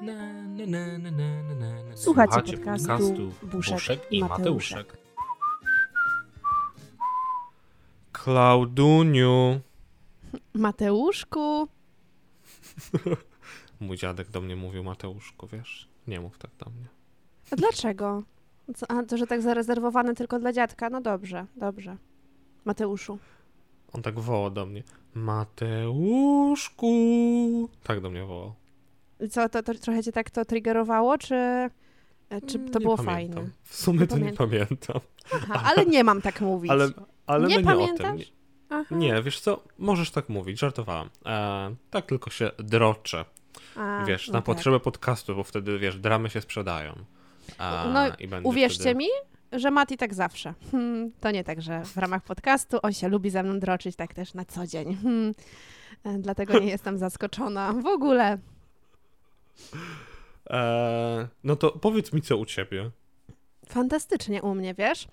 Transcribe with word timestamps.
Na, 0.00 0.32
na, 0.42 0.66
na, 0.66 0.98
na, 0.98 1.10
na, 1.10 1.42
na, 1.42 1.54
na, 1.54 1.82
na. 1.82 1.96
Słuchacie 1.96 2.42
podcastu 2.58 3.32
Buszek, 3.42 3.74
Buszek 3.74 4.12
i 4.12 4.18
i 4.18 4.20
Mateuszek. 4.20 4.96
Klauduniu. 8.12 9.60
Mateuszku, 10.54 11.68
Mój 13.80 13.96
dziadek 13.96 14.30
do 14.30 14.40
mnie 14.40 14.56
mówił 14.56 14.84
Mateuszku, 14.84 15.46
wiesz? 15.46 15.88
Nie 16.06 16.20
mów 16.20 16.38
tak 16.38 16.50
do 16.58 16.70
mnie. 16.70 16.86
a 17.50 17.56
dlaczego? 17.56 18.22
Co, 18.76 18.90
a 18.90 19.02
to, 19.02 19.16
że 19.16 19.26
tak 19.26 19.42
zarezerwowane 19.42 20.14
tylko 20.14 20.38
dla 20.38 20.52
dziadka? 20.52 20.90
No 20.90 21.00
dobrze, 21.00 21.46
dobrze. 21.56 21.96
Mateuszu. 22.64 23.18
On 23.92 24.02
tak 24.02 24.20
wołał 24.20 24.50
do 24.50 24.66
mnie. 24.66 24.82
Mateuszku. 25.14 26.88
Tak 27.82 28.00
do 28.00 28.10
mnie 28.10 28.24
wołał. 28.24 28.54
I 29.22 29.28
co, 29.28 29.48
to, 29.48 29.62
to 29.62 29.74
trochę 29.74 30.02
cię 30.02 30.12
tak 30.12 30.30
to 30.30 30.44
triggerowało, 30.44 31.18
czy, 31.18 31.34
e, 31.34 31.70
czy 32.46 32.58
Mm, 32.58 32.70
to 32.70 32.78
nie 32.78 32.82
było 32.82 32.96
pamiętam. 32.96 33.34
fajne? 33.36 33.50
W 33.64 33.76
sumie 33.76 33.98
Nie 33.98 34.06
to 34.06 34.18
nie 34.18 34.32
pamiętam. 34.32 35.00
Aha, 35.34 35.62
ale 35.64 35.86
nie 35.86 36.04
mam 36.04 36.22
tak 36.22 36.40
mówić. 36.40 36.70
Ale, 36.70 36.88
ale 37.26 37.48
Nie 37.48 37.56
my 37.58 37.62
nie 37.62 37.70
o 37.84 37.86
tym. 37.86 37.96
pamiętasz? 37.96 38.26
Nie, 38.28 38.76
Aha. 38.78 38.96
nie, 38.96 39.22
wiesz 39.22 39.40
co? 39.40 39.62
Możesz 39.78 40.10
tak 40.10 40.28
mówić, 40.28 40.58
żartowałam. 40.60 41.08
E, 41.26 41.74
tak 41.90 42.06
tylko 42.06 42.30
się 42.30 42.50
droczę. 42.58 43.24
A, 43.76 44.04
wiesz, 44.06 44.28
no 44.28 44.32
na 44.32 44.38
tak. 44.38 44.46
potrzeby 44.46 44.80
podcastu, 44.80 45.34
bo 45.36 45.44
wtedy, 45.44 45.78
wiesz, 45.78 45.98
dramy 45.98 46.30
się 46.30 46.40
sprzedają. 46.40 46.92
A, 47.58 47.84
No, 47.94 48.00
Uwierzcie 48.42 48.80
wtedy... 48.80 48.94
mi, 48.98 49.06
że 49.52 49.70
Mati 49.70 49.96
tak 49.96 50.14
zawsze. 50.14 50.54
Hmm, 50.70 51.10
to 51.20 51.30
nie 51.30 51.44
tak, 51.44 51.62
że 51.62 51.84
w 51.84 51.96
ramach 51.96 52.22
podcastu 52.22 52.78
on 52.82 52.92
się 52.92 53.08
lubi 53.08 53.30
ze 53.30 53.42
mną 53.42 53.58
droczyć, 53.60 53.96
tak 53.96 54.14
też 54.14 54.34
na 54.34 54.44
co 54.44 54.66
dzień. 54.66 54.96
Hmm, 55.02 55.34
e, 56.04 56.18
dlatego 56.18 56.58
nie 56.58 56.66
jestem 56.70 56.98
zaskoczona 56.98 57.72
w 57.72 57.86
ogóle. 57.86 58.38
E, 60.50 61.28
no 61.44 61.56
to 61.56 61.70
powiedz 61.72 62.12
mi, 62.12 62.22
co 62.22 62.36
u 62.36 62.44
ciebie. 62.46 62.90
Fantastycznie 63.68 64.42
u 64.42 64.54
mnie, 64.54 64.74
wiesz? 64.74 65.06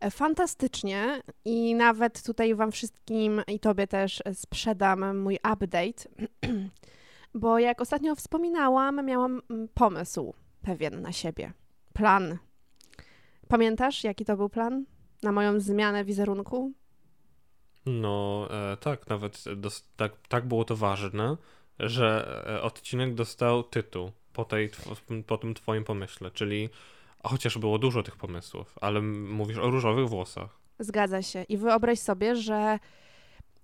E, 0.00 0.10
Fantastycznie 0.10 1.22
i 1.44 1.74
nawet 1.74 2.22
tutaj 2.22 2.54
wam 2.54 2.72
wszystkim 2.72 3.42
i 3.48 3.60
tobie 3.60 3.86
też 3.86 4.22
sprzedam 4.34 5.18
mój 5.18 5.36
update, 5.36 6.08
bo 7.34 7.58
jak 7.58 7.80
ostatnio 7.80 8.14
wspominałam, 8.14 9.06
miałam 9.06 9.42
mm, 9.50 9.68
pomysł 9.74 10.34
pewien 10.62 11.02
na 11.02 11.12
siebie. 11.12 11.52
Plan. 11.92 12.38
Pamiętasz, 13.48 14.04
jaki 14.04 14.24
to 14.24 14.36
był 14.36 14.48
plan? 14.48 14.84
Na 15.22 15.32
moją 15.32 15.60
zmianę 15.60 16.04
wizerunku? 16.04 16.72
No, 17.86 18.48
e, 18.72 18.76
tak, 18.76 19.06
nawet 19.08 19.44
dos- 19.56 19.88
tak, 19.96 20.12
tak 20.28 20.48
było 20.48 20.64
to 20.64 20.76
ważne, 20.76 21.36
że 21.78 22.42
e, 22.46 22.62
odcinek 22.62 23.14
dostał 23.14 23.62
tytuł 23.62 24.10
po, 24.32 24.44
tej, 24.44 24.70
po 25.26 25.38
tym 25.38 25.54
twoim 25.54 25.84
pomyśle, 25.84 26.30
czyli 26.30 26.68
chociaż 27.24 27.58
było 27.58 27.78
dużo 27.78 28.02
tych 28.02 28.16
pomysłów, 28.16 28.78
ale 28.80 29.00
mówisz 29.02 29.58
o 29.58 29.70
różowych 29.70 30.08
włosach. 30.08 30.58
Zgadza 30.78 31.22
się. 31.22 31.42
I 31.42 31.56
wyobraź 31.56 31.98
sobie, 31.98 32.36
że 32.36 32.78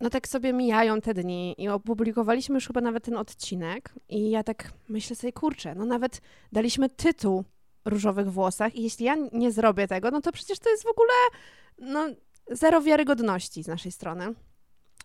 no 0.01 0.11
tak 0.11 0.29
sobie 0.29 0.53
mijają 0.53 1.01
te 1.01 1.14
dni 1.14 1.55
i 1.59 1.69
opublikowaliśmy 1.69 2.55
już 2.55 2.67
chyba 2.67 2.81
nawet 2.81 3.05
ten 3.05 3.17
odcinek 3.17 3.95
i 4.09 4.31
ja 4.31 4.42
tak 4.42 4.73
myślę 4.89 5.17
sobie, 5.17 5.33
kurczę, 5.33 5.75
no 5.75 5.84
nawet 5.84 6.20
daliśmy 6.53 6.89
tytuł 6.89 7.45
różowych 7.84 8.33
włosach 8.33 8.75
i 8.75 8.83
jeśli 8.83 9.05
ja 9.05 9.17
nie 9.33 9.53
zrobię 9.53 9.89
tego, 9.89 10.11
no 10.11 10.20
to 10.20 10.33
przecież 10.33 10.59
to 10.59 10.70
jest 10.70 10.84
w 10.84 10.91
ogóle 10.91 11.12
no 11.79 12.09
zero 12.51 12.83
wiarygodności 12.83 13.62
z 13.62 13.67
naszej 13.67 13.92
strony. 13.92 14.34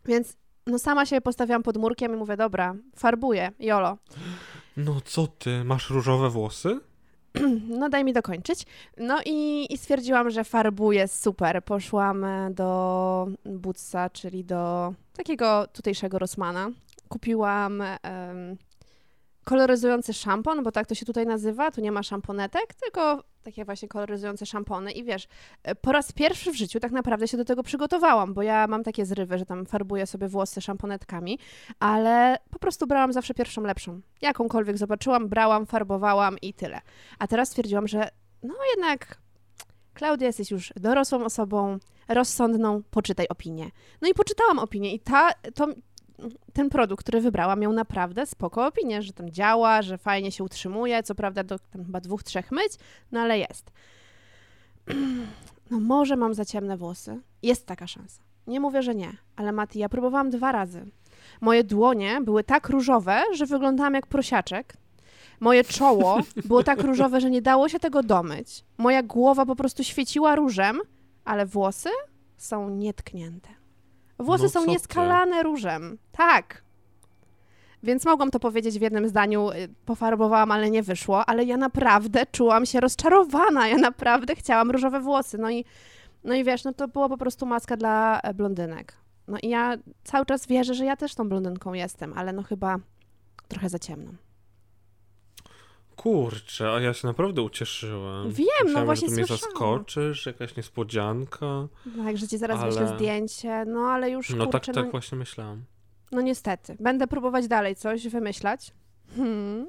Więc 0.06 0.38
no 0.68 0.80
sama 0.80 1.06
się 1.06 1.22
postawiłam 1.22 1.64
pod 1.64 1.78
murkiem 1.78 2.14
i 2.14 2.18
mówię, 2.18 2.38
dobra, 2.38 2.76
farbuję, 2.96 3.52
jolo. 3.60 3.98
No 4.78 5.02
co 5.06 5.28
ty, 5.28 5.64
masz 5.64 5.90
różowe 5.90 6.30
włosy? 6.30 6.80
No 7.80 7.90
daj 7.90 8.04
mi 8.04 8.14
dokończyć. 8.14 8.66
No 8.98 9.20
i, 9.26 9.68
i 9.74 9.78
stwierdziłam, 9.78 10.30
że 10.30 10.44
farbuję 10.44 11.08
super. 11.08 11.64
Poszłam 11.64 12.24
e, 12.24 12.52
do 12.52 13.28
Bootsa, 13.46 14.10
czyli 14.10 14.44
do 14.44 14.94
takiego 15.18 15.68
tutejszego 15.68 16.20
Rossmana. 16.20 16.70
Kupiłam 17.10 17.82
em, 17.82 18.58
koloryzujący 19.44 20.14
szampon, 20.14 20.64
bo 20.64 20.72
tak 20.72 20.88
to 20.88 20.96
się 20.96 21.06
tutaj 21.06 21.26
nazywa. 21.26 21.72
Tu 21.72 21.82
nie 21.82 21.92
ma 21.92 22.04
szamponetek, 22.04 22.74
tylko 22.74 23.24
takie 23.44 23.66
właśnie 23.66 23.88
koloryzujące 23.88 24.46
szampony. 24.46 24.92
I 24.92 25.04
wiesz, 25.04 25.28
e, 25.64 25.76
po 25.76 25.92
raz 25.92 26.12
pierwszy 26.12 26.52
w 26.52 26.56
życiu 26.56 26.80
tak 26.80 26.92
naprawdę 26.92 27.28
się 27.28 27.38
do 27.38 27.46
tego 27.46 27.64
przygotowałam, 27.64 28.34
bo 28.34 28.42
ja 28.42 28.68
mam 28.68 28.84
takie 28.84 29.06
zrywy, 29.06 29.38
że 29.38 29.46
tam 29.46 29.66
farbuję 29.66 30.06
sobie 30.06 30.28
włosy 30.28 30.62
szamponetkami, 30.62 31.40
ale 31.80 32.38
po 32.52 32.60
prostu 32.60 32.88
brałam 32.88 33.14
zawsze 33.14 33.34
pierwszą 33.34 33.62
lepszą. 33.62 34.02
Jakąkolwiek 34.22 34.78
zobaczyłam, 34.78 35.30
brałam, 35.30 35.66
farbowałam 35.66 36.38
i 36.42 36.54
tyle. 36.54 36.82
A 37.20 37.28
teraz 37.28 37.50
stwierdziłam, 37.50 37.88
że 37.88 38.10
no 38.44 38.54
jednak 38.76 39.24
Klaudia, 39.94 40.28
jesteś 40.28 40.52
już 40.52 40.74
dorosłą 40.76 41.26
osobą, 41.26 41.78
rozsądną, 42.08 42.82
poczytaj 42.92 43.28
opinię. 43.28 43.70
No 44.02 44.10
i 44.10 44.14
poczytałam 44.14 44.60
opinię 44.60 44.94
i 44.94 45.00
ta, 45.00 45.32
to, 45.56 45.68
ten 46.54 46.70
produkt, 46.70 47.04
który 47.04 47.22
wybrałam, 47.22 47.60
miał 47.60 47.74
naprawdę 47.74 48.26
spoko 48.26 48.68
opinię, 48.68 49.02
że 49.02 49.14
tam 49.14 49.30
działa, 49.30 49.82
że 49.82 49.98
fajnie 49.98 50.32
się 50.32 50.44
utrzymuje, 50.44 51.04
co 51.04 51.16
prawda 51.16 51.44
do 51.44 51.60
tam 51.60 51.86
chyba 51.86 52.02
dwóch, 52.02 52.24
trzech 52.24 52.52
myć, 52.52 52.74
no 53.12 53.20
ale 53.20 53.40
jest. 53.40 53.72
No 55.72 55.80
może 55.80 56.16
mam 56.16 56.34
za 56.34 56.46
ciemne 56.46 56.78
włosy. 56.78 57.20
Jest 57.44 57.66
taka 57.66 57.88
szansa. 57.88 58.22
Nie 58.48 58.60
mówię, 58.60 58.82
że 58.82 58.96
nie, 58.96 59.14
ale 59.36 59.52
Mati, 59.52 59.80
ja 59.80 59.90
próbowałam 59.90 60.30
dwa 60.30 60.52
razy. 60.52 60.86
Moje 61.42 61.64
dłonie 61.64 62.22
były 62.22 62.44
tak 62.44 62.70
różowe, 62.70 63.24
że 63.34 63.46
wyglądałam 63.46 63.94
jak 63.94 64.08
prosiaczek. 64.08 64.74
Moje 65.40 65.64
czoło 65.64 66.20
było 66.46 66.64
tak 66.64 66.82
różowe, 66.82 67.22
że 67.22 67.30
nie 67.30 67.42
dało 67.42 67.70
się 67.70 67.80
tego 67.80 68.04
domyć. 68.04 68.64
Moja 68.78 69.04
głowa 69.04 69.46
po 69.46 69.56
prostu 69.56 69.84
świeciła 69.84 70.36
różem, 70.36 70.80
ale 71.26 71.46
włosy 71.46 71.90
są 72.38 72.70
nietknięte. 72.70 73.50
Włosy 74.20 74.44
No 74.44 74.50
są 74.50 74.60
co 74.60 74.66
ty? 74.66 74.72
nieskalane 74.72 75.44
różem. 75.44 75.98
Tak. 76.12 76.64
Więc 77.84 78.06
mogłam 78.06 78.32
to 78.32 78.40
powiedzieć 78.40 78.80
w 78.80 78.82
jednym 78.82 79.08
zdaniu, 79.08 79.52
y, 79.52 79.70
pofarbowałam, 79.86 80.52
ale 80.52 80.70
nie 80.70 80.84
wyszło, 80.84 81.26
ale 81.26 81.44
ja 81.44 81.58
naprawdę 81.58 82.26
czułam 82.26 82.66
się 82.66 82.80
rozczarowana. 82.80 83.68
Ja 83.68 83.78
naprawdę 83.78 84.36
chciałam 84.36 84.72
różowe 84.72 85.00
włosy. 85.00 85.38
No 85.38 85.50
i, 85.50 85.66
no 86.24 86.34
i 86.34 86.44
wiesz, 86.44 86.64
no 86.64 86.74
to 86.74 86.88
była 86.88 87.10
po 87.10 87.18
prostu 87.18 87.46
maska 87.46 87.78
dla 87.78 88.20
e, 88.20 88.34
blondynek. 88.34 88.94
No 89.28 89.38
i 89.44 89.50
ja 89.50 89.78
cały 90.04 90.26
czas 90.26 90.48
wierzę, 90.48 90.74
że 90.74 90.86
ja 90.86 90.98
też 90.98 91.16
tą 91.16 91.30
blondynką 91.30 91.74
jestem, 91.74 92.14
ale 92.16 92.34
no 92.34 92.44
chyba 92.44 92.78
trochę 93.48 93.70
za 93.70 93.80
ciemną. 93.80 94.12
Kurczę, 95.96 96.72
a 96.72 96.80
ja 96.80 96.94
się 96.94 97.08
naprawdę 97.08 97.42
ucieszyłem. 97.42 98.32
Wiem, 98.32 98.74
no 98.74 98.86
właśnie 98.86 99.10
że 99.10 99.16
ty 99.16 99.22
mnie 99.22 99.26
zaskoczysz, 99.26 100.26
jakaś 100.26 100.56
niespodzianka. 100.58 101.68
Tak, 102.06 102.18
że 102.18 102.28
ci 102.28 102.38
zaraz 102.38 102.60
Ale- 102.60 102.72
wyślę 102.72 102.88
zdjęcie, 102.88 103.66
no 103.68 103.80
ale 103.80 104.10
już 104.12 104.30
No 104.30 104.46
tak, 104.46 104.52
kurczę, 104.52 104.74
tak 104.74 104.86
no, 104.86 104.92
właśnie 104.92 105.18
myślałem. 105.18 105.66
no 106.12 106.22
niestety. 106.22 106.76
Będę 106.80 107.08
próbować 107.08 107.48
dalej 107.48 107.76
coś 107.76 108.08
wymyślać, 108.08 108.72
hmm, 109.16 109.68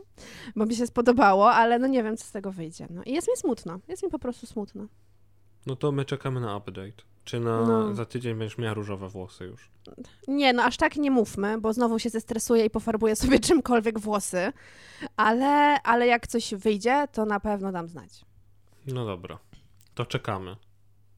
bo 0.57 0.67
mi 0.67 0.75
się 0.75 0.87
spodobało, 0.87 1.53
ale 1.53 1.79
no 1.79 1.87
nie 1.87 2.03
wiem, 2.03 2.17
co 2.17 2.25
z 2.25 2.31
tego 2.31 2.53
wyjdzie. 2.53 2.87
No 2.91 3.03
i 3.07 3.13
jest 3.13 3.29
mi 3.29 3.37
smutno, 3.37 3.79
jest 3.89 4.03
mi 4.03 4.11
po 4.11 4.19
prostu 4.19 4.47
smutno. 4.47 4.87
No 5.67 5.77
to 5.77 5.93
my 5.93 6.05
czekamy 6.05 6.41
na 6.41 6.57
update. 6.57 7.03
Czy 7.25 7.41
na 7.41 7.61
No. 7.67 7.95
za 7.95 8.05
tydzień 8.05 8.39
będziesz 8.39 8.59
miała 8.59 8.75
różowe 8.75 9.09
włosy 9.09 9.45
już? 9.45 9.71
Nie, 10.29 10.53
no 10.53 10.63
aż 10.63 10.77
tak 10.77 10.97
nie 10.97 11.11
mówmy, 11.11 11.61
bo 11.61 11.73
znowu 11.73 11.99
się 11.99 12.11
zestresuję 12.11 12.65
i 12.65 12.71
pofarbuję 12.71 13.17
sobie 13.27 13.41
czymkolwiek 13.41 13.99
włosy, 13.99 14.53
ale, 15.17 15.83
ale 15.83 16.07
jak 16.07 16.27
coś 16.27 16.55
wyjdzie, 16.55 17.09
to 17.13 17.25
na 17.27 17.41
pewno 17.41 17.73
dam 17.73 17.89
znać. 17.89 18.25
No 18.87 19.05
dobra, 19.07 19.39
to 19.95 20.07
czekamy. 20.07 20.57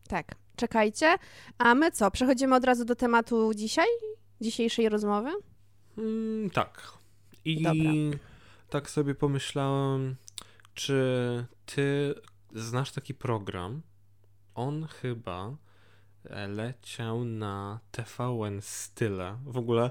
Tak, 0.09 0.34
czekajcie. 0.57 1.15
A 1.59 1.75
my 1.75 1.91
co, 1.91 2.11
przechodzimy 2.11 2.55
od 2.57 2.65
razu 2.65 2.84
do 2.84 2.95
tematu 2.97 3.55
dzisiaj? 3.55 3.87
Dzisiejszej 4.41 4.89
rozmowy? 4.89 5.31
Mm, 5.99 6.51
tak. 6.51 6.93
I 7.45 7.63
Dobra. 7.63 7.91
tak 8.71 8.91
sobie 8.91 9.15
pomyślałem, 9.15 10.16
czy 10.75 11.45
ty 11.66 12.15
znasz 12.54 12.92
taki 12.92 13.15
program? 13.15 13.83
On 14.56 14.86
chyba 14.86 15.56
e, 16.24 16.48
leciał 16.48 17.24
na 17.24 17.80
TVN 17.91 18.60
Style. 18.60 19.38
W 19.44 19.56
ogóle 19.56 19.91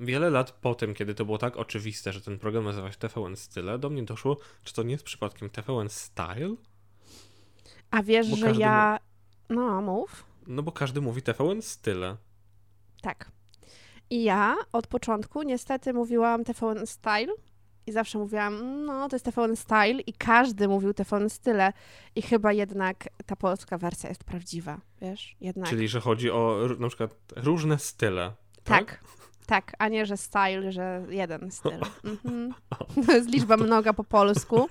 wiele 0.00 0.30
lat 0.30 0.50
po 0.50 0.74
tym, 0.74 0.94
kiedy 0.94 1.14
to 1.14 1.24
było 1.24 1.38
tak 1.38 1.56
oczywiste, 1.56 2.12
że 2.12 2.20
ten 2.20 2.38
program 2.38 2.64
nazywa 2.64 2.92
się 2.92 2.98
TVN 2.98 3.36
Style, 3.36 3.78
do 3.78 3.90
mnie 3.90 4.02
doszło, 4.02 4.36
czy 4.64 4.74
to 4.74 4.82
nie 4.82 4.92
jest 4.92 5.04
przypadkiem 5.04 5.50
TVN 5.50 5.88
Style? 5.88 6.54
A 7.90 8.02
wiesz, 8.02 8.30
Bo 8.30 8.36
że 8.36 8.52
ja... 8.52 8.98
No, 9.48 9.82
mów. 9.82 10.24
No 10.46 10.62
bo 10.62 10.72
każdy 10.72 11.00
mówi 11.00 11.22
TVN 11.22 11.62
Style. 11.62 12.16
Tak. 13.02 13.30
I 14.10 14.24
ja 14.24 14.56
od 14.72 14.86
początku 14.86 15.42
niestety 15.42 15.92
mówiłam 15.92 16.44
TVN 16.44 16.86
Style 16.86 17.34
i 17.86 17.92
zawsze 17.92 18.18
mówiłam, 18.18 18.84
no 18.84 19.08
to 19.08 19.16
jest 19.16 19.24
TVN 19.24 19.56
Style 19.56 20.00
i 20.06 20.12
każdy 20.12 20.68
mówił 20.68 20.94
TVN 20.94 21.30
Style 21.30 21.72
i 22.14 22.22
chyba 22.22 22.52
jednak 22.52 23.08
ta 23.26 23.36
polska 23.36 23.78
wersja 23.78 24.08
jest 24.08 24.24
prawdziwa, 24.24 24.80
wiesz? 25.00 25.36
Jednak. 25.40 25.68
Czyli, 25.68 25.88
że 25.88 26.00
chodzi 26.00 26.30
o 26.30 26.68
na 26.78 26.88
przykład 26.88 27.10
różne 27.36 27.78
style. 27.78 28.32
tak. 28.64 29.00
Tak, 29.46 29.72
a 29.78 29.88
nie, 29.88 30.06
że 30.06 30.16
style, 30.16 30.72
że 30.72 31.06
jeden 31.08 31.50
styl. 31.50 31.80
Mhm. 32.04 32.54
To 33.06 33.12
jest 33.12 33.28
liczba 33.28 33.56
mnoga 33.56 33.92
po 33.92 34.04
polsku. 34.04 34.68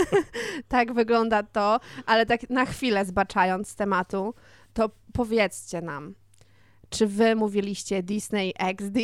tak 0.68 0.92
wygląda 0.92 1.42
to, 1.42 1.80
ale 2.06 2.26
tak 2.26 2.50
na 2.50 2.66
chwilę 2.66 3.04
zbaczając 3.04 3.68
z 3.68 3.74
tematu, 3.74 4.34
to 4.74 4.90
powiedzcie 5.12 5.82
nam, 5.82 6.14
czy 6.90 7.06
wy 7.06 7.34
mówiliście 7.34 8.02
Disney 8.02 8.54
XD, 8.58 8.98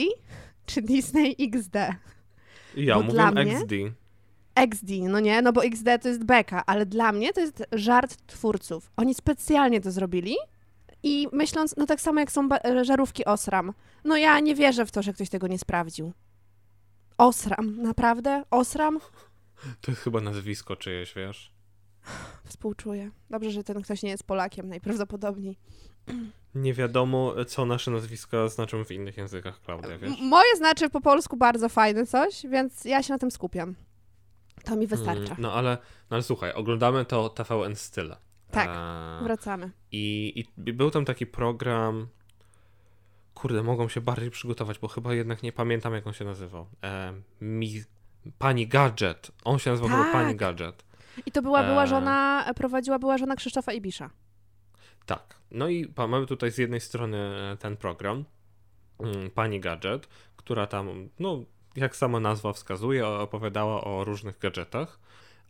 czy 0.67 0.83
Disney 0.83 1.37
XD? 1.41 1.77
Ja 2.77 2.95
Bo 2.95 3.03
mówię 3.03 3.31
mnie- 3.31 3.57
XD. 3.57 3.73
XD, 4.55 4.89
no 5.09 5.21
nie, 5.21 5.43
no 5.43 5.53
bo 5.53 5.65
XD 5.65 5.87
to 6.03 6.09
jest 6.09 6.25
beka, 6.25 6.63
ale 6.67 6.87
dla 6.87 7.13
mnie 7.13 7.33
to 7.33 7.41
jest 7.41 7.65
żart 7.73 8.17
twórców. 8.27 8.91
Oni 8.97 9.15
specjalnie 9.15 9.81
to 9.81 9.91
zrobili 9.93 10.35
i 11.03 11.29
myśląc, 11.33 11.75
no 11.77 11.87
tak 11.87 12.01
samo 12.01 12.21
jak 12.21 12.33
są 12.33 12.49
żarówki 12.83 13.25
Osram. 13.25 13.73
No 14.05 14.17
ja 14.17 14.41
nie 14.41 14.55
wierzę 14.55 14.87
w 14.87 14.91
to, 14.93 15.03
że 15.03 15.13
ktoś 15.13 15.29
tego 15.29 15.47
nie 15.47 15.59
sprawdził. 15.59 16.13
Osram, 17.19 17.83
naprawdę? 17.83 18.43
Osram? 18.51 18.99
To 19.81 19.91
jest 19.91 20.03
chyba 20.03 20.21
nazwisko 20.21 20.77
czyjeś, 20.77 21.15
wiesz? 21.15 21.53
Współczuję. 22.45 23.11
Dobrze, 23.31 23.51
że 23.51 23.65
ten 23.65 23.83
ktoś 23.83 24.03
nie 24.03 24.11
jest 24.11 24.25
Polakiem, 24.25 24.69
najprawdopodobniej. 24.69 25.59
Nie 26.55 26.75
wiadomo, 26.75 27.35
co 27.45 27.67
nasze 27.67 27.91
nazwiska 27.91 28.49
znaczą 28.49 28.85
w 28.85 28.91
innych 28.91 29.17
językach, 29.17 29.61
Klaudia, 29.61 29.99
wiesz? 29.99 30.13
Moje 30.21 30.57
znaczy 30.57 30.91
po 30.91 31.01
polsku 31.01 31.37
bardzo 31.37 31.69
fajne 31.69 32.07
coś, 32.07 32.47
więc 32.47 32.85
ja 32.85 33.03
się 33.03 33.13
na 33.13 33.19
tym 33.19 33.31
skupiam. 33.31 33.75
To 34.65 34.77
mi 34.77 34.87
wystarcza. 34.87 35.23
Mm, 35.33 35.37
No 35.39 35.53
ale, 35.53 35.79
no 36.11 36.15
ale 36.15 36.23
słuchaj, 36.23 36.53
oglądamy 36.53 37.05
to 37.05 37.29
TVN 37.29 37.77
Style. 37.77 38.17
Tak, 38.51 38.69
Eee, 38.69 39.25
Wracamy. 39.25 39.71
i, 39.93 40.33
I 40.67 40.73
był 40.73 40.91
tam 40.91 41.05
taki 41.05 41.27
program. 41.27 42.09
Kurde, 43.35 43.63
mogą 43.63 43.89
się 43.89 44.01
bardziej 44.01 44.31
przygotować, 44.31 44.79
bo 44.79 44.89
chyba 44.89 45.15
jednak 45.15 45.43
nie 45.43 45.53
pamiętam, 45.53 45.95
jak 45.95 46.07
on 46.07 46.13
się 46.13 46.25
nazywał. 46.25 46.67
E, 46.85 47.13
mi, 47.41 47.83
Pani 48.39 48.67
Gadget. 48.69 49.31
On 49.45 49.59
się 49.59 49.71
nazywał 49.71 49.91
Tak. 49.91 50.13
Pani 50.13 50.37
Gadget. 50.37 50.85
I 51.27 51.33
to 51.33 51.43
była, 51.43 51.63
była 51.63 51.83
Eee. 51.83 51.89
żona, 51.89 52.45
prowadziła 52.57 52.99
była 52.99 53.19
żona 53.19 53.37
Krzysztofa 53.37 53.73
Ibisza. 53.73 54.11
Tak. 55.07 55.35
No 55.51 55.69
i 55.69 55.93
mamy 55.97 56.27
tutaj 56.27 56.51
z 56.53 56.59
jednej 56.59 56.81
strony 56.81 57.19
e, 57.53 57.57
ten 57.57 57.77
program, 57.77 58.25
mm, 59.01 59.31
Pani 59.31 59.61
Gadget, 59.61 60.09
która 60.37 60.67
tam, 60.67 61.09
no, 61.19 61.45
jak 61.77 61.97
sama 61.97 62.21
nazwa 62.21 62.53
wskazuje, 62.53 63.07
opowiadała 63.07 63.85
o 63.85 64.05
różnych 64.05 64.39
gadżetach. 64.39 65.01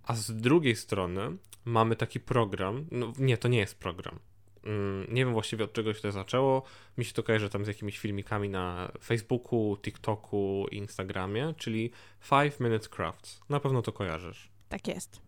A 0.04 0.14
z 0.14 0.36
drugiej 0.36 0.76
strony 0.76 1.36
mamy 1.64 1.96
taki 1.96 2.20
program, 2.20 2.86
no 2.90 3.12
nie, 3.18 3.38
to 3.38 3.48
nie 3.48 3.58
jest 3.58 3.78
program. 3.78 4.18
Mm, 4.64 5.06
Nie 5.14 5.24
wiem 5.24 5.32
właściwie 5.32 5.64
od 5.64 5.72
czego 5.72 5.94
się 5.94 6.00
to 6.00 6.12
zaczęło. 6.12 6.62
Mi 6.98 7.04
się 7.04 7.12
to 7.12 7.22
kojarzy 7.22 7.48
tam 7.48 7.64
z 7.64 7.68
jakimiś 7.68 7.98
filmikami 7.98 8.48
na 8.48 8.92
Facebooku, 9.04 9.76
TikToku, 9.82 10.66
Instagramie, 10.70 11.54
czyli 11.56 11.90
5 12.30 12.60
Minute 12.60 12.88
Crafts. 12.88 13.40
Na 13.48 13.60
pewno 13.60 13.82
to 13.82 13.92
kojarzysz. 13.92 14.48
Tak 14.68 14.88
jest. 14.88 15.20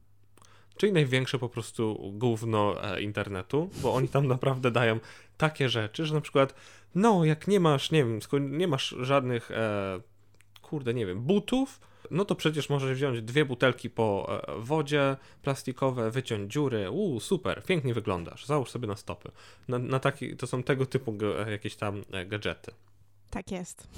Czyli 0.76 0.92
największe 0.92 1.38
po 1.38 1.48
prostu 1.48 2.12
gówno 2.12 2.84
e, 2.84 3.02
internetu, 3.02 3.70
bo 3.82 3.94
oni 3.94 4.08
tam 4.08 4.26
naprawdę 4.26 4.70
dają 4.70 5.00
takie 5.36 5.68
rzeczy, 5.68 6.06
że 6.06 6.14
na 6.14 6.20
przykład, 6.20 6.54
no, 6.94 7.24
jak 7.24 7.48
nie 7.48 7.60
masz, 7.60 7.90
nie 7.90 8.04
wiem, 8.04 8.20
nie 8.58 8.68
masz 8.68 8.96
żadnych, 9.00 9.50
e, 9.50 10.00
kurde, 10.62 10.94
nie 10.94 11.06
wiem, 11.06 11.20
butów, 11.20 11.80
no 12.10 12.24
to 12.24 12.34
przecież 12.34 12.68
możesz 12.68 12.96
wziąć 12.96 13.22
dwie 13.22 13.44
butelki 13.44 13.90
po 13.90 14.40
e, 14.48 14.60
wodzie 14.60 15.16
plastikowe, 15.42 16.10
wyciąć 16.10 16.52
dziury, 16.52 16.90
uuu, 16.90 17.20
super, 17.20 17.64
pięknie 17.64 17.94
wyglądasz, 17.94 18.46
załóż 18.46 18.70
sobie 18.70 18.88
na 18.88 18.96
stopy. 18.96 19.30
Na, 19.68 19.78
na 19.78 19.98
taki, 19.98 20.36
to 20.36 20.46
są 20.46 20.62
tego 20.62 20.86
typu 20.86 21.12
ge- 21.12 21.50
jakieś 21.50 21.76
tam 21.76 22.02
e, 22.12 22.26
gadżety. 22.26 22.72
Tak 23.30 23.50
jest. 23.50 23.88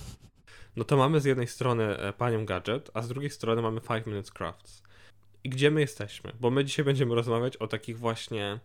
No 0.77 0.85
to 0.85 0.97
mamy 0.97 1.21
z 1.21 1.25
jednej 1.25 1.47
strony 1.47 1.99
e, 1.99 2.13
panią 2.13 2.47
gadżet, 2.47 2.91
a 2.95 3.03
z 3.03 3.09
drugiej 3.09 3.31
strony 3.31 3.63
mamy 3.63 3.81
5 3.81 4.07
Minutes 4.07 4.31
Crafts. 4.31 4.83
I 5.47 5.49
gdzie 5.49 5.71
my 5.71 5.81
jesteśmy? 5.81 6.33
Bo 6.41 6.51
my 6.51 6.65
dzisiaj 6.65 6.85
będziemy 6.85 7.15
rozmawiać 7.15 7.57
o 7.57 7.67
takich 7.67 7.99
właśnie 7.99 8.59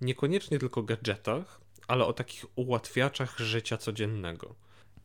niekoniecznie 0.00 0.58
tylko 0.58 0.82
gadżetach, 0.82 1.60
ale 1.88 2.06
o 2.06 2.12
takich 2.12 2.44
ułatwiaczach 2.54 3.38
życia 3.38 3.76
codziennego. 3.76 4.54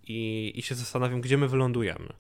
I, 0.04 0.52
I 0.56 0.62
się 0.62 0.76
zastanawiam, 0.76 1.22
gdzie 1.22 1.38
my 1.38 1.48
wylądujemy. 1.48 2.14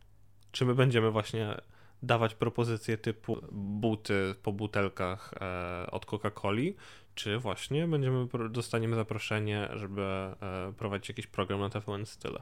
Czy 0.51 0.65
my 0.65 0.75
będziemy 0.75 1.11
właśnie 1.11 1.61
dawać 2.03 2.35
propozycje 2.35 2.97
typu 2.97 3.37
buty 3.51 4.35
po 4.43 4.51
butelkach 4.51 5.33
e, 5.33 5.91
od 5.91 6.05
Coca-Coli, 6.05 6.73
czy 7.15 7.39
właśnie 7.39 7.87
będziemy 7.87 8.27
dostaniemy 8.49 8.95
zaproszenie, 8.95 9.69
żeby 9.73 10.01
e, 10.01 10.73
prowadzić 10.77 11.09
jakiś 11.09 11.27
program 11.27 11.59
na 11.59 11.69
TVN 11.69 12.05
Style. 12.05 12.41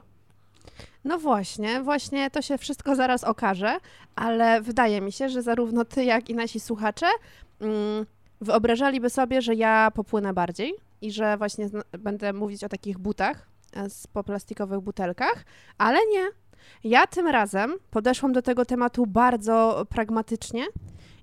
No 1.04 1.18
właśnie, 1.18 1.82
właśnie 1.82 2.30
to 2.30 2.42
się 2.42 2.58
wszystko 2.58 2.94
zaraz 2.96 3.24
okaże, 3.24 3.78
ale 4.16 4.60
wydaje 4.60 5.00
mi 5.00 5.12
się, 5.12 5.28
że 5.28 5.42
zarówno 5.42 5.84
ty, 5.84 6.04
jak 6.04 6.30
i 6.30 6.34
nasi 6.34 6.60
słuchacze 6.60 7.06
mm, 7.60 8.06
wyobrażaliby 8.40 9.10
sobie, 9.10 9.42
że 9.42 9.54
ja 9.54 9.90
popłynę 9.94 10.34
bardziej 10.34 10.74
i 11.00 11.12
że 11.12 11.36
właśnie 11.36 11.68
będę 11.98 12.32
mówić 12.32 12.64
o 12.64 12.68
takich 12.68 12.98
butach 12.98 13.48
e, 13.72 13.90
z 13.90 14.06
po 14.06 14.24
plastikowych 14.24 14.80
butelkach, 14.80 15.44
ale 15.78 15.98
nie. 16.12 16.28
Ja 16.84 17.06
tym 17.06 17.26
razem 17.26 17.74
podeszłam 17.90 18.32
do 18.32 18.42
tego 18.42 18.64
tematu 18.64 19.06
bardzo 19.06 19.86
pragmatycznie 19.88 20.66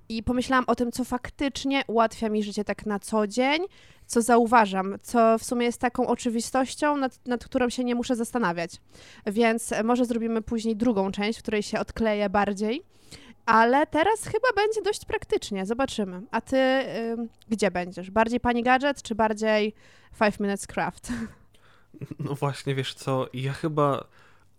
i 0.10 0.24
pomyślałam 0.24 0.66
o 0.68 0.76
tym, 0.76 0.92
co 0.92 1.04
faktycznie 1.04 1.84
ułatwia 1.88 2.30
mi 2.30 2.44
życie 2.44 2.64
tak 2.64 2.86
na 2.86 3.00
co 3.00 3.28
dzień, 3.28 3.62
co 4.06 4.22
zauważam, 4.22 4.96
co 5.02 5.40
w 5.40 5.44
sumie 5.44 5.66
jest 5.66 5.82
taką 5.82 6.08
oczywistością, 6.08 6.98
nad, 6.98 7.28
nad 7.28 7.46
którą 7.46 7.70
się 7.70 7.84
nie 7.84 7.96
muszę 7.96 8.16
zastanawiać. 8.16 8.72
Więc 9.26 9.74
może 9.84 10.06
zrobimy 10.06 10.42
później 10.42 10.76
drugą 10.76 11.12
część, 11.12 11.40
w 11.40 11.42
której 11.42 11.64
się 11.64 11.80
odkleję 11.80 12.30
bardziej. 12.30 12.84
Ale 13.46 13.88
teraz 13.88 14.24
chyba 14.24 14.48
będzie 14.56 14.82
dość 14.82 15.06
praktycznie. 15.06 15.66
Zobaczymy. 15.66 16.22
A 16.32 16.42
ty 16.42 16.58
ym, 16.58 17.30
gdzie 17.50 17.72
będziesz? 17.72 18.12
Bardziej 18.12 18.40
pani 18.40 18.64
gadżet, 18.64 19.02
czy 19.02 19.16
bardziej 19.16 19.74
Five 20.14 20.40
Minutes 20.40 20.68
Craft? 20.68 21.12
No 22.20 22.36
właśnie, 22.36 22.76
wiesz 22.76 22.94
co, 22.94 23.28
ja 23.34 23.54
chyba 23.54 24.08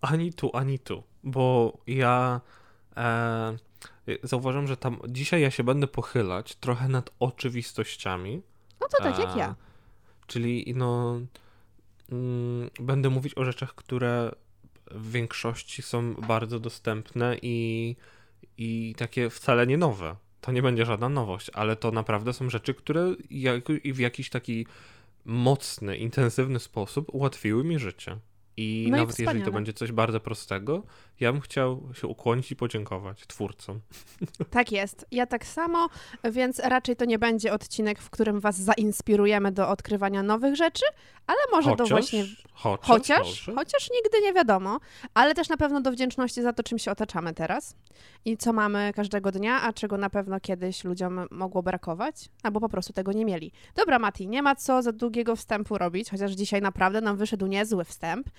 ani 0.01 0.33
tu, 0.33 0.51
ani 0.53 0.79
tu, 0.79 1.03
bo 1.23 1.77
ja 1.87 2.41
e, 2.97 3.57
zauważam, 4.23 4.67
że 4.67 4.77
tam 4.77 4.99
dzisiaj 5.07 5.41
ja 5.41 5.51
się 5.51 5.63
będę 5.63 5.87
pochylać 5.87 6.55
trochę 6.55 6.87
nad 6.87 7.09
oczywistościami. 7.19 8.41
No 8.93 8.97
to 8.97 9.03
tak 9.03 9.19
jak 9.19 9.35
ja. 9.35 9.55
Czyli 10.27 10.73
no, 10.75 11.19
mm, 12.11 12.69
będę 12.79 13.09
mówić 13.09 13.37
o 13.37 13.45
rzeczach, 13.45 13.75
które 13.75 14.31
w 14.91 15.11
większości 15.11 15.81
są 15.81 16.13
bardzo 16.13 16.59
dostępne 16.59 17.37
i, 17.41 17.95
i 18.57 18.95
takie 18.97 19.29
wcale 19.29 19.67
nie 19.67 19.77
nowe. 19.77 20.15
To 20.41 20.51
nie 20.51 20.61
będzie 20.61 20.85
żadna 20.85 21.09
nowość, 21.09 21.51
ale 21.53 21.75
to 21.75 21.91
naprawdę 21.91 22.33
są 22.33 22.49
rzeczy, 22.49 22.73
które 22.73 23.15
jak, 23.29 23.69
i 23.83 23.93
w 23.93 23.99
jakiś 23.99 24.29
taki 24.29 24.65
mocny, 25.25 25.97
intensywny 25.97 26.59
sposób 26.59 27.13
ułatwiły 27.13 27.63
mi 27.63 27.79
życie. 27.79 28.17
I 28.57 28.87
No 28.91 28.97
i 28.97 28.99
nawet 28.99 29.19
jeżeli 29.19 29.43
to 29.43 29.51
będzie 29.51 29.73
coś 29.73 29.91
bardzo 29.91 30.19
prostego, 30.19 30.83
ja 31.19 31.31
bym 31.31 31.41
chciał 31.41 31.89
się 31.93 32.07
ukłonić 32.07 32.51
i 32.51 32.55
podziękować 32.55 33.27
twórcom. 33.27 33.79
Tak 34.49 34.71
jest. 34.71 35.05
Ja 35.11 35.25
tak 35.25 35.45
samo, 35.45 35.89
więc 36.31 36.59
raczej 36.59 36.95
to 36.95 37.05
nie 37.05 37.19
będzie 37.19 37.53
odcinek, 37.53 37.99
w 37.99 38.09
którym 38.09 38.39
was 38.39 38.55
zainspirujemy 38.55 39.51
do 39.51 39.69
odkrywania 39.69 40.23
nowych 40.23 40.55
rzeczy, 40.55 40.85
ale 41.27 41.39
może 41.51 41.75
do 41.75 41.85
właśnie 41.85 42.25
chociaż, 42.53 42.87
Chociaż, 42.87 43.49
chociaż 43.55 43.89
nigdy 43.91 44.21
nie 44.21 44.33
wiadomo, 44.33 44.79
ale 45.13 45.33
też 45.33 45.49
na 45.49 45.57
pewno 45.57 45.81
do 45.81 45.91
wdzięczności 45.91 46.41
za 46.41 46.53
to, 46.53 46.63
czym 46.63 46.79
się 46.79 46.91
otaczamy 46.91 47.33
teraz 47.33 47.75
i 48.25 48.37
co 48.37 48.53
mamy 48.53 48.91
każdego 48.95 49.31
dnia, 49.31 49.61
a 49.61 49.73
czego 49.73 49.97
na 49.97 50.09
pewno 50.09 50.39
kiedyś 50.39 50.83
ludziom 50.83 51.27
mogło 51.31 51.63
brakować, 51.63 52.29
albo 52.43 52.59
po 52.59 52.69
prostu 52.69 52.93
tego 52.93 53.11
nie 53.11 53.25
mieli. 53.25 53.51
Dobra, 53.75 53.99
Mati, 53.99 54.27
nie 54.27 54.41
ma 54.41 54.55
co 54.55 54.81
za 54.81 54.91
długiego 54.91 55.35
wstępu 55.35 55.77
robić, 55.77 56.09
chociaż 56.09 56.31
dzisiaj 56.31 56.61
naprawdę 56.61 57.01
nam 57.01 57.17
wyszedł 57.17 57.47
niezły 57.47 57.83
wstęp. 57.83 58.29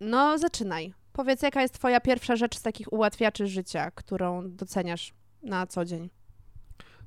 No, 0.00 0.38
zaczynaj. 0.38 0.94
Powiedz, 1.12 1.42
jaka 1.42 1.62
jest 1.62 1.74
twoja 1.74 2.00
pierwsza 2.00 2.36
rzecz 2.36 2.58
z 2.58 2.62
takich 2.62 2.92
ułatwiaczy 2.92 3.46
życia, 3.46 3.90
którą 3.90 4.50
doceniasz 4.50 5.12
na 5.42 5.66
co 5.66 5.84
dzień? 5.84 6.10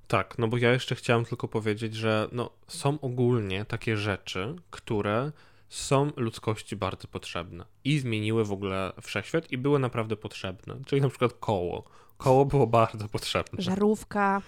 Tak, 0.07 0.37
no 0.37 0.47
bo 0.47 0.57
ja 0.57 0.71
jeszcze 0.71 0.95
chciałem 0.95 1.25
tylko 1.25 1.47
powiedzieć, 1.47 1.95
że 1.95 2.27
no, 2.31 2.49
są 2.67 2.99
ogólnie 2.99 3.65
takie 3.65 3.97
rzeczy, 3.97 4.55
które 4.69 5.31
są 5.69 6.11
ludzkości 6.15 6.75
bardzo 6.75 7.07
potrzebne 7.07 7.65
i 7.83 7.99
zmieniły 7.99 8.45
w 8.45 8.51
ogóle 8.51 8.93
wszechświat 9.01 9.51
i 9.51 9.57
były 9.57 9.79
naprawdę 9.79 10.15
potrzebne. 10.15 10.75
Czyli 10.85 11.01
na 11.01 11.09
przykład 11.09 11.33
koło. 11.33 11.83
Koło 12.17 12.45
było 12.45 12.67
bardzo 12.67 13.09
potrzebne. 13.09 13.61
Żarówka, 13.61 14.41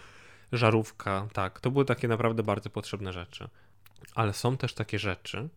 Żarówka, 0.51 1.27
tak. 1.33 1.59
To 1.59 1.71
były 1.71 1.85
takie 1.85 2.07
naprawdę 2.07 2.43
bardzo 2.43 2.69
potrzebne 2.69 3.13
rzeczy. 3.13 3.49
Ale 4.15 4.33
są 4.33 4.57
też 4.57 4.73
takie 4.73 4.99
rzeczy, 4.99 5.49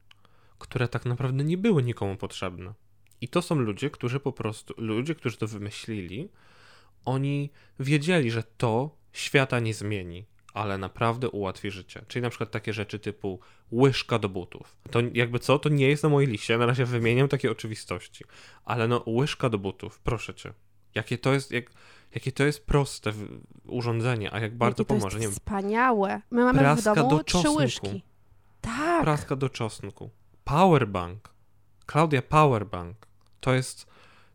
które 0.62 0.88
tak 0.88 1.04
naprawdę 1.04 1.44
nie 1.44 1.58
były 1.58 1.82
nikomu 1.82 2.16
potrzebne. 2.16 2.74
I 3.20 3.28
to 3.28 3.42
są 3.42 3.54
ludzie, 3.54 3.90
którzy 3.90 4.20
po 4.20 4.32
prostu, 4.32 4.74
ludzie, 4.76 5.14
którzy 5.14 5.36
to 5.36 5.46
wymyślili, 5.46 6.28
oni 7.04 7.50
wiedzieli, 7.80 8.30
że 8.30 8.42
to 8.42 8.96
świata 9.12 9.60
nie 9.60 9.74
zmieni, 9.74 10.26
ale 10.54 10.78
naprawdę 10.78 11.28
ułatwi 11.30 11.70
życie. 11.70 12.04
Czyli 12.08 12.22
na 12.22 12.30
przykład 12.30 12.50
takie 12.50 12.72
rzeczy 12.72 12.98
typu 12.98 13.40
łyżka 13.72 14.18
do 14.18 14.28
butów. 14.28 14.76
To 14.90 15.00
jakby 15.14 15.38
co, 15.38 15.58
to 15.58 15.68
nie 15.68 15.88
jest 15.88 16.02
na 16.02 16.08
mojej 16.08 16.30
liście, 16.30 16.58
na 16.58 16.66
razie 16.66 16.84
wymieniam 16.84 17.28
takie 17.28 17.50
oczywistości. 17.50 18.24
Ale 18.64 18.88
no, 18.88 19.04
łyżka 19.06 19.48
do 19.48 19.58
butów, 19.58 20.00
proszę 20.00 20.34
cię. 20.34 20.52
Jakie 20.94 21.18
to 21.18 21.32
jest, 21.32 21.50
jak, 21.50 21.70
jakie 22.14 22.32
to 22.32 22.44
jest 22.44 22.66
proste 22.66 23.12
urządzenie, 23.64 24.34
a 24.34 24.40
jak 24.40 24.56
bardzo 24.56 24.82
Jakie 24.82 24.88
to 24.88 24.94
pomoże. 24.94 25.18
Jest 25.18 25.30
Nie 25.30 25.34
wspaniałe. 25.34 26.22
My 26.30 26.44
mamy 26.44 26.58
Praska 26.58 26.92
w 26.92 26.96
domu 26.96 27.10
do 27.10 27.24
trzy 27.24 27.32
czosnku. 27.32 27.56
łyżki. 27.56 28.02
Tak. 28.60 29.02
praska 29.02 29.36
do 29.36 29.48
czosnku. 29.48 30.10
Powerbank. 30.44 31.28
Klaudia 31.86 32.22
Powerbank. 32.22 32.96
To 33.40 33.54
jest, 33.54 33.86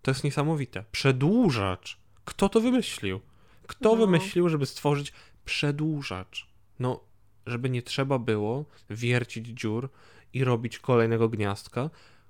to 0.01 0.11
jest 0.11 0.23
niesamowite. 0.23 0.83
Przedłużacz. 0.91 1.97
Kto 2.25 2.49
to 2.49 2.61
wymyślił? 2.61 3.19
Kto 3.67 3.89
No. 3.89 3.95
wymyślił, 3.95 4.49
żeby 4.49 4.65
stworzyć 4.65 5.13
przedłużacz? 5.45 6.47
No, 6.79 6.99
żeby 7.45 7.69
nie 7.69 7.81
trzeba 7.81 8.19
było 8.19 8.65
wiercić 8.89 9.47
dziur 9.47 9.89
i 10.33 10.43
robić 10.43 10.79
kolejnego 10.79 11.29
gniazdka. 11.29 11.89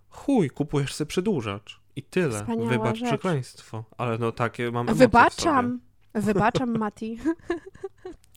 Chuj, 0.10 0.50
kupujesz 0.50 0.94
sobie 0.94 1.08
przedłużacz. 1.08 1.80
I 1.96 2.04
tyle. 2.04 2.40
Wspaniała 2.42 2.70
Wybacz 2.70 2.98
rzecz. 2.98 3.08
przekleństwo. 3.08 3.84
Ale 3.98 4.18
no 4.18 4.32
takie 4.32 4.72
mam. 4.72 4.94
Wybaczam. 4.94 5.80
Wybaczam, 6.14 6.78
Mati. 6.80 7.20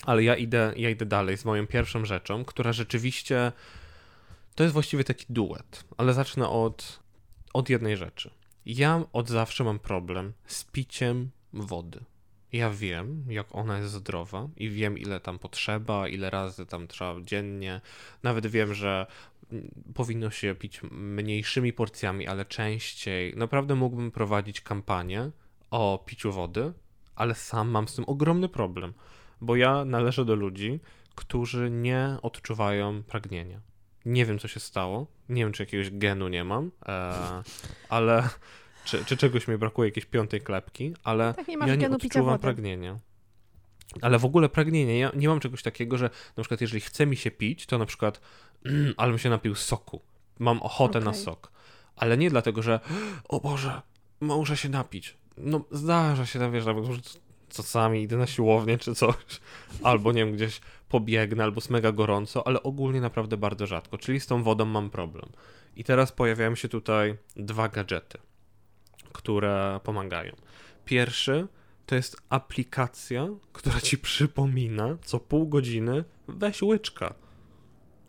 Ale 0.07 0.23
ja 0.23 0.37
idę, 0.37 0.73
ja 0.77 0.91
idę 0.91 1.07
dalej 1.07 1.37
z 1.37 1.45
moją 1.45 1.67
pierwszą 1.67 2.05
rzeczą, 2.05 2.45
która 2.45 2.73
rzeczywiście 2.73 3.53
to 4.55 4.63
jest 4.63 4.73
właściwie 4.73 5.05
taki 5.05 5.27
duet, 5.29 5.85
ale 5.97 6.15
zacznę 6.15 6.49
od, 6.49 7.03
od 7.53 7.71
jednej 7.71 7.97
rzeczy. 7.97 8.31
Ja 8.67 9.05
od 9.13 9.29
zawsze 9.29 9.65
mam 9.65 9.79
problem 9.79 10.33
z 10.47 10.65
piciem 10.65 11.31
wody. 11.53 12.05
Ja 12.53 12.71
wiem, 12.71 13.25
jak 13.29 13.55
ona 13.55 13.79
jest 13.79 13.93
zdrowa 13.93 14.49
i 14.57 14.71
wiem, 14.71 14.99
ile 14.99 15.21
tam 15.21 15.39
potrzeba, 15.39 16.09
ile 16.09 16.31
razy 16.31 16.67
tam 16.67 16.89
trzeba 16.89 17.21
dziennie. 17.21 17.81
Nawet 18.23 18.47
wiem, 18.47 18.75
że 18.75 19.07
mm, 19.53 19.71
powinno 19.95 20.31
się 20.31 20.55
pić 20.55 20.81
mniejszymi 20.91 21.73
porcjami, 21.73 22.27
ale 22.27 22.45
częściej. 22.45 23.37
Naprawdę 23.37 23.75
mógłbym 23.75 24.11
prowadzić 24.11 24.61
kampanię 24.61 25.31
o 25.71 26.05
piciu 26.07 26.33
wody, 26.33 26.73
ale 27.15 27.35
sam 27.35 27.69
mam 27.69 27.89
z 27.89 27.95
tym 27.95 28.05
ogromny 28.09 28.49
problem, 28.49 28.95
bo 29.41 29.57
ja 29.57 29.85
należę 29.85 30.25
do 30.25 30.35
ludzi, 30.35 30.81
którzy 31.15 31.71
nie 31.71 32.17
odczuwają 32.23 33.03
pragnienia. 33.03 33.61
Nie 34.05 34.27
wiem, 34.27 34.39
co 34.39 34.49
się 34.49 34.61
stało. 34.61 35.07
Nie 35.29 35.45
wiem, 35.45 35.53
czy 35.53 35.63
jakiegoś 35.63 35.91
genu 35.91 36.29
nie 36.29 36.45
mam, 36.45 36.71
e, 36.87 37.43
ale 37.89 38.29
czy, 38.85 39.05
czy 39.05 39.17
czegoś 39.17 39.49
mi 39.49 39.59
brakuje, 39.59 39.89
jakiejś 39.89 40.07
piątej 40.07 40.41
klepki, 40.41 40.95
ale 41.05 41.35
Tak 41.35 41.49
nie 41.49 41.57
ja 41.67 41.75
nie 41.75 41.91
odczuwam 41.91 42.39
pragnienia. 42.39 42.99
Ale 44.03 44.19
w 44.19 44.25
ogóle 44.25 44.49
pragnienie, 44.49 44.99
ja 44.99 45.13
nie 45.15 45.29
mam 45.29 45.41
czegoś 45.41 45.63
takiego, 45.63 45.99
że 45.99 46.11
na 46.37 46.43
przykład 46.43 46.61
jeżeli 46.61 46.81
chce 46.81 47.07
mi 47.07 47.17
się 47.17 47.31
pić, 47.31 47.67
to 47.67 47.79
na 47.79 47.87
przykład 47.87 48.21
mm, 48.65 48.95
ale 48.97 49.11
bym 49.11 49.19
się 49.19 49.31
napił 49.31 49.55
soku. 49.55 50.01
Mam 50.39 50.63
ochotę 50.63 51.01
na 51.01 51.11
Okej. 51.11 51.23
sok. 51.23 51.53
Ale 51.97 52.17
nie 52.19 52.31
dlatego, 52.31 52.63
że 52.63 52.81
o 53.29 53.41
Boże, 53.41 53.83
muszę 54.21 54.57
się 54.57 54.69
napić. 54.69 55.17
No 55.37 55.65
zdarza 55.71 56.27
się 56.27 56.39
tam, 56.39 56.53
wiesz, 56.53 56.67
nawet 56.67 56.85
czasami 57.51 58.03
idę 58.03 58.17
na 58.17 58.27
siłownię 58.27 58.79
czy 58.79 58.95
coś, 58.95 59.15
albo 59.83 60.13
nie 60.13 60.25
wiem, 60.25 60.35
gdzieś 60.35 60.61
pobiegnę, 60.89 61.45
albo 61.45 61.57
jest 61.57 61.71
mega 61.71 61.93
gorąco, 61.93 62.47
ale 62.47 62.63
ogólnie 62.63 63.01
naprawdę 63.01 63.37
bardzo 63.37 63.67
rzadko. 63.67 63.99
Czyli 63.99 64.21
z 64.21 64.27
tą 64.27 64.43
wodą 64.43 64.65
mam 64.65 64.91
problem. 64.91 65.29
I 65.77 65.85
teraz 65.85 66.13
pojawiają 66.13 66.55
się 66.55 66.69
tutaj 66.69 67.17
dwa 67.37 67.69
gadżety, 67.69 68.19
które 69.13 69.81
pomagają. 69.85 70.37
Pierwszy 70.85 71.47
to 71.87 71.95
jest 71.95 72.17
aplikacja, 72.29 73.29
która 73.53 73.81
ci 73.81 73.99
przypomina 73.99 74.97
co 75.05 75.21
pół 75.21 75.49
godziny 75.49 76.05
weź 76.29 76.63
łyczka. 76.63 77.15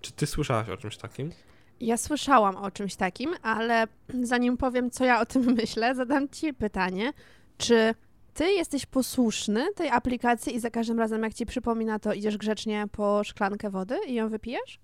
Czy 0.01 0.11
ty 0.11 0.27
słyszałaś 0.27 0.69
o 0.69 0.77
czymś 0.77 0.97
takim? 0.97 1.31
Ja 1.79 1.97
słyszałam 1.97 2.55
o 2.55 2.71
czymś 2.71 2.95
takim, 2.95 3.35
ale 3.41 3.87
zanim 4.23 4.57
powiem, 4.57 4.91
co 4.91 5.05
ja 5.05 5.21
o 5.21 5.25
tym 5.25 5.41
myślę, 5.61 5.95
zadam 5.95 6.29
ci 6.29 6.53
pytanie, 6.53 7.13
czy 7.57 7.95
ty 8.33 8.51
jesteś 8.51 8.85
posłuszny 8.85 9.73
tej 9.73 9.89
aplikacji 9.89 10.55
i 10.55 10.59
za 10.59 10.69
każdym 10.71 10.99
razem, 10.99 11.23
jak 11.23 11.33
ci 11.33 11.45
przypomina, 11.45 11.99
to 11.99 12.13
idziesz 12.13 12.37
grzecznie 12.37 12.85
po 12.91 13.23
szklankę 13.23 13.69
wody 13.69 13.97
i 14.07 14.13
ją 14.13 14.29
wypijesz? 14.29 14.79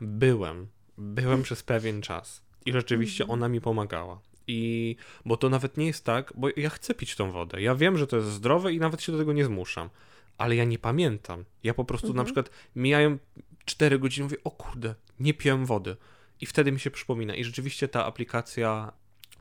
Byłem. 0.00 0.66
Byłem 0.98 1.42
przez 1.46 1.62
pewien 1.62 2.02
czas. 2.02 2.42
I 2.66 2.72
rzeczywiście 2.72 3.24
Mhm. 3.24 3.38
ona 3.40 3.48
mi 3.48 3.60
pomagała. 3.60 4.20
I 4.46 4.96
bo 5.24 5.36
to 5.36 5.48
nawet 5.48 5.76
nie 5.76 5.86
jest 5.86 6.04
tak, 6.04 6.32
bo 6.36 6.48
ja 6.56 6.70
chcę 6.70 6.94
pić 6.94 7.16
tą 7.16 7.30
wodę. 7.30 7.62
Ja 7.62 7.74
wiem, 7.74 7.98
że 7.98 8.06
to 8.06 8.16
jest 8.16 8.28
zdrowe 8.28 8.72
i 8.72 8.78
nawet 8.78 9.02
się 9.02 9.12
do 9.12 9.18
tego 9.18 9.32
nie 9.32 9.44
zmuszam. 9.44 9.90
Ale 10.38 10.56
ja 10.56 10.64
nie 10.64 10.78
pamiętam. 10.78 11.44
Ja 11.62 11.74
po 11.74 11.84
prostu 11.84 12.06
na 12.06 12.10
Mhm. 12.22 12.24
przykład 12.26 12.50
mijają 12.76 13.18
4 13.64 13.98
godziny, 13.98 14.24
mówię, 14.24 14.36
o 14.44 14.50
kurde, 14.50 14.94
nie 15.20 15.34
piłem 15.34 15.66
wody. 15.66 15.96
I 16.40 16.46
wtedy 16.46 16.72
mi 16.72 16.80
się 16.80 16.90
przypomina. 16.90 17.34
I 17.34 17.44
rzeczywiście 17.44 17.88
ta 17.88 18.04
aplikacja, 18.06 18.92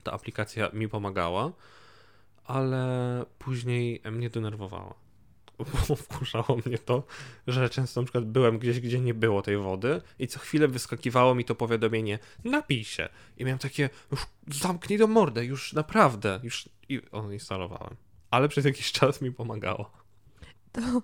ta 0.03 0.11
aplikacja 0.11 0.69
mi 0.73 0.89
pomagała, 0.89 1.51
ale 2.45 3.25
później 3.39 4.01
mnie 4.11 4.29
denerwowała. 4.29 4.93
Bo 5.57 5.95
wkurzało 5.95 6.59
mnie 6.65 6.77
to, 6.77 7.03
że 7.47 7.69
często 7.69 8.01
na 8.01 8.05
przykład 8.05 8.25
byłem 8.25 8.59
gdzieś, 8.59 8.79
gdzie 8.79 8.99
nie 8.99 9.13
było 9.13 9.41
tej 9.41 9.57
wody 9.57 10.01
i 10.19 10.27
co 10.27 10.39
chwilę 10.39 10.67
wyskakiwało 10.67 11.35
mi 11.35 11.45
to 11.45 11.55
powiadomienie 11.55 12.19
napij 12.43 12.83
się. 12.83 13.09
I 13.37 13.45
miałem 13.45 13.59
takie, 13.59 13.89
już 14.11 14.25
zamknij 14.47 14.99
do 14.99 15.07
mordę, 15.07 15.45
już 15.45 15.73
naprawdę, 15.73 16.39
już 16.43 16.69
i 16.89 17.01
odinstalowałem. 17.11 17.95
Ale 18.31 18.49
przez 18.49 18.65
jakiś 18.65 18.91
czas 18.91 19.21
mi 19.21 19.31
pomagało. 19.31 19.91
To 20.71 21.01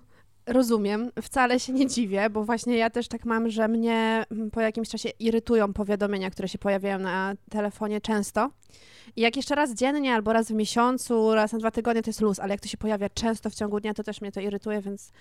rozumiem, 0.50 1.10
wcale 1.22 1.60
się 1.60 1.72
nie 1.72 1.86
dziwię, 1.86 2.30
bo 2.30 2.44
właśnie 2.44 2.76
ja 2.76 2.90
też 2.90 3.08
tak 3.08 3.24
mam, 3.24 3.50
że 3.50 3.68
mnie 3.68 4.24
mm, 4.30 4.50
po 4.50 4.60
jakimś 4.60 4.88
czasie 4.88 5.08
irytują 5.18 5.72
powiadomienia, 5.72 6.30
które 6.30 6.48
się 6.48 6.58
pojawiają 6.58 6.98
na 6.98 7.34
telefonie 7.50 8.00
często. 8.00 8.50
I 9.16 9.20
jak 9.20 9.36
jeszcze 9.36 9.54
raz 9.54 9.74
dziennie, 9.74 10.14
albo 10.14 10.32
raz 10.32 10.48
w 10.48 10.54
miesiącu, 10.54 11.34
raz 11.34 11.52
na 11.52 11.58
dwa 11.58 11.70
tygodnie, 11.70 12.02
to 12.02 12.10
jest 12.10 12.20
luz, 12.20 12.38
ale 12.38 12.54
jak 12.54 12.60
to 12.60 12.68
się 12.68 12.76
pojawia 12.76 13.08
często 13.08 13.50
w 13.50 13.54
ciągu 13.54 13.80
dnia, 13.80 13.94
to 13.94 14.02
też 14.02 14.20
mnie 14.20 14.32
to 14.32 14.40
irytuje, 14.40 14.80
więc 14.80 15.12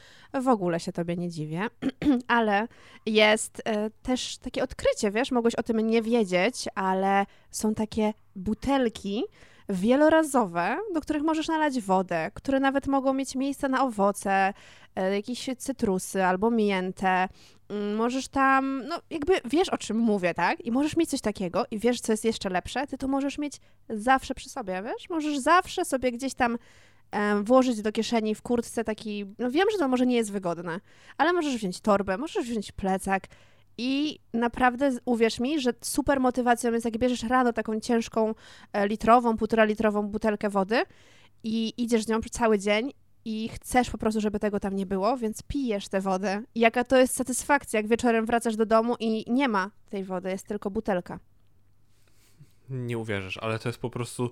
w 0.42 0.48
ogóle 0.48 0.80
się 0.80 0.92
tobie 0.92 1.16
nie 1.16 1.30
dziwię. 1.30 1.68
ale 2.28 2.68
jest 3.06 3.62
e, 3.66 3.90
też 3.90 4.38
takie 4.38 4.64
odkrycie, 4.64 5.12
wiesz, 5.12 5.32
mogłeś 5.32 5.56
o 5.56 5.64
tym 5.64 5.80
nie 5.80 6.02
wiedzieć, 6.02 6.66
ale 6.76 7.26
są 7.52 7.76
takie 7.76 8.14
butelki, 8.36 9.24
wielorazowe, 9.70 10.78
do 10.94 11.02
których 11.02 11.24
możesz 11.24 11.48
nalać 11.48 11.82
wodę, 11.82 12.32
które 12.34 12.60
nawet 12.60 12.88
mogą 12.88 13.14
mieć 13.14 13.36
miejsce 13.36 13.70
na 13.70 13.84
owoce, 13.84 14.54
e, 14.96 15.16
jakieś 15.16 15.50
cytrusy 15.58 16.24
albo 16.24 16.52
miętę. 16.52 17.28
Mm, 17.70 17.96
Możesz 17.96 18.28
tam, 18.28 18.84
no 18.88 19.00
jakby 19.10 19.34
wiesz 19.46 19.70
o 19.70 19.78
czym 19.78 19.98
mówię, 19.98 20.34
tak? 20.34 20.66
I 20.66 20.72
możesz 20.72 20.98
mieć 20.98 21.10
coś 21.10 21.22
takiego 21.22 21.66
i 21.72 21.80
wiesz, 21.80 22.02
co 22.02 22.14
jest 22.14 22.26
jeszcze 22.26 22.50
lepsze, 22.50 22.88
ty 22.88 22.98
to 22.98 23.08
możesz 23.08 23.38
mieć 23.38 23.58
zawsze 23.90 24.36
przy 24.36 24.50
sobie, 24.50 24.84
wiesz? 24.84 25.10
Możesz 25.10 25.38
zawsze 25.38 25.86
sobie 25.86 26.12
gdzieś 26.12 26.34
tam 26.34 26.58
em, 27.12 27.44
włożyć 27.44 27.82
do 27.82 27.92
kieszeni 27.92 28.36
w 28.36 28.42
kurtce 28.42 28.84
taki, 28.84 29.26
no 29.40 29.52
wiem, 29.52 29.68
że 29.72 29.78
to 29.78 29.88
może 29.88 30.06
nie 30.06 30.16
jest 30.16 30.32
wygodne, 30.32 30.80
ale 31.18 31.34
możesz 31.34 31.56
wziąć 31.56 31.82
torbę, 31.82 32.18
możesz 32.18 32.46
wziąć 32.46 32.72
plecak 32.72 33.24
i 33.82 34.20
naprawdę 34.34 34.92
uwierz 35.06 35.40
mi, 35.40 35.62
że 35.62 35.74
super 35.82 36.20
motywacją 36.20 36.72
jest, 36.74 36.86
jak 36.86 36.98
bierzesz 36.98 37.24
rano 37.24 37.54
taką 37.54 37.80
ciężką 37.80 38.36
e, 38.74 38.88
litrową, 38.88 39.38
półtora 39.38 39.64
litrową 39.64 40.08
butelkę 40.08 40.50
wody 40.50 40.84
i 41.44 41.74
idziesz 41.78 42.04
z 42.04 42.08
nią 42.08 42.22
przez 42.22 42.32
cały 42.32 42.60
dzień 42.60 42.92
i 43.26 43.50
chcesz 43.50 43.90
po 43.90 43.98
prostu, 43.98 44.22
żeby 44.22 44.40
tego 44.40 44.60
tam 44.60 44.76
nie 44.76 44.86
było, 44.86 45.18
więc 45.18 45.44
pijesz 45.44 45.88
tę 45.88 46.02
wodę. 46.02 46.44
I 46.56 46.60
jaka 46.60 46.84
to 46.84 46.98
jest 46.98 47.16
satysfakcja, 47.16 47.80
jak 47.80 47.88
wieczorem 47.88 48.26
wracasz 48.26 48.56
do 48.56 48.66
domu 48.66 48.96
i 49.00 49.32
nie 49.32 49.48
ma 49.48 49.72
tej 49.90 50.04
wody, 50.04 50.30
jest 50.30 50.48
tylko 50.48 50.72
butelka. 50.72 51.20
Nie 52.70 52.98
uwierzysz, 52.98 53.38
ale 53.38 53.60
to 53.60 53.70
jest 53.70 53.80
po 53.80 53.90
prostu 53.90 54.32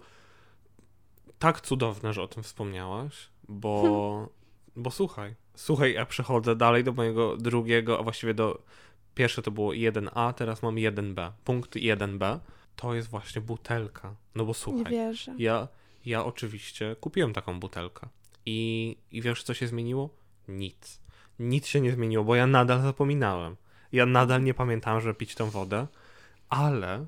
tak 1.40 1.62
cudowne, 1.62 2.14
że 2.14 2.22
o 2.22 2.28
tym 2.28 2.44
wspomniałaś, 2.44 3.30
bo, 3.48 4.30
bo 4.76 4.92
słuchaj, 4.92 5.36
słuchaj, 5.56 5.94
ja 5.94 6.06
przechodzę 6.06 6.56
dalej 6.56 6.84
do 6.84 6.94
mojego 6.94 7.38
drugiego, 7.38 8.00
a 8.00 8.04
właściwie 8.04 8.34
do 8.34 8.64
pierwsze 9.18 9.42
to 9.42 9.52
było 9.52 9.72
1A, 9.72 10.34
teraz 10.34 10.64
mam 10.64 10.76
1B. 10.76 11.32
Punkt 11.44 11.76
1B 11.76 12.40
to 12.76 12.94
jest 12.94 13.10
właśnie 13.10 13.42
butelka. 13.42 14.16
No 14.36 14.44
bo 14.46 14.50
Nie 14.50 14.54
słuchaj, 14.54 14.92
wierzę. 14.92 15.36
ja, 15.38 15.68
ja 16.06 16.26
oczywiście 16.26 16.96
kupiłem 17.00 17.34
taką 17.34 17.60
butelkę 17.60 18.08
i, 18.46 18.98
i 19.12 19.22
wiesz 19.22 19.44
co 19.44 19.54
się 19.54 19.68
zmieniło? 19.68 20.10
Nic. 20.48 21.02
Nic 21.40 21.68
się 21.68 21.82
nie 21.82 21.92
zmieniło, 21.92 22.24
bo 22.24 22.36
ja 22.36 22.48
nadal 22.48 22.82
zapominałem. 22.82 23.56
Ja 23.92 24.06
nadal 24.06 24.44
nie 24.44 24.54
pamiętałem, 24.54 25.02
żeby 25.02 25.14
pić 25.14 25.36
tą 25.36 25.50
wodę, 25.50 25.88
ale, 26.50 27.06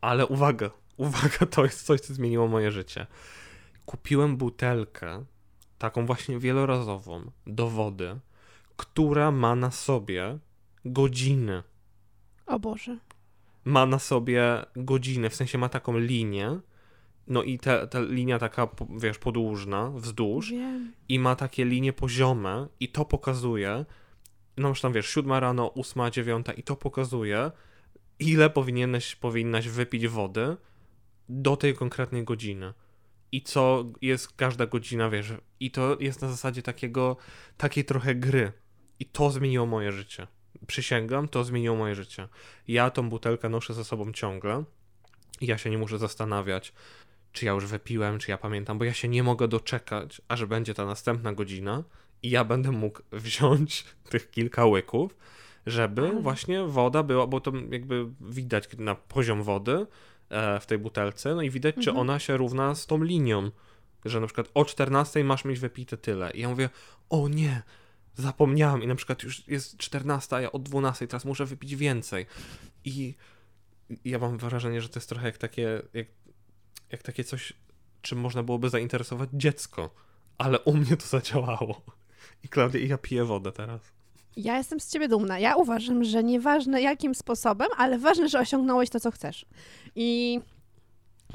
ale 0.00 0.26
uwaga, 0.26 0.70
uwaga, 0.96 1.46
to 1.50 1.64
jest 1.64 1.86
coś, 1.86 2.00
co 2.00 2.14
zmieniło 2.14 2.48
moje 2.48 2.70
życie. 2.70 3.06
Kupiłem 3.86 4.36
butelkę, 4.36 5.24
taką 5.78 6.06
właśnie 6.06 6.38
wielorazową, 6.38 7.30
do 7.46 7.68
wody, 7.70 8.18
która 8.76 9.30
ma 9.30 9.54
na 9.54 9.70
sobie 9.70 10.38
godziny. 10.84 11.62
O 12.46 12.58
Boże. 12.58 12.98
Ma 13.64 13.86
na 13.86 13.98
sobie 13.98 14.64
godziny, 14.76 15.30
w 15.30 15.34
sensie 15.34 15.58
ma 15.58 15.68
taką 15.68 15.98
linię, 15.98 16.60
no 17.26 17.42
i 17.42 17.58
ta, 17.58 17.86
ta 17.86 18.00
linia 18.00 18.38
taka, 18.38 18.68
wiesz, 18.96 19.18
podłużna, 19.18 19.90
wzdłuż, 19.90 20.50
Wiem. 20.50 20.92
i 21.08 21.18
ma 21.18 21.36
takie 21.36 21.64
linie 21.64 21.92
poziome 21.92 22.68
i 22.80 22.88
to 22.88 23.04
pokazuje, 23.04 23.84
no 24.56 24.68
już 24.68 24.80
tam 24.80 24.92
wiesz, 24.92 25.06
siódma 25.06 25.40
rano, 25.40 25.66
ósma, 25.68 26.10
dziewiąta 26.10 26.52
i 26.52 26.62
to 26.62 26.76
pokazuje, 26.76 27.50
ile 28.18 28.50
powinieneś, 28.50 29.16
powinnaś 29.16 29.68
wypić 29.68 30.08
wody 30.08 30.56
do 31.28 31.56
tej 31.56 31.74
konkretnej 31.74 32.24
godziny. 32.24 32.74
I 33.32 33.42
co 33.42 33.84
jest 34.02 34.32
każda 34.32 34.66
godzina, 34.66 35.10
wiesz, 35.10 35.32
i 35.60 35.70
to 35.70 35.96
jest 36.00 36.22
na 36.22 36.28
zasadzie 36.28 36.62
takiego, 36.62 37.16
takiej 37.56 37.84
trochę 37.84 38.14
gry. 38.14 38.52
I 39.00 39.04
to 39.04 39.30
zmieniło 39.30 39.66
moje 39.66 39.92
życie. 39.92 40.26
Przysięgam, 40.66 41.28
to 41.28 41.44
zmieniło 41.44 41.76
moje 41.76 41.94
życie. 41.94 42.28
Ja 42.68 42.90
tą 42.90 43.08
butelkę 43.08 43.48
noszę 43.48 43.74
ze 43.74 43.84
sobą 43.84 44.12
ciągle. 44.12 44.64
Ja 45.40 45.58
się 45.58 45.70
nie 45.70 45.78
muszę 45.78 45.98
zastanawiać, 45.98 46.72
czy 47.32 47.46
ja 47.46 47.52
już 47.52 47.66
wypiłem, 47.66 48.18
czy 48.18 48.30
ja 48.30 48.38
pamiętam, 48.38 48.78
bo 48.78 48.84
ja 48.84 48.94
się 48.94 49.08
nie 49.08 49.22
mogę 49.22 49.48
doczekać, 49.48 50.22
aż 50.28 50.44
będzie 50.44 50.74
ta 50.74 50.86
następna 50.86 51.32
godzina 51.32 51.84
i 52.22 52.30
ja 52.30 52.44
będę 52.44 52.70
mógł 52.70 53.00
wziąć 53.12 53.84
tych 54.10 54.30
kilka 54.30 54.66
łyków, 54.66 55.16
żeby 55.66 56.10
właśnie 56.20 56.64
woda 56.64 57.02
była, 57.02 57.26
bo 57.26 57.40
to 57.40 57.52
jakby 57.70 58.06
widać 58.20 58.68
na 58.78 58.94
poziom 58.94 59.42
wody 59.42 59.86
e, 60.30 60.60
w 60.60 60.66
tej 60.66 60.78
butelce, 60.78 61.34
no 61.34 61.42
i 61.42 61.50
widać, 61.50 61.76
mhm. 61.76 61.84
czy 61.84 62.00
ona 62.00 62.18
się 62.18 62.36
równa 62.36 62.74
z 62.74 62.86
tą 62.86 63.02
linią, 63.02 63.50
że 64.04 64.20
na 64.20 64.26
przykład 64.26 64.50
o 64.54 64.64
14 64.64 65.24
masz 65.24 65.44
mieć 65.44 65.58
wypite 65.58 65.96
tyle. 65.96 66.30
I 66.30 66.40
ja 66.40 66.48
mówię, 66.48 66.70
o 67.10 67.28
nie, 67.28 67.62
zapomniałem 68.18 68.82
i 68.82 68.86
na 68.86 68.94
przykład 68.94 69.22
już 69.22 69.48
jest 69.48 69.76
14, 69.76 70.36
a 70.36 70.40
ja 70.40 70.52
o 70.52 70.58
12 70.58 71.06
teraz 71.06 71.24
muszę 71.24 71.46
wypić 71.46 71.76
więcej. 71.76 72.26
I 72.84 73.14
ja 74.04 74.18
mam 74.18 74.38
wrażenie, 74.38 74.80
że 74.80 74.88
to 74.88 74.98
jest 74.98 75.08
trochę 75.08 75.26
jak 75.26 75.38
takie, 75.38 75.82
jak, 75.94 76.06
jak 76.92 77.02
takie 77.02 77.24
coś, 77.24 77.52
czym 78.02 78.18
można 78.18 78.42
byłoby 78.42 78.70
zainteresować 78.70 79.30
dziecko. 79.32 79.90
Ale 80.38 80.60
u 80.60 80.76
mnie 80.76 80.96
to 80.96 81.06
zadziałało. 81.06 81.82
I 82.44 82.48
Klaudia, 82.48 82.86
ja 82.86 82.98
piję 82.98 83.24
wodę 83.24 83.52
teraz. 83.52 83.80
Ja 84.36 84.58
jestem 84.58 84.80
z 84.80 84.90
ciebie 84.90 85.08
dumna. 85.08 85.38
Ja 85.38 85.56
uważam, 85.56 86.04
że 86.04 86.24
nieważne 86.24 86.82
jakim 86.82 87.14
sposobem, 87.14 87.68
ale 87.76 87.98
ważne, 87.98 88.28
że 88.28 88.40
osiągnąłeś 88.40 88.90
to, 88.90 89.00
co 89.00 89.10
chcesz. 89.10 89.46
I 89.94 90.40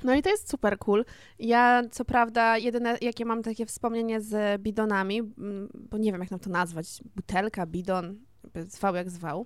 no 0.04 0.16
i 0.16 0.22
to 0.22 0.30
jest 0.30 0.50
super 0.50 0.78
cool. 0.78 1.06
Ja, 1.40 1.82
co 1.92 2.06
prawda, 2.06 2.58
jedyne, 2.58 2.98
jakie 3.02 3.26
mam 3.26 3.44
takie 3.44 3.66
wspomnienie 3.66 4.22
z 4.22 4.62
bidonami, 4.62 5.20
mm, 5.20 5.70
bo 5.74 5.98
nie 5.98 6.12
wiem, 6.12 6.22
jak 6.22 6.32
nam 6.32 6.40
to 6.40 6.50
nazwać, 6.50 7.04
butelka, 7.16 7.66
bidon, 7.66 8.20
zwał 8.56 8.96
jak 8.96 9.10
zwał. 9.10 9.46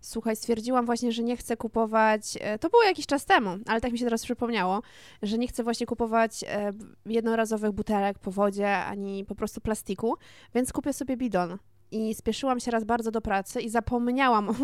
Słuchaj, 0.00 0.36
stwierdziłam 0.36 0.86
właśnie, 0.86 1.12
że 1.12 1.22
nie 1.22 1.36
chcę 1.36 1.56
kupować, 1.56 2.38
e, 2.40 2.58
to 2.58 2.70
było 2.70 2.82
jakiś 2.82 3.06
czas 3.06 3.24
temu, 3.24 3.50
ale 3.66 3.80
tak 3.80 3.92
mi 3.92 3.98
się 3.98 4.04
teraz 4.04 4.24
przypomniało, 4.24 4.82
że 5.22 5.38
nie 5.38 5.48
chcę 5.48 5.62
właśnie 5.64 5.86
kupować 5.86 6.44
e, 6.48 6.72
jednorazowych 7.06 7.72
butelek 7.72 8.18
po 8.18 8.30
wodzie, 8.30 8.76
ani 8.76 9.24
po 9.24 9.34
prostu 9.34 9.60
plastiku, 9.60 10.14
więc 10.54 10.72
kupię 10.72 10.92
sobie 10.92 11.16
bidon. 11.16 11.58
I 11.90 12.14
spieszyłam 12.14 12.60
się 12.60 12.70
raz 12.70 12.84
bardzo 12.84 13.10
do 13.10 13.20
pracy 13.20 13.60
i 13.60 13.70
zapomniałam 13.70 14.54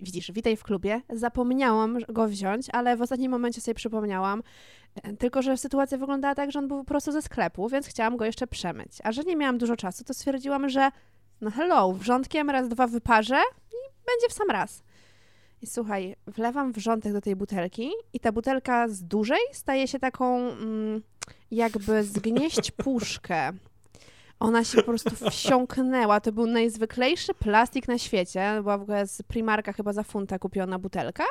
widzisz, 0.00 0.32
witaj 0.32 0.56
w 0.56 0.62
klubie, 0.62 1.00
zapomniałam 1.10 1.98
go 2.08 2.28
wziąć, 2.28 2.66
ale 2.72 2.96
w 2.96 3.02
ostatnim 3.02 3.30
momencie 3.30 3.60
sobie 3.60 3.74
przypomniałam, 3.74 4.42
e, 4.94 5.16
tylko 5.16 5.42
że 5.42 5.56
sytuacja 5.56 5.98
wyglądała 5.98 6.34
tak, 6.34 6.52
że 6.52 6.58
on 6.58 6.68
był 6.68 6.84
prosto 6.84 7.12
ze 7.12 7.22
sklepu, 7.22 7.68
więc 7.68 7.86
chciałam 7.86 8.16
go 8.16 8.24
jeszcze 8.24 8.46
przemyć. 8.46 8.92
A 9.04 9.12
że 9.12 9.22
nie 9.22 9.36
miałam 9.36 9.58
dużo 9.58 9.76
czasu, 9.76 10.04
to 10.04 10.14
stwierdziłam, 10.14 10.68
że 10.68 10.90
no 11.40 11.50
hello, 11.50 11.92
wrzątkiem 11.92 12.50
raz, 12.50 12.68
dwa 12.68 12.86
wyparzę 12.86 13.40
i 13.70 13.76
będzie 14.06 14.28
w 14.28 14.32
sam 14.32 14.50
raz. 14.50 14.82
I 15.62 15.66
słuchaj, 15.66 16.16
wlewam 16.26 16.72
wrzątek 16.72 17.12
do 17.12 17.20
tej 17.20 17.36
butelki 17.36 17.90
i 18.12 18.20
ta 18.20 18.32
butelka 18.32 18.88
z 18.88 19.02
dużej 19.02 19.38
staje 19.52 19.88
się 19.88 19.98
taką 19.98 20.38
mm, 20.38 21.02
jakby 21.50 22.04
zgnieść 22.04 22.70
puszkę. 22.84 23.52
Ona 24.40 24.64
się 24.64 24.76
po 24.76 24.82
prostu 24.82 25.30
wsiąknęła. 25.30 26.20
To 26.20 26.32
był 26.32 26.46
najzwyklejszy 26.46 27.34
plastik 27.34 27.88
na 27.88 27.98
świecie. 27.98 28.58
Była 28.62 28.78
w 28.78 28.82
ogóle 28.82 29.06
z 29.06 29.22
Primarka 29.22 29.72
chyba 29.72 29.92
za 29.92 30.02
funta 30.02 30.38
kupiona 30.38 30.78
butelka. 30.78 31.24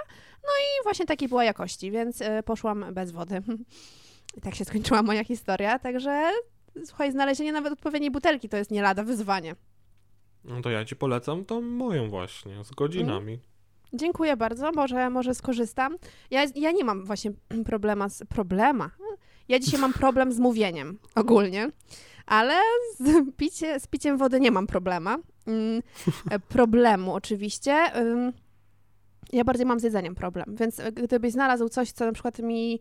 No 0.44 0.50
i 0.60 0.84
właśnie 0.84 1.06
takiej 1.06 1.30
była 1.30 1.44
jakości, 1.44 1.92
więc 1.92 2.22
y, 2.22 2.44
poszłam 2.46 2.86
bez 2.94 3.12
wody. 3.12 3.42
I 4.38 4.42
tak 4.42 4.56
się 4.56 4.66
skończyła 4.66 5.04
moja 5.04 5.24
historia. 5.24 5.80
Także 5.80 6.32
słuchaj, 6.86 7.12
znalezienie 7.12 7.52
nawet 7.52 7.74
odpowiedniej 7.74 8.12
butelki 8.12 8.50
to 8.50 8.58
jest 8.58 8.72
nie 8.72 8.82
lada 8.82 9.04
wyzwanie. 9.04 9.56
No 10.44 10.62
to 10.62 10.70
ja 10.70 10.86
ci 10.86 10.96
polecam 10.96 11.46
tą 11.46 11.62
moją 11.62 12.10
właśnie, 12.10 12.63
z 12.63 12.72
godzinami. 12.72 13.34
Mm. 13.34 13.46
Dziękuję 13.94 14.38
bardzo, 14.38 14.72
może, 14.72 15.10
może 15.10 15.36
skorzystam. 15.36 15.98
Ja, 16.32 16.46
ja 16.56 16.72
nie 16.72 16.84
mam 16.84 17.06
właśnie 17.06 17.32
problema 17.65 18.10
z... 18.10 18.24
Problema? 18.30 18.91
Ja 19.48 19.60
dzisiaj 19.60 19.80
mam 19.80 19.94
problem 19.94 20.32
z 20.32 20.39
mówieniem 20.39 21.00
ogólnie 21.15 21.70
ale 22.26 22.54
z, 23.00 23.04
picie, 23.38 23.80
z 23.80 23.88
piciem 23.88 24.18
wody 24.18 24.40
nie 24.40 24.52
mam 24.52 24.68
problema. 24.68 25.18
Mm, 25.48 25.82
e, 26.32 26.40
problemu 26.58 27.14
oczywiście. 27.14 27.76
Ja 29.34 29.44
bardziej 29.44 29.66
mam 29.66 29.80
z 29.80 29.84
jedzeniem 29.84 30.16
problem, 30.16 30.56
więc 30.60 30.82
gdybyś 30.94 31.32
znalazł 31.32 31.70
coś, 31.70 31.92
co 31.92 32.06
na 32.06 32.12
przykład 32.12 32.40
mi 32.40 32.80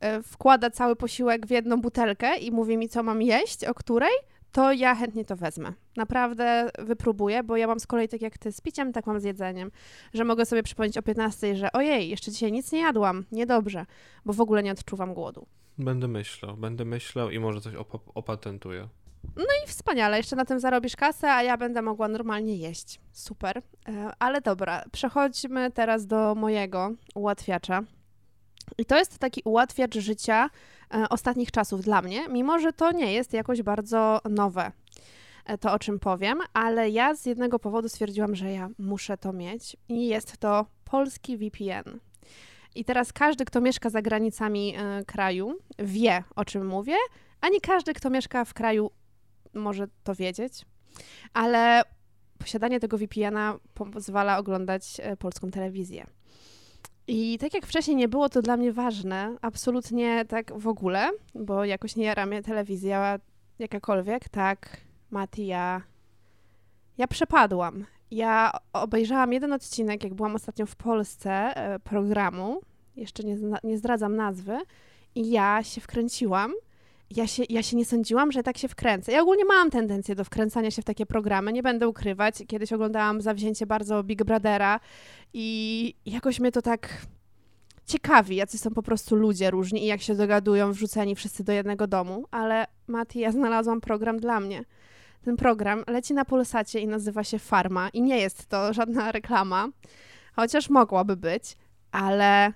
e, 0.00 0.22
wkłada 0.22 0.70
cały 0.70 0.96
posiłek 0.96 1.46
w 1.46 1.50
jedną 1.50 1.80
butelkę 1.80 2.36
i 2.36 2.52
mówi 2.52 2.76
mi, 2.76 2.88
co 2.88 3.02
mam 3.02 3.22
jeść, 3.22 3.64
o 3.64 3.74
której, 3.74 4.12
to 4.52 4.72
ja 4.72 4.94
chętnie 4.94 5.24
to 5.24 5.36
wezmę. 5.36 5.72
Naprawdę 5.96 6.70
wypróbuję, 6.78 7.42
bo 7.42 7.56
ja 7.56 7.66
mam 7.66 7.80
z 7.80 7.86
kolei 7.86 8.08
tak 8.08 8.22
jak 8.22 8.38
ty 8.38 8.52
z 8.52 8.60
piciem, 8.60 8.92
tak 8.92 9.06
mam 9.06 9.20
z 9.20 9.24
jedzeniem, 9.24 9.70
że 10.14 10.24
mogę 10.24 10.46
sobie 10.46 10.62
przypomnieć 10.62 10.98
o 10.98 11.02
15, 11.02 11.56
że 11.56 11.72
ojej, 11.72 12.08
jeszcze 12.08 12.30
dzisiaj 12.30 12.52
nic 12.52 12.72
nie 12.72 12.80
jadłam, 12.80 13.24
niedobrze, 13.32 13.86
bo 14.24 14.32
w 14.32 14.40
ogóle 14.40 14.62
nie 14.62 14.72
odczuwam 14.72 15.14
głodu. 15.14 15.46
Będę 15.78 16.08
myślał, 16.08 16.56
będę 16.56 16.84
myślał 16.84 17.30
i 17.30 17.38
może 17.38 17.60
coś 17.60 17.74
op 17.74 18.08
opatentuję. 18.14 18.88
No 19.36 19.44
i 19.64 19.68
wspaniale, 19.68 20.16
jeszcze 20.16 20.36
na 20.36 20.44
tym 20.44 20.60
zarobisz 20.60 20.96
kasę, 20.96 21.32
a 21.32 21.42
ja 21.42 21.56
będę 21.56 21.82
mogła 21.82 22.08
normalnie 22.08 22.56
jeść. 22.56 23.00
Super. 23.12 23.62
E, 23.88 24.12
ale 24.18 24.40
dobra, 24.40 24.84
przechodźmy 24.92 25.70
teraz 25.70 26.06
do 26.06 26.34
mojego 26.34 26.92
ułatwiacza. 27.14 27.82
I 28.78 28.84
to 28.84 28.98
jest 28.98 29.18
taki 29.18 29.42
ułatwiacz 29.44 29.98
życia 29.98 30.50
e, 30.94 31.08
ostatnich 31.08 31.50
czasów 31.50 31.80
dla 31.80 32.02
mnie, 32.02 32.28
mimo 32.28 32.58
że 32.58 32.72
to 32.72 32.92
nie 32.92 33.12
jest 33.12 33.32
jakoś 33.32 33.62
bardzo 33.62 34.20
nowe, 34.30 34.72
e, 35.46 35.58
to 35.58 35.72
o 35.72 35.78
czym 35.78 35.98
powiem, 35.98 36.38
ale 36.52 36.90
ja 36.90 37.14
z 37.14 37.26
jednego 37.26 37.58
powodu 37.58 37.88
stwierdziłam, 37.88 38.34
że 38.34 38.52
ja 38.52 38.68
muszę 38.78 39.18
to 39.18 39.32
mieć 39.32 39.76
i 39.88 40.06
jest 40.06 40.36
to 40.36 40.66
polski 40.84 41.36
VPN. 41.36 42.00
I 42.76 42.84
teraz 42.84 43.12
każdy, 43.12 43.44
kto 43.44 43.60
mieszka 43.60 43.90
za 43.90 44.02
granicami 44.02 44.76
y, 44.76 45.04
kraju, 45.04 45.58
wie, 45.78 46.24
o 46.36 46.44
czym 46.44 46.66
mówię, 46.66 46.96
a 47.40 47.48
nie 47.48 47.60
każdy, 47.60 47.94
kto 47.94 48.10
mieszka 48.10 48.44
w 48.44 48.54
kraju, 48.54 48.90
może 49.54 49.86
to 50.04 50.14
wiedzieć. 50.14 50.52
Ale 51.34 51.82
posiadanie 52.38 52.80
tego 52.80 52.98
VPN-a 52.98 53.58
pozwala 53.74 54.38
oglądać 54.38 55.00
y, 55.12 55.16
polską 55.16 55.50
telewizję. 55.50 56.06
I 57.08 57.38
tak 57.38 57.54
jak 57.54 57.66
wcześniej 57.66 57.96
nie 57.96 58.08
było 58.08 58.28
to 58.28 58.42
dla 58.42 58.56
mnie 58.56 58.72
ważne, 58.72 59.36
absolutnie 59.42 60.24
tak 60.24 60.58
w 60.58 60.68
ogóle, 60.68 61.10
bo 61.34 61.64
jakoś 61.64 61.96
nie 61.96 62.04
jara 62.04 62.26
mnie 62.26 62.42
telewizja 62.42 63.18
jakakolwiek, 63.58 64.28
tak, 64.28 64.80
Mati, 65.10 65.46
ja 65.46 65.82
przepadłam. 67.08 67.86
Ja 68.10 68.52
obejrzałam 68.72 69.32
jeden 69.32 69.52
odcinek, 69.52 70.04
jak 70.04 70.14
byłam 70.14 70.34
ostatnio 70.34 70.66
w 70.66 70.76
Polsce, 70.76 71.30
e, 71.30 71.78
programu, 71.78 72.60
jeszcze 72.96 73.22
nie, 73.22 73.36
nie 73.64 73.78
zdradzam 73.78 74.16
nazwy, 74.16 74.58
i 75.14 75.30
ja 75.30 75.62
się 75.62 75.80
wkręciłam. 75.80 76.52
Ja 77.10 77.26
się, 77.26 77.42
ja 77.48 77.62
się 77.62 77.76
nie 77.76 77.84
sądziłam, 77.84 78.32
że 78.32 78.42
tak 78.42 78.58
się 78.58 78.68
wkręcę. 78.68 79.12
Ja 79.12 79.22
ogólnie 79.22 79.44
mam 79.44 79.70
tendencję 79.70 80.14
do 80.14 80.24
wkręcania 80.24 80.70
się 80.70 80.82
w 80.82 80.84
takie 80.84 81.06
programy, 81.06 81.52
nie 81.52 81.62
będę 81.62 81.88
ukrywać. 81.88 82.34
Kiedyś 82.46 82.72
oglądałam 82.72 83.20
zawzięcie 83.20 83.66
bardzo 83.66 84.02
Big 84.02 84.24
Brothera 84.24 84.80
i 85.32 85.94
jakoś 86.06 86.40
mnie 86.40 86.52
to 86.52 86.62
tak 86.62 87.06
ciekawi, 87.86 88.36
jacy 88.36 88.58
są 88.58 88.70
po 88.70 88.82
prostu 88.82 89.16
ludzie 89.16 89.50
różni 89.50 89.82
i 89.84 89.86
jak 89.86 90.02
się 90.02 90.14
dogadują, 90.14 90.72
wrzuceni 90.72 91.14
wszyscy 91.14 91.44
do 91.44 91.52
jednego 91.52 91.86
domu. 91.86 92.24
Ale 92.30 92.66
Mati, 92.86 93.20
ja 93.20 93.32
znalazłam 93.32 93.80
program 93.80 94.16
dla 94.16 94.40
mnie. 94.40 94.64
Ten 95.26 95.36
program 95.36 95.84
leci 95.86 96.14
na 96.14 96.24
Polsacie 96.24 96.80
i 96.80 96.86
nazywa 96.86 97.24
się 97.24 97.38
Farma 97.38 97.88
i 97.88 98.02
nie 98.02 98.18
jest 98.18 98.46
to 98.46 98.72
żadna 98.72 99.12
reklama, 99.12 99.68
chociaż 100.36 100.70
mogłaby 100.70 101.16
być, 101.16 101.56
ale 101.92 102.52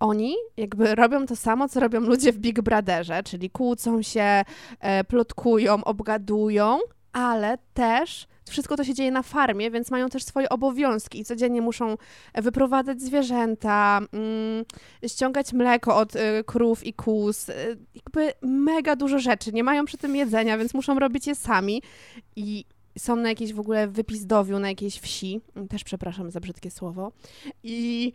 oni 0.00 0.34
jakby 0.56 0.94
robią 0.94 1.26
to 1.26 1.36
samo, 1.36 1.68
co 1.68 1.80
robią 1.80 2.00
ludzie 2.00 2.32
w 2.32 2.38
Big 2.38 2.60
Brotherze, 2.60 3.22
czyli 3.22 3.50
kłócą 3.50 4.02
się, 4.02 4.44
e, 4.80 5.04
plotkują, 5.04 5.84
obgadują, 5.84 6.78
ale 7.12 7.58
też 7.74 8.26
wszystko 8.50 8.76
to 8.76 8.84
się 8.84 8.94
dzieje 8.94 9.10
na 9.10 9.22
farmie, 9.22 9.70
więc 9.70 9.90
mają 9.90 10.08
też 10.08 10.24
swoje 10.24 10.48
obowiązki 10.48 11.20
i 11.20 11.24
codziennie 11.24 11.62
muszą 11.62 11.96
wyprowadzać 12.34 13.00
zwierzęta, 13.00 14.00
mm, 14.12 14.64
ściągać 15.06 15.52
mleko 15.52 15.96
od 15.96 16.16
y, 16.16 16.44
krów 16.46 16.86
i 16.86 16.94
kóz, 16.94 17.48
y, 17.48 17.78
jakby 17.94 18.32
mega 18.42 18.96
dużo 18.96 19.18
rzeczy. 19.18 19.52
Nie 19.52 19.64
mają 19.64 19.84
przy 19.84 19.98
tym 19.98 20.16
jedzenia, 20.16 20.58
więc 20.58 20.74
muszą 20.74 20.98
robić 20.98 21.26
je 21.26 21.34
sami 21.34 21.82
i 22.36 22.64
są 22.98 23.16
na 23.16 23.28
jakiejś 23.28 23.52
w 23.52 23.60
ogóle 23.60 23.88
wypizdowiu, 23.88 24.58
na 24.58 24.68
jakiejś 24.68 25.00
wsi, 25.00 25.40
też 25.70 25.84
przepraszam 25.84 26.30
za 26.30 26.40
brzydkie 26.40 26.70
słowo, 26.70 27.12
i 27.62 28.12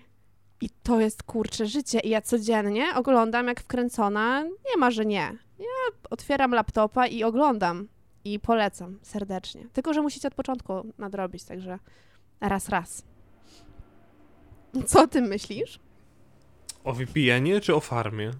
i 0.61 0.69
to 0.83 0.99
jest 0.99 1.23
kurcze 1.23 1.65
życie. 1.65 1.99
I 1.99 2.09
ja 2.09 2.21
codziennie 2.21 2.85
oglądam 2.95 3.47
jak 3.47 3.61
wkręcona. 3.61 4.43
Nie 4.43 4.77
ma, 4.77 4.91
że 4.91 5.05
nie. 5.05 5.37
Ja 5.59 5.65
otwieram 6.09 6.51
laptopa 6.51 7.07
i 7.07 7.23
oglądam. 7.23 7.87
I 8.33 8.39
polecam 8.39 8.99
serdecznie. 9.01 9.67
Tylko, 9.73 9.93
że 9.93 10.01
musicie 10.01 10.27
od 10.27 10.35
początku 10.35 10.93
nadrobić, 10.97 11.43
także 11.43 11.79
raz, 12.41 12.69
raz. 12.69 13.03
Co 14.85 15.01
o 15.01 15.07
tym 15.07 15.25
myślisz? 15.25 15.79
O 16.83 16.93
VPN-ie 16.93 17.61
czy 17.61 17.75
o 17.75 17.79
farmie? 17.79 18.31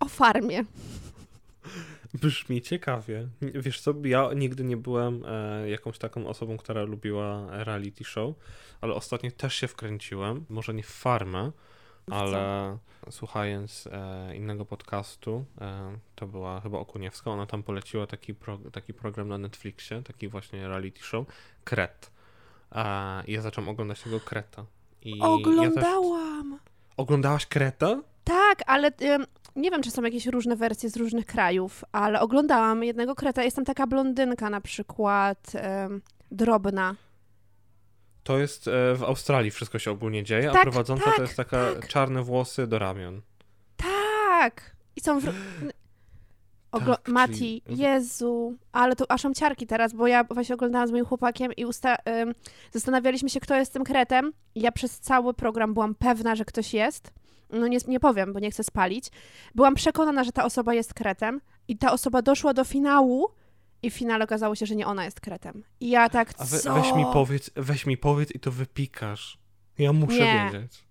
O 0.00 0.08
farmie. 0.08 0.64
Brzmi 2.14 2.62
ciekawie. 2.62 3.28
Wiesz 3.42 3.80
co, 3.80 3.94
ja 4.04 4.30
nigdy 4.36 4.64
nie 4.64 4.76
byłem 4.76 5.24
e, 5.26 5.70
jakąś 5.70 5.98
taką 5.98 6.26
osobą, 6.26 6.56
która 6.56 6.82
lubiła 6.82 7.46
reality 7.64 8.04
show, 8.04 8.34
ale 8.80 8.94
ostatnio 8.94 9.30
też 9.30 9.54
się 9.54 9.68
wkręciłem, 9.68 10.44
może 10.48 10.74
nie 10.74 10.82
w 10.82 10.86
farmę, 10.86 11.52
ale 12.10 12.78
słuchając 13.10 13.88
e, 13.92 14.36
innego 14.36 14.64
podcastu, 14.64 15.44
e, 15.60 15.98
to 16.14 16.26
była 16.26 16.60
chyba 16.60 16.78
Okuniewska, 16.78 17.30
ona 17.30 17.46
tam 17.46 17.62
poleciła 17.62 18.06
taki, 18.06 18.34
pro, 18.34 18.58
taki 18.72 18.94
program 18.94 19.28
na 19.28 19.38
Netflixie, 19.38 20.02
taki 20.02 20.28
właśnie 20.28 20.68
reality 20.68 21.02
show, 21.02 21.26
Kret. 21.64 22.10
E, 22.72 23.22
I 23.26 23.32
ja 23.32 23.42
zacząłem 23.42 23.68
oglądać 23.68 24.02
tego 24.02 24.20
Kreta. 24.20 24.64
I 25.02 25.20
Oglądałam. 25.20 26.50
Ja 26.52 26.58
też... 26.58 26.72
Oglądałaś 26.96 27.46
Kreta? 27.46 28.02
Tak, 28.24 28.62
ale 28.66 28.92
nie 29.56 29.70
wiem, 29.70 29.82
czy 29.82 29.90
są 29.90 30.02
jakieś 30.02 30.26
różne 30.26 30.56
wersje 30.56 30.90
z 30.90 30.96
różnych 30.96 31.26
krajów, 31.26 31.84
ale 31.92 32.20
oglądałam 32.20 32.84
jednego 32.84 33.14
Kreta. 33.14 33.42
Jest 33.42 33.56
tam 33.56 33.64
taka 33.64 33.86
blondynka 33.86 34.50
na 34.50 34.60
przykład, 34.60 35.52
drobna. 36.30 36.94
To 38.22 38.38
jest 38.38 38.68
e, 38.68 38.94
w 38.94 39.02
Australii 39.02 39.50
wszystko 39.50 39.78
się 39.78 39.90
ogólnie 39.90 40.24
dzieje, 40.24 40.50
a 40.50 40.52
Tak, 40.52 40.62
prowadząca 40.62 41.04
tak, 41.04 41.16
to 41.16 41.22
jest 41.22 41.36
taka 41.36 41.74
tak. 41.74 41.88
czarne 41.88 42.22
włosy 42.22 42.66
do 42.66 42.78
ramion. 42.78 43.20
Tak! 43.76 44.76
I 44.96 45.00
są 45.00 45.20
w... 45.20 45.24
Oglo- 46.72 46.94
Tak, 46.96 47.02
czyli- 47.04 47.14
Mati, 47.14 47.62
Jezu, 47.68 48.54
ale 48.72 48.96
tu 48.96 49.04
aż 49.08 49.24
mam 49.24 49.34
ciarki 49.34 49.66
teraz, 49.66 49.92
bo 49.92 50.06
ja 50.06 50.24
właśnie 50.24 50.54
oglądałam 50.54 50.88
z 50.88 50.90
moim 50.90 51.04
chłopakiem 51.04 51.52
i 51.52 51.66
usta- 51.66 51.96
ym, 52.22 52.34
zastanawialiśmy 52.72 53.30
się, 53.30 53.40
kto 53.40 53.56
jest 53.56 53.72
tym 53.72 53.84
kretem. 53.84 54.32
Ja 54.54 54.72
przez 54.72 55.00
cały 55.00 55.34
program 55.34 55.74
byłam 55.74 55.94
pewna, 55.94 56.36
że 56.36 56.44
ktoś 56.44 56.74
jest. 56.74 57.10
No 57.52 57.66
nie, 57.66 57.78
nie 57.88 58.00
powiem, 58.00 58.32
bo 58.32 58.38
nie 58.40 58.50
chcę 58.50 58.64
spalić. 58.64 59.08
Byłam 59.54 59.74
przekonana, 59.74 60.24
że 60.24 60.32
ta 60.32 60.44
osoba 60.44 60.74
jest 60.74 60.94
kretem 60.94 61.40
i 61.68 61.76
ta 61.76 61.92
osoba 61.92 62.22
doszła 62.22 62.54
do 62.54 62.64
finału 62.64 63.28
i 63.82 63.90
w 63.90 63.94
finale 63.94 64.24
okazało 64.24 64.54
się, 64.54 64.66
że 64.66 64.76
nie 64.76 64.86
ona 64.86 65.04
jest 65.04 65.20
kretem. 65.20 65.62
I 65.80 65.90
ja 65.90 66.08
tak, 66.08 66.32
A 66.38 66.44
we, 66.44 66.58
co? 66.58 66.74
weź 66.74 66.94
mi 66.94 67.04
powiedz, 67.12 67.50
weź 67.56 67.86
mi 67.86 67.96
powiedz 67.96 68.34
i 68.34 68.40
to 68.40 68.50
wypikasz. 68.52 69.38
Ja 69.78 69.92
muszę 69.92 70.18
Nie. 70.18 70.50
wiedzieć. 70.52 70.84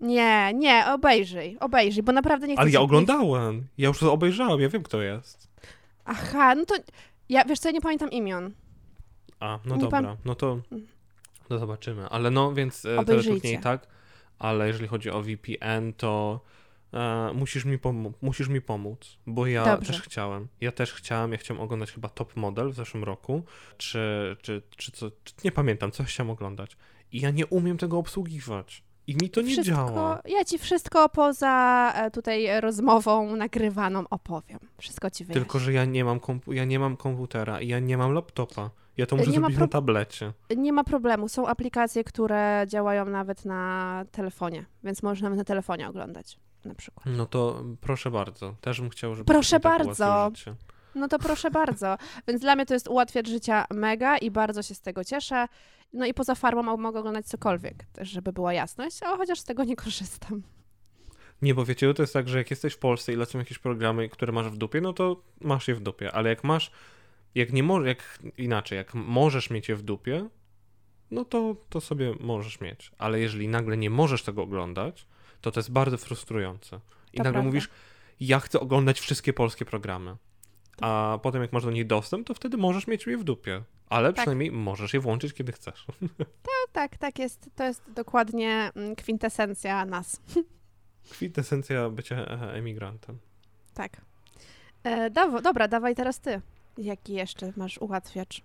Nie, 0.00 0.52
nie, 0.54 0.84
obejrzyj, 0.88 1.56
obejrzyj, 1.60 2.02
bo 2.02 2.12
naprawdę 2.12 2.46
nie 2.48 2.54
chcę 2.54 2.60
Ale 2.62 2.70
ja 2.70 2.78
nie- 2.78 2.84
oglądałem. 2.84 3.66
Ja 3.78 3.88
już 3.88 3.98
to 3.98 4.12
obejrzałem, 4.12 4.60
ja 4.60 4.68
wiem 4.68 4.82
kto 4.82 5.02
jest. 5.02 5.48
Aha, 6.04 6.54
no 6.54 6.64
to 6.64 6.74
ja, 7.28 7.44
wiesz 7.44 7.58
co, 7.58 7.68
ja 7.68 7.72
nie 7.72 7.80
pamiętam 7.80 8.10
imion. 8.10 8.50
A, 9.40 9.58
no 9.64 9.74
Nie 9.76 9.82
dobra, 9.82 10.16
no 10.24 10.34
to 10.34 10.58
no 11.50 11.58
zobaczymy. 11.58 12.08
Ale 12.08 12.30
no, 12.30 12.52
więc 12.54 12.84
e, 12.84 12.98
Obejrzyjcie. 13.00 13.30
teleturniej 13.30 13.60
tak, 13.62 13.86
ale 14.38 14.66
jeżeli 14.66 14.88
chodzi 14.88 15.10
o 15.10 15.22
VPN, 15.22 15.92
to 15.96 16.40
e, 16.94 17.30
musisz, 17.34 17.64
mi 17.64 17.78
pomo- 17.78 18.12
musisz 18.22 18.48
mi 18.48 18.60
pomóc, 18.60 19.18
bo 19.26 19.46
ja 19.46 19.64
Dobrze. 19.64 19.92
też 19.92 20.02
chciałem. 20.02 20.48
Ja 20.60 20.72
też 20.72 20.92
chciałem, 20.92 21.32
ja 21.32 21.38
chciałem 21.38 21.62
oglądać 21.62 21.92
chyba 21.92 22.08
Top 22.08 22.36
Model 22.36 22.70
w 22.70 22.74
zeszłym 22.74 23.04
roku, 23.04 23.42
czy, 23.78 24.36
czy, 24.42 24.62
czy 24.76 24.92
co, 24.92 25.10
czy, 25.24 25.34
nie 25.44 25.52
pamiętam, 25.52 25.90
coś 25.90 26.06
chciałem 26.06 26.30
oglądać. 26.30 26.76
I 27.12 27.20
ja 27.20 27.30
nie 27.30 27.46
umiem 27.46 27.78
tego 27.78 27.98
obsługiwać. 27.98 28.84
I 29.06 29.16
mi 29.22 29.30
to 29.30 29.40
nie 29.40 29.46
wszystko, 29.52 29.74
działa. 29.76 30.20
Ja 30.24 30.44
ci 30.44 30.58
wszystko 30.58 31.08
poza 31.08 31.92
e, 31.96 32.10
tutaj 32.10 32.60
rozmową 32.60 33.36
nagrywaną 33.36 34.04
opowiem. 34.10 34.58
Wszystko 34.78 35.10
ci 35.10 35.24
wyjaśnię. 35.24 35.40
Tylko, 35.42 35.58
że 35.58 35.72
ja 35.72 35.84
nie 35.84 36.04
mam, 36.04 36.18
kompu- 36.18 36.52
ja 36.52 36.64
nie 36.64 36.78
mam 36.78 36.96
komputera 36.96 37.60
i 37.60 37.68
ja 37.68 37.78
nie 37.78 37.98
mam 37.98 38.12
laptopa. 38.12 38.70
Ja 38.96 39.06
to 39.06 39.16
muszę 39.16 39.30
Nie 39.30 39.36
zrobić 39.36 39.56
pro- 39.56 39.64
na 39.66 39.68
tablecie. 39.72 40.32
Nie 40.56 40.72
ma 40.72 40.84
problemu. 40.84 41.28
Są 41.28 41.46
aplikacje, 41.48 42.04
które 42.04 42.64
działają 42.68 43.04
nawet 43.04 43.44
na 43.44 44.04
telefonie, 44.12 44.64
więc 44.84 45.02
możesz 45.02 45.22
nawet 45.22 45.38
na 45.38 45.44
telefonie 45.44 45.88
oglądać 45.88 46.38
na 46.64 46.74
przykład. 46.74 47.06
No 47.06 47.26
to 47.26 47.64
proszę 47.80 48.10
bardzo. 48.10 48.54
Też 48.60 48.80
bym 48.80 48.90
chciał, 48.90 49.14
żeby 49.14 49.26
Proszę 49.26 49.60
bardzo. 49.60 50.30
No 50.94 51.08
to 51.08 51.18
proszę 51.18 51.50
bardzo. 51.50 51.96
Więc 52.28 52.40
dla 52.40 52.56
mnie 52.56 52.66
to 52.66 52.74
jest 52.74 52.88
ułatwiacz 52.88 53.28
życia 53.28 53.64
mega 53.70 54.18
i 54.18 54.30
bardzo 54.30 54.62
się 54.62 54.74
z 54.74 54.80
tego 54.80 55.04
cieszę. 55.04 55.46
No 55.92 56.06
i 56.06 56.14
poza 56.14 56.34
farmą 56.34 56.62
mo- 56.62 56.76
mogę 56.76 57.00
oglądać 57.00 57.26
cokolwiek, 57.26 57.84
też 57.84 58.08
żeby 58.08 58.32
była 58.32 58.52
jasność, 58.52 59.02
a 59.02 59.16
chociaż 59.16 59.40
z 59.40 59.44
tego 59.44 59.64
nie 59.64 59.76
korzystam. 59.76 60.42
Nie, 61.42 61.54
bo 61.54 61.64
wiecie, 61.64 61.94
to 61.94 62.02
jest 62.02 62.12
tak, 62.12 62.28
że 62.28 62.38
jak 62.38 62.50
jesteś 62.50 62.74
w 62.74 62.78
Polsce 62.78 63.12
i 63.12 63.16
lecą 63.16 63.38
jakieś 63.38 63.58
programy, 63.58 64.08
które 64.08 64.32
masz 64.32 64.46
w 64.46 64.56
dupie, 64.56 64.80
no 64.80 64.92
to 64.92 65.22
masz 65.40 65.68
je 65.68 65.74
w 65.74 65.80
dupie. 65.80 66.12
Ale 66.12 66.30
jak 66.30 66.44
masz, 66.44 66.70
jak 67.34 67.52
nie 67.52 67.62
możesz, 67.62 67.86
jak 67.88 68.18
inaczej, 68.38 68.76
jak 68.76 68.94
możesz 68.94 69.50
mieć 69.50 69.68
je 69.68 69.76
w 69.76 69.82
dupie, 69.82 70.28
no 71.10 71.24
to, 71.24 71.56
to 71.68 71.80
sobie 71.80 72.14
możesz 72.20 72.60
mieć. 72.60 72.92
Ale 72.98 73.20
jeżeli 73.20 73.48
nagle 73.48 73.76
nie 73.76 73.90
możesz 73.90 74.22
tego 74.22 74.42
oglądać, 74.42 75.06
to 75.44 75.50
to 75.52 75.60
jest 75.60 75.70
bardzo 75.72 75.98
frustrujące. 75.98 76.76
I 77.12 77.16
To 77.16 77.22
nagle 77.22 77.32
prawda. 77.32 77.42
mówisz, 77.42 77.68
ja 78.20 78.40
chcę 78.40 78.60
oglądać 78.60 79.00
wszystkie 79.00 79.32
polskie 79.32 79.64
programy. 79.64 80.16
A 80.80 81.18
potem 81.22 81.42
jak 81.42 81.52
masz 81.52 81.64
do 81.64 81.70
nich 81.70 81.86
dostęp, 81.86 82.26
to 82.26 82.34
wtedy 82.34 82.56
możesz 82.56 82.86
mieć 82.86 83.06
je 83.06 83.18
w 83.18 83.24
dupie. 83.24 83.62
Ale 83.88 84.08
Tak. 84.08 84.16
przynajmniej 84.16 84.50
możesz 84.52 84.94
je 84.94 85.00
włączyć, 85.00 85.32
kiedy 85.32 85.52
chcesz. 85.52 85.86
No 86.18 86.72
tak, 86.72 86.96
tak 86.96 87.18
jest. 87.18 87.50
To 87.56 87.64
jest 87.64 87.82
dokładnie 87.92 88.70
mm, 88.76 88.96
kwintesencja 88.96 89.84
nas. 89.84 90.20
Kwintesencja 91.12 91.90
bycia 91.90 92.16
e, 92.16 92.52
emigrantem. 92.52 93.18
Tak. 93.74 94.00
E, 94.84 95.10
dobra, 95.42 95.68
dawaj 95.68 95.94
teraz 95.94 96.20
ty. 96.20 96.40
Jaki 96.78 97.12
jeszcze 97.12 97.52
masz 97.56 97.78
ułatwiacz? 97.78 98.42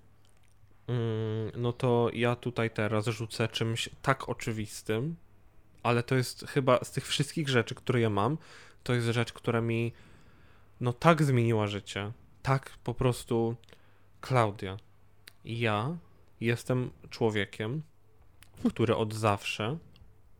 Mm, 0.87 1.51
no 1.57 1.73
to 1.73 2.09
ja 2.13 2.35
tutaj 2.35 2.71
teraz 2.71 3.05
rzucę 3.05 3.47
czymś 3.47 3.89
tak 4.01 4.29
oczywistym, 4.29 5.15
ale 5.83 6.03
to 6.03 6.15
jest 6.15 6.45
chyba 6.47 6.79
z 6.83 6.91
tych 6.91 7.07
wszystkich 7.07 7.49
rzeczy, 7.49 7.75
które 7.75 8.01
ja 8.01 8.09
mam, 8.09 8.37
to 8.83 8.93
jest 8.93 9.07
rzecz, 9.07 9.33
która 9.33 9.61
mi 9.61 9.93
no 10.81 10.93
tak 10.93 11.23
zmieniła 11.23 11.67
życie. 11.67 12.11
Tak 12.41 12.69
po 12.83 12.93
prostu 12.93 13.55
Klaudia. 14.21 14.77
Ja 15.45 15.97
jestem 16.41 16.91
człowiekiem, 17.09 17.81
który 18.69 18.95
od 18.95 19.13
zawsze 19.13 19.77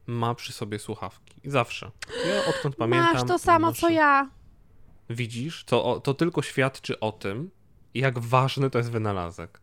ma 0.07 0.35
przy 0.35 0.53
sobie 0.53 0.79
słuchawki. 0.79 1.35
Zawsze. 1.45 1.91
Ja 2.27 2.45
odkąd 2.45 2.75
pamiętam. 2.75 3.13
Masz 3.13 3.23
to 3.23 3.39
samo, 3.39 3.73
co 3.73 3.87
noszę- 3.87 3.93
ja. 3.93 4.29
Widzisz, 5.09 5.63
to, 5.63 5.99
to 5.99 6.13
tylko 6.13 6.41
świadczy 6.41 6.99
o 6.99 7.11
tym, 7.11 7.51
jak 7.93 8.19
ważny 8.19 8.69
to 8.69 8.77
jest 8.77 8.91
wynalazek. 8.91 9.61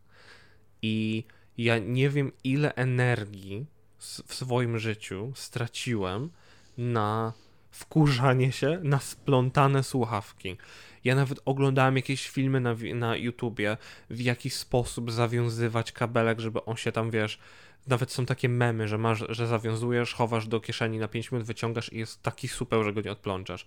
I 0.81 1.23
ja 1.57 1.77
nie 1.77 2.09
wiem, 2.09 2.31
ile 2.43 2.75
energii 2.75 3.65
w 3.99 4.33
swoim 4.33 4.79
życiu 4.79 5.31
straciłem 5.35 6.29
na 6.77 7.33
wkurzanie 7.71 8.51
się 8.51 8.79
na 8.83 8.99
splątane 8.99 9.83
słuchawki. 9.83 10.57
Ja 11.03 11.15
nawet 11.15 11.39
oglądałem 11.45 11.95
jakieś 11.95 12.29
filmy 12.29 12.59
na, 12.59 12.75
na 12.95 13.15
YouTubie, 13.15 13.77
w 14.09 14.21
jaki 14.21 14.49
sposób 14.49 15.11
zawiązywać 15.11 15.91
kabelek, 15.91 16.39
żeby 16.39 16.65
on 16.65 16.75
się 16.75 16.91
tam, 16.91 17.11
wiesz, 17.11 17.39
nawet 17.87 18.11
są 18.11 18.25
takie 18.25 18.49
memy, 18.49 18.87
że 18.87 18.97
masz, 18.97 19.23
że 19.29 19.47
zawiązujesz, 19.47 20.13
chowasz 20.13 20.47
do 20.47 20.59
kieszeni 20.59 20.99
na 20.99 21.07
5 21.07 21.31
minut, 21.31 21.47
wyciągasz 21.47 21.93
i 21.93 21.97
jest 21.97 22.21
taki 22.21 22.47
super, 22.47 22.83
że 22.83 22.93
go 22.93 23.01
nie 23.01 23.11
odplączasz. 23.11 23.65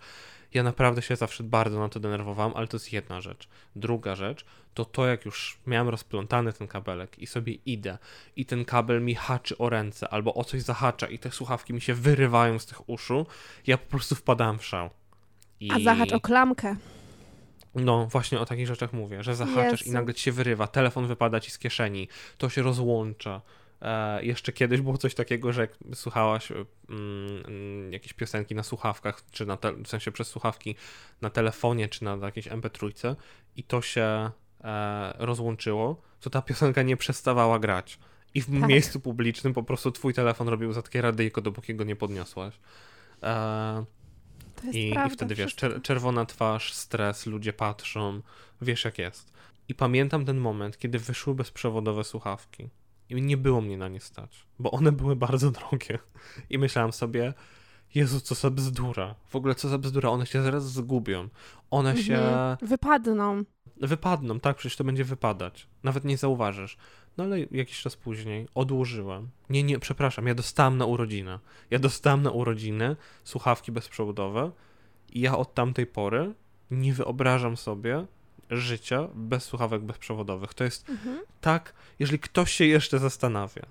Ja 0.54 0.62
naprawdę 0.62 1.02
się 1.02 1.16
zawsze 1.16 1.44
bardzo 1.44 1.78
na 1.78 1.88
to 1.88 2.00
denerwowałem, 2.00 2.52
ale 2.56 2.68
to 2.68 2.76
jest 2.76 2.92
jedna 2.92 3.20
rzecz. 3.20 3.48
Druga 3.76 4.14
rzecz 4.14 4.44
to 4.74 4.84
to, 4.84 5.06
jak 5.06 5.24
już 5.24 5.58
miałem 5.66 5.88
rozplątany 5.88 6.52
ten 6.52 6.68
kabelek 6.68 7.18
i 7.18 7.26
sobie 7.26 7.54
idę 7.66 7.98
i 8.36 8.46
ten 8.46 8.64
kabel 8.64 9.02
mi 9.02 9.14
haczy 9.14 9.58
o 9.58 9.70
ręce 9.70 10.08
albo 10.08 10.34
o 10.34 10.44
coś 10.44 10.62
zahacza 10.62 11.06
i 11.06 11.18
te 11.18 11.30
słuchawki 11.30 11.74
mi 11.74 11.80
się 11.80 11.94
wyrywają 11.94 12.58
z 12.58 12.66
tych 12.66 12.88
uszu, 12.88 13.26
ja 13.66 13.78
po 13.78 13.90
prostu 13.90 14.14
wpadałem 14.14 14.58
w 14.58 14.64
szał. 14.64 14.90
I... 15.60 15.70
A 15.72 15.78
zahacz 15.78 16.12
o 16.12 16.20
klamkę. 16.20 16.76
No, 17.74 18.06
właśnie 18.06 18.40
o 18.40 18.46
takich 18.46 18.66
rzeczach 18.66 18.92
mówię, 18.92 19.22
że 19.22 19.36
zahaczasz 19.36 19.86
i 19.86 19.90
nagle 19.90 20.14
ci 20.14 20.22
się 20.22 20.32
wyrywa, 20.32 20.66
telefon 20.66 21.06
wypada 21.06 21.40
ci 21.40 21.50
z 21.50 21.58
kieszeni, 21.58 22.08
to 22.38 22.48
się 22.48 22.62
rozłącza. 22.62 23.40
E, 23.82 24.24
jeszcze 24.24 24.52
kiedyś 24.52 24.80
było 24.80 24.98
coś 24.98 25.14
takiego, 25.14 25.52
że 25.52 25.60
jak 25.60 25.70
słuchałaś 25.94 26.50
mm, 26.52 26.66
mm, 27.46 27.92
jakieś 27.92 28.12
piosenki 28.12 28.54
na 28.54 28.62
słuchawkach, 28.62 29.22
czy 29.30 29.46
na 29.46 29.56
te, 29.56 29.72
w 29.72 29.88
sensie 29.88 30.12
przez 30.12 30.28
słuchawki 30.28 30.76
na 31.20 31.30
telefonie, 31.30 31.88
czy 31.88 32.04
na 32.04 32.16
jakiejś 32.16 32.48
MP3 32.48 33.14
i 33.56 33.62
to 33.64 33.82
się 33.82 34.30
e, 34.64 35.14
rozłączyło, 35.18 36.02
to 36.20 36.30
ta 36.30 36.42
piosenka 36.42 36.82
nie 36.82 36.96
przestawała 36.96 37.58
grać. 37.58 37.98
I 38.34 38.40
w 38.42 38.60
Tak. 38.60 38.68
miejscu 38.68 39.00
publicznym 39.00 39.54
po 39.54 39.62
prostu 39.62 39.90
twój 39.90 40.14
telefon 40.14 40.48
robił 40.48 40.72
za 40.72 40.82
takie 40.82 41.02
radyjko, 41.02 41.40
dopóki 41.40 41.74
go 41.74 41.84
nie 41.84 41.96
podniosłaś. 41.96 42.54
E, 43.22 43.84
i, 44.72 44.88
I 44.88 44.92
prawda. 44.92 45.14
wtedy 45.14 45.34
wiesz, 45.34 45.56
czer- 45.56 45.82
czerwona 45.82 46.24
twarz, 46.26 46.72
stres, 46.74 47.26
ludzie 47.26 47.52
patrzą, 47.52 48.20
wiesz 48.62 48.84
jak 48.84 48.98
jest. 48.98 49.32
I 49.68 49.74
pamiętam 49.74 50.24
ten 50.24 50.38
moment, 50.38 50.78
kiedy 50.78 50.98
wyszły 50.98 51.34
bezprzewodowe 51.34 52.04
słuchawki. 52.04 52.68
I 53.10 53.22
nie 53.22 53.36
było 53.36 53.60
mnie 53.60 53.78
na 53.78 53.88
nie 53.88 54.00
stać, 54.00 54.46
bo 54.58 54.70
one 54.70 54.92
były 54.92 55.16
bardzo 55.16 55.50
drogie. 55.50 55.98
I 56.50 56.58
myślałem 56.58 56.92
sobie, 56.92 57.34
Jezu, 57.94 58.20
co 58.20 58.34
za 58.34 58.50
bzdura. 58.50 59.14
W 59.28 59.36
ogóle 59.36 59.54
co 59.54 59.68
za 59.68 59.78
bzdura, 59.78 60.10
one 60.10 60.26
się 60.26 60.42
zaraz 60.42 60.72
zgubią. 60.72 61.28
One 61.70 61.96
się 61.96 62.18
Mhm. 62.18 62.56
Wypadną. 62.62 63.44
wypadną, 63.76 64.40
tak, 64.40 64.56
przecież 64.56 64.76
to 64.76 64.84
będzie 64.84 65.04
wypadać. 65.04 65.66
Nawet 65.82 66.04
nie 66.04 66.16
zauważysz. 66.16 66.76
No 67.16 67.24
ale 67.24 67.40
jakiś 67.40 67.80
czas 67.80 67.96
później 67.96 68.48
odłożyłem. 68.54 69.28
Nie, 69.50 69.62
nie, 69.62 69.78
przepraszam, 69.78 70.26
ja 70.26 70.34
dostałem 70.34 70.76
na 70.78 70.86
urodzinę. 70.86 71.38
Ja 71.70 71.78
dostałem 71.78 72.22
na 72.22 72.30
urodziny 72.30 72.96
słuchawki 73.24 73.72
bezprzewodowe 73.72 74.50
i 75.12 75.20
ja 75.20 75.38
od 75.38 75.54
tamtej 75.54 75.86
pory 75.86 76.34
nie 76.70 76.92
wyobrażam 76.94 77.56
sobie 77.56 78.06
życia 78.50 79.08
bez 79.14 79.44
słuchawek 79.44 79.82
bezprzewodowych. 79.82 80.54
To 80.54 80.64
jest 80.64 80.88
Mhm. 80.88 81.20
tak, 81.40 81.72
jeżeli 81.98 82.18
ktoś 82.18 82.52
się 82.52 82.64
jeszcze 82.64 82.98
zastanawia, 82.98 83.62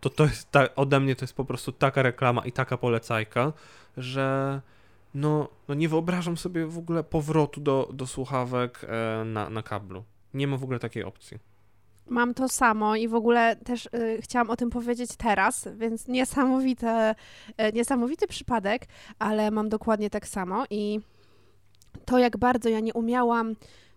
to 0.00 0.10
to 0.10 0.24
jest 0.24 0.50
ta, 0.50 0.74
ode 0.74 1.00
mnie 1.00 1.16
to 1.16 1.24
jest 1.24 1.34
po 1.34 1.44
prostu 1.44 1.72
taka 1.72 2.02
reklama 2.02 2.44
i 2.46 2.52
taka 2.52 2.76
polecajka, 2.76 3.52
że 3.96 4.60
no, 5.14 5.48
no 5.68 5.74
nie 5.74 5.88
wyobrażam 5.88 6.36
sobie 6.36 6.66
w 6.66 6.78
ogóle 6.78 7.04
powrotu 7.04 7.60
do, 7.60 7.88
do 7.92 8.06
słuchawek 8.06 8.80
e, 8.84 9.24
na, 9.24 9.50
na 9.50 9.62
kablu. 9.62 10.04
Nie 10.34 10.46
ma 10.46 10.56
w 10.56 10.64
ogóle 10.64 10.78
takiej 10.78 11.04
opcji. 11.04 11.38
Mam 12.08 12.34
to 12.34 12.48
samo 12.48 12.96
i 12.96 13.08
w 13.08 13.14
ogóle 13.14 13.56
też 13.56 13.86
y, 13.86 14.18
chciałam 14.22 14.50
o 14.50 14.56
tym 14.56 14.70
powiedzieć 14.70 15.10
teraz, 15.16 15.68
więc 15.76 16.08
niesamowite, 16.08 17.14
y, 17.50 17.72
niesamowity 17.72 18.26
przypadek, 18.26 18.86
ale 19.18 19.50
mam 19.50 19.68
dokładnie 19.68 20.10
tak 20.10 20.28
samo 20.28 20.64
i 20.70 21.00
to 22.04 22.18
jak 22.18 22.36
bardzo 22.36 22.68
ja 22.68 22.80
nie 22.80 22.92
umiałam 22.94 23.54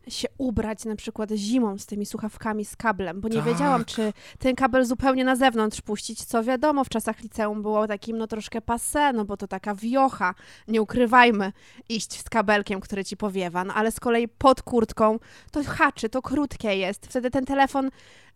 się 0.07 0.27
ubrać 0.37 0.85
na 0.85 0.95
przykład 0.95 1.31
zimą 1.31 1.77
z 1.77 1.85
tymi 1.85 2.05
słuchawkami 2.05 2.65
z 2.65 2.75
kablem, 2.75 3.21
bo 3.21 3.27
nie 3.27 3.35
Tak. 3.35 3.45
wiedziałam, 3.45 3.85
czy 3.85 4.13
ten 4.39 4.55
kabel 4.55 4.85
zupełnie 4.85 5.25
na 5.25 5.35
zewnątrz 5.35 5.81
puścić, 5.81 6.25
co 6.25 6.43
wiadomo, 6.43 6.83
w 6.83 6.89
czasach 6.89 7.19
liceum 7.21 7.61
było 7.61 7.87
takim 7.87 8.17
no 8.17 8.27
troszkę 8.27 8.59
passé, 8.59 9.13
no 9.13 9.25
bo 9.25 9.37
to 9.37 9.47
taka 9.47 9.75
wiocha, 9.75 10.33
nie 10.67 10.81
ukrywajmy, 10.81 11.51
iść 11.89 12.19
z 12.19 12.29
kabelkiem, 12.29 12.79
który 12.79 13.05
ci 13.05 13.17
powiewa, 13.17 13.63
no 13.63 13.73
ale 13.73 13.91
z 13.91 13.99
kolei 13.99 14.27
pod 14.27 14.61
kurtką 14.61 15.19
to 15.51 15.63
haczy, 15.63 16.09
to 16.09 16.21
krótkie 16.21 16.75
jest, 16.77 17.07
wtedy 17.07 17.31
ten 17.31 17.45
telefon 17.45 17.89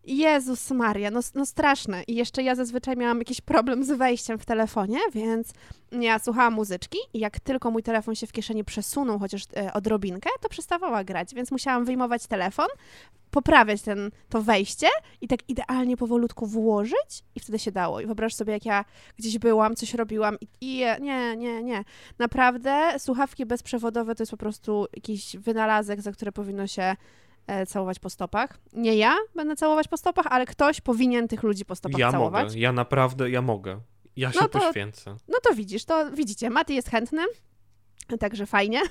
Jezus 0.08 0.72
Maria, 0.72 1.12
no, 1.12 1.20
no 1.36 1.46
straszne. 1.46 2.04
I 2.04 2.15
jeszcze 2.15 2.44
ja 2.44 2.56
zazwyczaj 2.56 2.98
miałam 2.98 3.20
jakiś 3.20 3.41
problem 3.41 3.84
z 3.84 3.91
wejściem 3.91 4.39
w 4.39 4.46
telefonie, 4.46 5.00
więc 5.13 5.54
ja 5.91 6.20
słuchałam 6.20 6.54
muzyczki 6.54 6.98
i 7.13 7.20
jak 7.20 7.39
tylko 7.39 7.72
mój 7.72 7.84
telefon 7.84 8.15
się 8.15 8.28
w 8.28 8.32
kieszeni 8.32 8.63
przesunął 8.63 9.20
chociaż 9.20 9.44
e, 9.58 9.74
odrobinkę, 9.74 10.30
to 10.41 10.50
przestawała 10.50 11.04
grać, 11.04 11.34
więc 11.36 11.52
musiałam 11.52 11.86
wyjmować 11.86 12.28
telefon, 12.28 12.68
poprawiać 13.32 13.82
ten, 13.82 14.12
to 14.30 14.41
wejście 14.41 14.88
i 15.22 15.28
tak 15.28 15.39
idealnie 15.50 15.98
powolutku 15.98 16.46
włożyć 16.46 17.24
i 17.36 17.39
wtedy 17.39 17.60
się 17.60 17.72
dało. 17.72 18.02
I 18.02 18.06
wyobraź 18.06 18.36
sobie, 18.36 18.54
jak 18.54 18.65
ja 18.65 18.86
gdzieś 19.18 19.39
byłam, 19.39 19.76
coś 19.76 19.94
robiłam 19.94 20.38
i, 20.41 20.48
i 20.62 20.78
nie, 21.02 21.36
nie, 21.38 21.63
nie. 21.63 21.84
Naprawdę 22.20 23.00
słuchawki 23.00 23.46
bezprzewodowe 23.46 24.15
to 24.15 24.24
jest 24.24 24.32
po 24.32 24.38
prostu 24.38 24.86
jakiś 24.96 25.38
wynalazek, 25.38 26.02
za 26.02 26.12
który 26.12 26.32
powinno 26.32 26.68
się 26.68 26.96
całować 27.67 27.99
po 27.99 28.10
stopach. 28.10 28.58
Nie 28.73 28.95
ja 28.95 29.15
będę 29.36 29.55
całować 29.55 29.88
po 29.88 29.97
stopach, 29.97 30.25
ale 30.29 30.45
ktoś 30.45 30.81
powinien 30.81 31.27
tych 31.27 31.43
ludzi 31.43 31.65
po 31.65 31.75
stopach 31.75 31.99
Ja 31.99 32.12
całować. 32.12 32.45
mogę, 32.45 32.60
ja 32.60 32.71
naprawdę, 32.71 33.29
ja 33.29 33.41
mogę. 33.41 33.79
Ja 34.15 34.31
się 34.31 34.39
No 34.41 34.47
to- 34.47 34.60
poświęcę. 34.60 35.15
No 35.27 35.38
to 35.43 35.53
widzisz, 35.55 35.86
to 35.86 36.12
widzicie, 36.12 36.49
Maty 36.49 36.73
jest 36.73 36.89
chętny, 36.89 37.21
także 38.19 38.45
fajnie, 38.45 38.81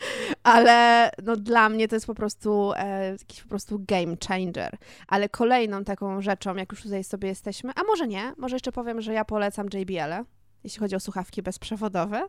ale 0.42 1.10
no 1.22 1.36
dla 1.36 1.68
mnie 1.68 1.88
to 1.88 1.96
jest 1.96 2.06
po 2.06 2.14
prostu 2.14 2.72
e, 2.76 3.10
jakiś 3.10 3.42
po 3.42 3.48
prostu 3.48 3.78
game 3.88 4.16
changer. 4.28 4.76
Ale 5.08 5.28
kolejną 5.28 5.84
taką 5.84 6.20
rzeczą, 6.22 6.56
jak 6.56 6.72
już 6.72 6.82
tutaj 6.82 7.04
sobie 7.04 7.28
jesteśmy, 7.28 7.72
a 7.76 7.82
może 7.84 8.08
nie, 8.08 8.32
może 8.38 8.56
jeszcze 8.56 8.72
powiem, 8.72 9.00
że 9.00 9.12
ja 9.12 9.24
polecam 9.24 9.66
JBL-e, 9.74 10.24
jeśli 10.64 10.80
chodzi 10.80 10.96
o 10.96 11.00
słuchawki 11.00 11.42
bezprzewodowe, 11.42 12.18
e, 12.18 12.28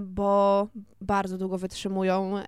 bo 0.00 0.68
bardzo 1.00 1.38
długo 1.38 1.58
wytrzymują 1.58 2.38
e, 2.38 2.44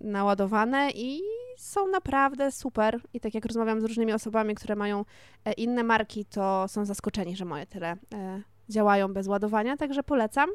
naładowane 0.00 0.90
i 0.90 1.20
są 1.56 1.88
naprawdę 1.88 2.52
super. 2.52 3.00
I 3.12 3.20
tak 3.20 3.34
jak 3.34 3.46
rozmawiam 3.46 3.80
z 3.80 3.84
różnymi 3.84 4.12
osobami, 4.12 4.54
które 4.54 4.76
mają 4.76 5.04
e, 5.44 5.52
inne 5.52 5.82
marki, 5.82 6.24
to 6.24 6.68
są 6.68 6.84
zaskoczeni, 6.84 7.36
że 7.36 7.44
moje 7.44 7.66
tyle 7.66 7.96
e, 8.14 8.42
działają 8.68 9.12
bez 9.12 9.26
ładowania, 9.26 9.76
także 9.76 10.02
polecam. 10.02 10.50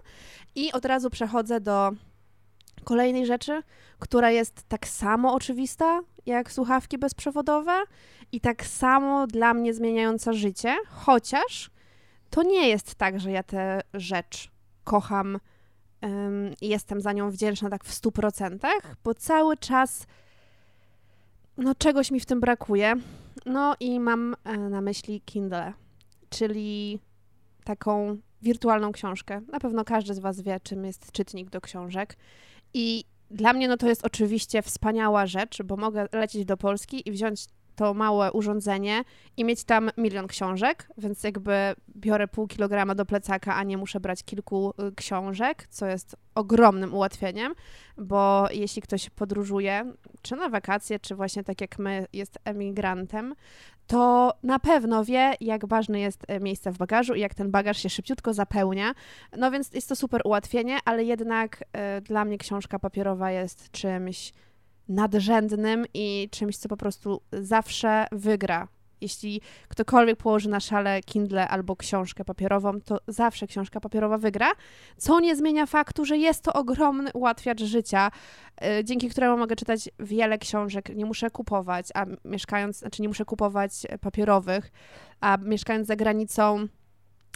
I 0.56 0.72
od 0.72 0.86
razu 0.86 1.10
przechodzę 1.10 1.62
do 1.62 1.91
kolejnej 2.84 3.26
rzeczy, 3.26 3.63
która 4.00 4.32
jest 4.32 4.63
tak 4.67 4.88
samo 4.88 5.34
oczywista 5.34 6.02
jak 6.26 6.52
słuchawki 6.52 6.98
bezprzewodowe 6.98 7.84
i 8.32 8.41
tak 8.41 8.65
samo 8.65 9.28
dla 9.28 9.54
mnie 9.54 9.74
zmieniająca 9.74 10.34
życie, 10.34 10.76
chociaż 10.89 11.72
to 12.30 12.43
nie 12.43 12.69
jest 12.69 12.95
tak, 12.95 13.19
że 13.19 13.32
ja 13.32 13.43
tę 13.43 13.82
rzecz 13.93 14.52
kocham 14.84 15.39
i 16.62 16.70
jestem 16.70 17.02
za 17.02 17.14
nią 17.14 17.32
wdzięczna 17.32 17.70
tak 17.70 17.84
w 17.84 18.02
100%, 18.02 18.58
bo 19.04 19.14
cały 19.14 19.58
czas 19.58 20.08
no 21.58 21.76
czegoś 21.76 22.12
mi 22.12 22.20
w 22.20 22.26
tym 22.26 22.40
brakuje. 22.40 22.96
No 23.46 23.76
i 23.80 24.00
mam 24.00 24.36
e, 24.44 24.58
na 24.58 24.82
myśli 24.82 25.22
Kindle, 25.22 25.74
czyli 26.30 27.00
taką 27.64 28.18
wirtualną 28.42 28.92
książkę. 28.92 29.42
Na 29.52 29.60
pewno 29.60 29.86
każdy 29.86 30.14
z 30.14 30.20
Was 30.20 30.42
wie, 30.42 30.60
czym 30.64 30.86
jest 30.86 31.12
czytnik 31.12 31.50
do 31.50 31.62
książek. 31.62 32.18
I 32.74 33.04
dla 33.32 33.54
mnie 33.54 33.68
no 33.68 33.78
to 33.78 33.90
jest 33.90 34.06
oczywiście 34.06 34.62
wspaniała 34.62 35.26
rzecz, 35.26 35.64
bo 35.64 35.78
mogę 35.78 36.08
lecieć 36.12 36.46
do 36.46 36.58
Polski 36.58 37.10
i 37.10 37.12
wziąć 37.12 37.46
to 37.80 37.94
małe 37.94 38.32
urządzenie 38.32 39.04
i 39.38 39.44
mieć 39.44 39.63
tam 39.63 39.89
milion 39.98 40.28
książek, 40.28 40.88
więc 40.98 41.24
jakby 41.24 41.54
biorę 41.96 42.28
pół 42.28 42.48
kilograma 42.48 42.96
do 42.96 43.06
plecaka, 43.06 43.56
a 43.56 43.63
nie 43.63 43.78
muszę 43.78 44.00
brać 44.00 44.24
kilku 44.24 44.70
y, 44.70 44.96
książek, 44.96 45.68
co 45.70 45.88
jest 45.88 46.15
ogromnym 46.36 46.94
ułatwieniem, 46.94 47.54
bo 47.98 48.48
jeśli 48.52 48.82
ktoś 48.82 49.10
podróżuje, 49.10 49.94
czy 50.22 50.36
na 50.36 50.50
wakacje, 50.50 51.00
czy 51.00 51.15
właśnie 51.15 51.44
tak 51.44 51.62
jak 51.62 51.80
my, 51.80 52.08
jest 52.13 52.39
emigrantem, 52.46 53.36
to 53.88 54.34
na 54.44 54.60
pewno 54.60 55.06
wie, 55.06 55.34
jak 55.42 55.65
ważne 55.65 56.00
jest 56.00 56.24
e, 56.28 56.39
miejsce 56.39 56.72
w 56.72 56.78
bagażu 56.78 57.13
i 57.13 57.20
jak 57.20 57.34
ten 57.34 57.52
bagaż 57.52 57.78
się 57.78 57.89
szybciutko 57.89 58.34
zapełnia. 58.34 58.94
No 59.38 59.52
więc 59.52 59.74
jest 59.74 59.89
to 59.89 59.96
super 59.96 60.22
ułatwienie, 60.26 60.78
ale 60.86 61.04
jednak 61.04 61.63
e, 61.74 62.02
dla 62.02 62.26
mnie 62.26 62.38
książka 62.38 62.80
papierowa 62.80 63.32
jest 63.32 63.72
czymś 63.72 64.34
nadrzędnym 64.89 65.86
i 65.93 66.30
czymś, 66.32 66.58
co 66.58 66.69
po 66.69 66.78
prostu 66.78 67.21
zawsze 67.32 68.06
wygra. 68.12 68.67
Jeśli 69.02 69.41
ktokolwiek 69.67 70.17
położy 70.17 70.49
na 70.49 70.60
szale 70.60 71.02
Kindle 71.02 71.47
albo 71.47 71.75
książkę 71.75 72.25
papierową, 72.25 72.82
to 72.82 72.97
zawsze 73.08 73.47
książka 73.47 73.80
papierowa 73.80 74.17
wygra, 74.17 74.52
co 74.97 75.19
nie 75.19 75.36
zmienia 75.36 75.65
faktu, 75.65 76.06
że 76.06 76.17
jest 76.17 76.43
to 76.43 76.54
ogromny 76.54 77.10
ułatwiacz 77.13 77.62
życia, 77.63 78.12
y, 78.80 78.84
dzięki 78.84 79.10
któremu 79.10 79.38
mogę 79.38 79.56
czytać 79.56 79.89
wiele 79.99 80.38
książek, 80.38 80.95
nie 80.95 81.06
muszę 81.06 81.30
kupować, 81.30 81.88
a 81.93 82.06
mieszkając, 82.25 82.78
znaczy 82.78 83.02
nie 83.02 83.08
muszę 83.08 83.25
kupować 83.25 83.71
papierowych, 84.02 84.71
a 85.21 85.38
mieszkając 85.38 85.88
za 85.88 85.95
granicą, 85.95 86.67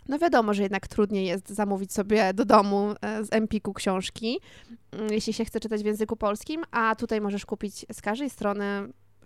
no 0.08 0.20
wiadomo, 0.20 0.54
że 0.54 0.64
jednak 0.64 0.88
trudniej 0.88 1.26
jest 1.26 1.50
zamówić 1.50 1.94
sobie 1.94 2.34
do 2.34 2.46
domu 2.46 2.94
e, 3.02 3.26
z 3.26 3.34
Empiku 3.34 3.74
książki, 3.74 4.40
mm, 4.92 5.08
jeśli 5.12 5.34
się 5.34 5.46
chce 5.46 5.60
czytać 5.60 5.84
w 5.84 5.86
języku 5.86 6.16
polskim, 6.18 6.64
a 6.72 6.96
tutaj 6.96 7.22
możesz 7.22 7.46
kupić 7.46 7.86
z 7.94 8.02
każdej 8.02 8.30
strony 8.30 8.66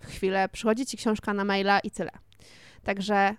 chwilę, 0.00 0.48
przychodzi 0.52 0.86
ci 0.86 0.96
książka 0.96 1.34
na 1.34 1.44
maila 1.44 1.80
i 1.80 1.90
tyle. 1.90 2.10
Także 2.82 3.36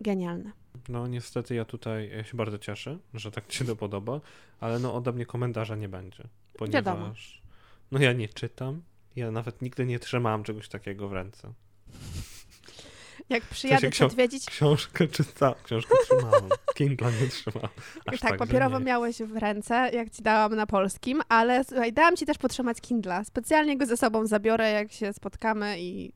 genialne. 0.00 0.52
No 0.88 1.06
niestety 1.06 1.54
ja 1.54 1.64
tutaj 1.64 2.10
ja 2.16 2.24
się 2.24 2.36
bardzo 2.36 2.58
cieszę, 2.58 2.98
że 3.14 3.30
tak 3.30 3.46
ci 3.46 3.58
się 3.58 3.64
to 3.64 3.76
podoba, 3.76 4.20
ale 4.60 4.78
no 4.78 4.94
ode 4.94 5.12
mnie 5.12 5.26
komentarza 5.26 5.76
nie 5.76 5.88
będzie, 5.88 6.24
Wiadomo. 6.60 6.96
ponieważ 6.96 7.42
no 7.90 7.98
ja 8.00 8.12
nie 8.12 8.28
czytam, 8.28 8.82
ja 9.16 9.30
nawet 9.30 9.62
nigdy 9.62 9.86
nie 9.86 9.98
trzymałem 9.98 10.44
czegoś 10.44 10.68
takiego 10.68 11.08
w 11.08 11.12
ręce. 11.12 11.52
Jak 13.32 13.42
przyjadę 13.44 13.88
książ- 13.90 14.12
odwiedzić, 14.12 14.46
Książkę 14.46 15.08
czytałem, 15.08 15.54
książkę 15.64 15.94
trzymałem, 16.04 16.42
Kindle 16.74 17.12
nie 17.22 17.28
trzymałem. 17.28 17.70
Aż 18.06 18.20
tak, 18.20 18.32
że 18.32 18.36
papierowo 18.38 18.80
miałeś 18.80 19.18
w 19.22 19.36
ręce, 19.36 19.90
jak 19.92 20.10
ci 20.10 20.22
dałam 20.22 20.56
na 20.56 20.66
polskim, 20.66 21.22
ale 21.28 21.64
słuchaj, 21.64 21.92
dałam 21.92 22.16
ci 22.16 22.26
też 22.26 22.38
potrzymać 22.38 22.80
Kindla. 22.80 23.24
Specjalnie 23.24 23.78
go 23.78 23.86
ze 23.86 23.96
sobą 23.96 24.26
zabiorę, 24.26 24.70
jak 24.70 24.92
się 24.92 25.12
spotkamy 25.12 25.76
i 25.80 26.12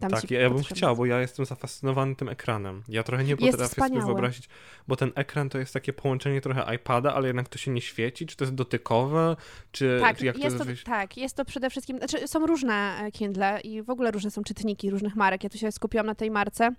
dam 0.00 0.10
Tak, 0.10 0.30
ja, 0.30 0.40
ja 0.40 0.50
bym 0.50 0.62
chciał, 0.62 0.96
bo 0.96 1.06
ja 1.06 1.20
jestem 1.20 1.46
zafascynowany 1.46 2.16
tym 2.16 2.28
ekranem. 2.28 2.82
Ja 2.88 3.02
trochę 3.02 3.24
nie 3.24 3.30
Jest 3.30 3.40
potrafię 3.40 3.74
sobie 3.74 3.86
wspaniały. 3.86 4.06
wyobrazić, 4.06 4.48
bo 4.88 4.96
ten 4.96 5.12
ekran 5.14 5.48
to 5.48 5.58
jest 5.58 5.72
takie 5.74 5.92
połączenie 5.92 6.40
trochę 6.40 6.74
iPada, 6.74 7.14
ale 7.14 7.26
jednak 7.26 7.48
to 7.48 7.58
się 7.58 7.70
nie 7.70 7.80
świeci, 7.80 8.26
czy 8.26 8.36
to 8.36 8.44
jest 8.44 8.54
dotykowe, 8.54 9.36
czy, 9.72 9.98
Tak, 10.02 10.18
czy 10.18 10.26
jak 10.26 10.38
jest 10.38 10.58
to 10.58 10.64
to, 10.64 10.70
jest... 10.70 10.84
tak, 10.84 11.16
jest 11.16 11.36
to 11.36 11.44
przede 11.44 11.70
wszystkim, 11.70 11.98
znaczy 11.98 12.28
są 12.28 12.46
różne 12.46 12.98
e, 13.02 13.12
Kindle 13.12 13.60
i 13.60 13.82
w 13.82 13.90
ogóle 13.90 14.10
różne 14.10 14.30
są 14.30 14.42
czytniki 14.42 14.90
różnych 14.90 15.16
marek. 15.16 15.44
Ja 15.44 15.50
tu 15.50 15.58
się 15.58 15.72
skupiłam 15.72 16.06
na 16.06 16.14
tej 16.14 16.30
marce, 16.30 16.74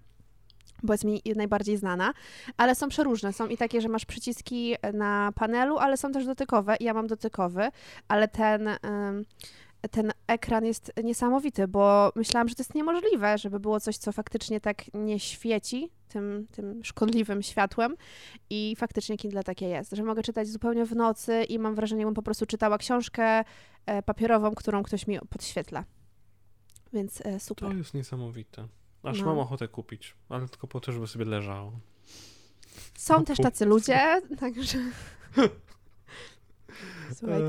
bo 0.84 0.94
jest 0.94 1.04
mi 1.04 1.22
najbardziej 1.36 1.78
znana, 1.78 2.14
ale 2.58 2.76
są 2.76 2.90
przeróżne. 2.90 3.34
Są 3.34 3.48
i 3.48 3.58
takie, 3.58 3.82
że 3.82 3.90
masz 3.90 4.06
przyciski 4.06 4.76
na 4.94 5.32
panelu, 5.36 5.78
ale 5.78 5.98
są 5.98 6.12
też 6.12 6.26
dotykowe 6.26 6.76
ja 6.80 6.94
mam 6.94 7.08
dotykowy, 7.08 7.70
ale 8.08 8.28
ten... 8.28 8.70
ten 9.92 10.12
ekran 10.28 10.66
jest 10.66 10.92
niesamowity, 11.04 11.68
bo 11.68 12.12
myślałam, 12.16 12.50
że 12.50 12.56
to 12.56 12.62
jest 12.62 12.76
niemożliwe, 12.76 13.38
żeby 13.38 13.60
było 13.60 13.80
coś, 13.80 13.98
co 13.98 14.12
faktycznie 14.12 14.62
tak 14.62 14.84
nie 14.94 15.20
świeci 15.20 15.90
tym, 16.08 16.48
tym 16.52 16.84
szkodliwym 16.84 17.44
światłem. 17.44 17.96
I 18.50 18.76
faktycznie 18.78 19.18
Kindle 19.18 19.44
takie 19.44 19.68
jest, 19.68 19.92
że 19.92 20.04
mogę 20.04 20.24
czytać 20.24 20.48
zupełnie 20.48 20.86
w 20.86 20.96
nocy 20.96 21.44
i 21.44 21.60
mam 21.60 21.76
wrażenie, 21.76 22.02
jakbym 22.02 22.16
po 22.16 22.22
prostu 22.24 22.46
czytała 22.46 22.78
książkę 22.78 23.44
e, 23.86 24.04
papierową, 24.04 24.56
którą 24.56 24.84
ktoś 24.84 25.08
mi 25.08 25.20
podświetla. 25.30 25.84
Więc 26.94 27.26
e, 27.26 27.40
super. 27.40 27.70
To 27.70 27.76
jest 27.76 27.94
niesamowite. 27.94 28.68
Aż 29.04 29.20
No. 29.20 29.26
mam 29.26 29.40
ochotę 29.40 29.68
kupić, 29.68 30.16
ale 30.30 30.50
tylko 30.50 30.68
po 30.68 30.80
to, 30.80 30.92
żeby 30.92 31.08
sobie 31.08 31.26
leżało. 31.26 31.72
Są 32.98 33.26
też 33.26 33.38
tacy 33.38 33.66
ludzie, 33.66 34.22
także... 34.40 34.78
Słuchaj, 37.16 37.42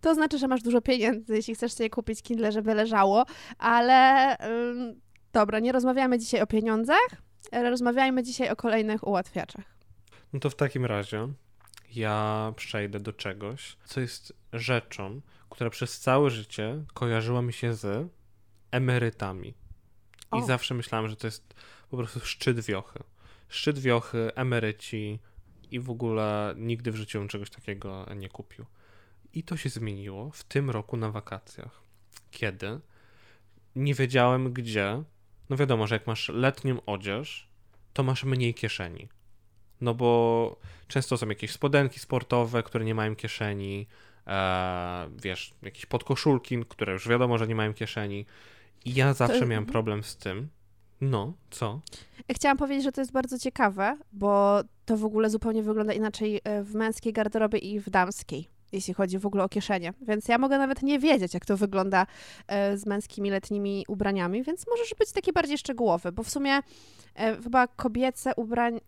to 0.00 0.14
znaczy, 0.14 0.38
że 0.38 0.48
masz 0.48 0.62
dużo 0.62 0.80
pieniędzy, 0.80 1.36
jeśli 1.36 1.54
chcesz 1.54 1.72
sobie 1.72 1.90
kupić 1.90 2.22
Kindle, 2.22 2.52
żeby 2.52 2.74
leżało, 2.74 3.24
ale 3.58 4.36
ym, 4.48 5.00
dobra, 5.32 5.58
nie 5.58 5.72
rozmawiamy 5.72 6.18
dzisiaj 6.18 6.40
o 6.40 6.46
pieniądzach, 6.46 7.08
ale 7.52 7.70
rozmawiajmy 7.70 8.22
dzisiaj 8.22 8.50
o 8.50 8.56
kolejnych 8.56 9.06
ułatwiaczach. 9.06 9.64
No 10.32 10.40
to 10.40 10.50
w 10.50 10.54
takim 10.54 10.84
razie 10.84 11.28
ja 11.94 12.52
przejdę 12.56 13.00
do 13.00 13.12
czegoś, 13.12 13.76
co 13.84 14.00
jest 14.00 14.32
rzeczą, 14.52 15.20
która 15.50 15.70
przez 15.70 16.00
całe 16.00 16.30
życie 16.30 16.84
kojarzyła 16.94 17.42
mi 17.42 17.52
się 17.52 17.74
z 17.74 18.08
emerytami. 18.70 19.48
I 20.32 20.36
O. 20.38 20.42
zawsze 20.42 20.74
myślałem, 20.74 21.08
że 21.08 21.16
to 21.16 21.26
jest 21.26 21.54
po 21.90 21.96
prostu 21.96 22.20
szczyt 22.20 22.60
wiochy. 22.60 22.98
Szczyt 23.48 23.78
wiochy, 23.78 24.30
emeryci 24.34 25.18
i 25.70 25.80
w 25.80 25.90
ogóle 25.90 26.54
nigdy 26.56 26.92
w 26.92 26.96
życiu 26.96 27.18
bym 27.18 27.28
czegoś 27.28 27.50
takiego 27.50 28.06
nie 28.16 28.28
kupił. 28.28 28.64
I 29.36 29.42
to 29.42 29.56
się 29.56 29.68
zmieniło 29.68 30.30
w 30.30 30.44
tym 30.44 30.70
roku 30.70 30.96
na 30.96 31.10
wakacjach. 31.10 31.82
Kiedy 32.30 32.80
nie 33.76 33.94
wiedziałem 33.94 34.52
gdzie. 34.52 35.02
No 35.50 35.56
wiadomo, 35.56 35.86
że 35.86 35.94
jak 35.94 36.06
masz 36.06 36.28
letnią 36.28 36.78
odzież, 36.86 37.48
to 37.92 38.02
masz 38.02 38.24
mniej 38.24 38.54
kieszeni. 38.54 39.08
No 39.80 39.94
bo 39.94 40.60
często 40.88 41.16
są 41.16 41.28
jakieś 41.28 41.52
spodenki 41.52 41.98
sportowe, 41.98 42.62
które 42.62 42.84
nie 42.84 42.94
mają 42.94 43.16
kieszeni, 43.16 43.86
e, 44.26 45.10
wiesz, 45.22 45.54
jakieś 45.62 45.86
podkoszulki, 45.86 46.64
które 46.68 46.92
już 46.92 47.08
wiadomo, 47.08 47.38
że 47.38 47.46
nie 47.46 47.54
mają 47.54 47.74
kieszeni. 47.74 48.26
I 48.84 48.94
ja 48.94 49.14
zawsze 49.14 49.40
miałem 49.40 49.64
mhm. 49.64 49.72
problem 49.72 50.04
z 50.04 50.16
tym. 50.16 50.48
No, 51.00 51.34
co? 51.50 51.80
Chciałam 52.32 52.56
powiedzieć, 52.56 52.84
że 52.84 52.92
to 52.92 53.00
jest 53.00 53.12
bardzo 53.12 53.38
ciekawe, 53.38 53.98
bo 54.12 54.60
to 54.84 54.96
w 54.96 55.04
ogóle 55.04 55.30
zupełnie 55.30 55.62
wygląda 55.62 55.92
inaczej 55.92 56.40
e, 56.44 56.62
w 56.62 56.74
męskiej 56.74 57.12
garderobie 57.12 57.58
i 57.58 57.80
w 57.80 57.90
damskiej, 57.90 58.48
jeśli 58.72 58.94
chodzi 58.94 59.18
w 59.18 59.26
ogóle 59.26 59.44
o 59.44 59.48
kieszenie. 59.48 59.92
Więc 60.00 60.28
ja 60.28 60.38
mogę 60.38 60.58
nawet 60.58 60.82
nie 60.82 60.98
wiedzieć, 60.98 61.34
jak 61.34 61.46
to 61.46 61.56
wygląda 61.56 62.06
e, 62.48 62.76
z 62.76 62.86
męskimi 62.86 63.30
letnimi 63.30 63.84
ubraniami, 63.88 64.42
więc 64.42 64.66
możesz 64.66 64.94
być 64.98 65.12
taki 65.12 65.32
bardziej 65.32 65.58
szczegółowy, 65.58 66.12
bo 66.12 66.22
w 66.22 66.30
sumie 66.30 66.60
e, 67.14 67.42
chyba 67.42 67.66
kobiece 67.66 68.34
ubrań... 68.34 68.80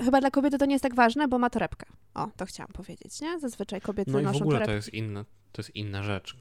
Chyba 0.00 0.20
dla 0.20 0.30
kobiety 0.30 0.58
to 0.58 0.66
nie 0.66 0.74
jest 0.74 0.82
tak 0.82 0.94
ważne, 0.94 1.28
bo 1.28 1.38
ma 1.38 1.50
torebkę. 1.50 1.86
O, 2.14 2.28
to 2.36 2.46
chciałam 2.46 2.72
powiedzieć, 2.72 3.20
nie? 3.20 3.38
Zazwyczaj 3.38 3.80
kobiety 3.80 4.10
No 4.10 4.18
i 4.18 4.22
w 4.22 4.24
noszą 4.24 4.40
ogóle 4.40 4.66
to 4.66 4.72
jest 4.72 4.94
inna, 4.94 5.24
to 5.52 5.62
jest 5.62 5.76
inna 5.76 6.02
rzecz. 6.02 6.36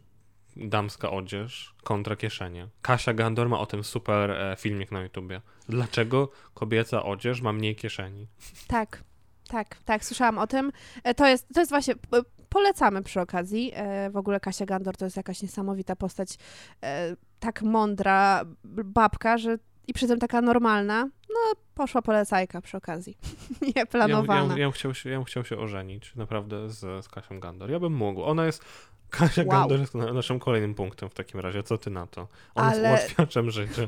Damska 0.56 1.12
odzież 1.12 1.75
kontra 1.84 2.15
kieszenie. 2.15 2.67
Kasia 2.82 3.13
Gandor 3.13 3.49
ma 3.49 3.60
o 3.60 3.65
tym 3.65 3.84
super 3.84 4.32
e, 4.32 4.56
filmik 4.60 4.91
na 4.91 5.01
YouTubie. 5.01 5.41
Dlaczego 5.69 6.32
kobieca 6.54 7.04
odzież 7.04 7.41
ma 7.41 7.54
mniej 7.54 7.75
kieszeni? 7.75 8.28
Tak, 8.67 9.04
tak, 9.47 9.78
tak, 9.86 10.06
słyszałam 10.06 10.38
o 10.38 10.47
tym. 10.47 10.71
To 11.15 11.28
jest, 11.28 11.47
to 11.54 11.60
jest 11.60 11.71
właśnie, 11.71 11.93
polecamy 12.60 13.04
przy 13.04 13.22
okazji. 13.22 13.72
E, 13.76 14.10
W 14.10 14.18
ogóle 14.18 14.39
Kasia 14.39 14.65
Gandor 14.65 14.98
to 14.98 15.06
jest 15.06 15.18
jakaś 15.18 15.41
niesamowita 15.41 15.96
postać, 15.96 16.38
e, 16.84 17.15
tak 17.39 17.62
mądra 17.62 18.41
babka, 18.84 19.38
że 19.38 19.58
i 19.88 19.94
przy 19.94 20.08
tym 20.08 20.20
taka 20.20 20.41
normalna. 20.41 21.04
No, 21.30 21.54
poszła 21.76 22.02
polecajka 22.02 22.62
przy 22.62 22.78
okazji. 22.78 23.18
Ja, 23.62 23.68
ja, 23.68 23.82
Nieplanowana. 23.82 24.58
ja, 24.58 24.65
bym 24.65 24.72
chciał 24.72 24.94
się, 24.94 25.10
ja 25.10 25.24
chciał 25.24 25.46
się 25.46 25.58
ożenić 25.58 26.15
naprawdę 26.15 26.70
z, 26.70 27.06
z 27.06 27.10
Kasią 27.10 27.39
Gandor. 27.39 27.70
Ja 27.72 27.80
bym 27.80 27.94
mógł. 27.94 28.24
Ona 28.24 28.46
jest. 28.46 28.65
Kasia 29.10 29.41
Wow. 29.41 29.50
Gandor 29.52 29.80
jest 29.80 29.96
na- 29.96 30.13
naszym 30.13 30.39
kolejnym 30.39 30.76
punktem 30.76 31.10
w 31.10 31.13
takim 31.13 31.39
razie. 31.39 31.63
Co 31.63 31.78
ty 31.78 31.89
na 31.89 32.08
to? 32.08 32.28
Ona 32.56 32.68
Ale- 32.72 32.91
jest 32.91 33.04
ułatwiaczem 33.06 33.52
życia. 33.52 33.82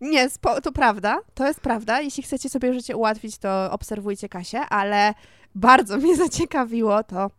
Nie, 0.00 0.28
to 0.62 0.72
prawda, 0.72 1.20
to 1.34 1.46
jest 1.46 1.60
prawda. 1.60 2.00
Jeśli 2.00 2.22
chcecie 2.22 2.48
sobie 2.48 2.74
życie 2.74 2.96
ułatwić, 2.96 3.38
to 3.38 3.68
obserwujcie 3.70 4.28
Kasię, 4.28 4.60
ale 4.60 5.14
bardzo 5.54 5.96
mnie 5.96 6.16
zaciekawiło 6.26 7.02
to, 7.04 7.30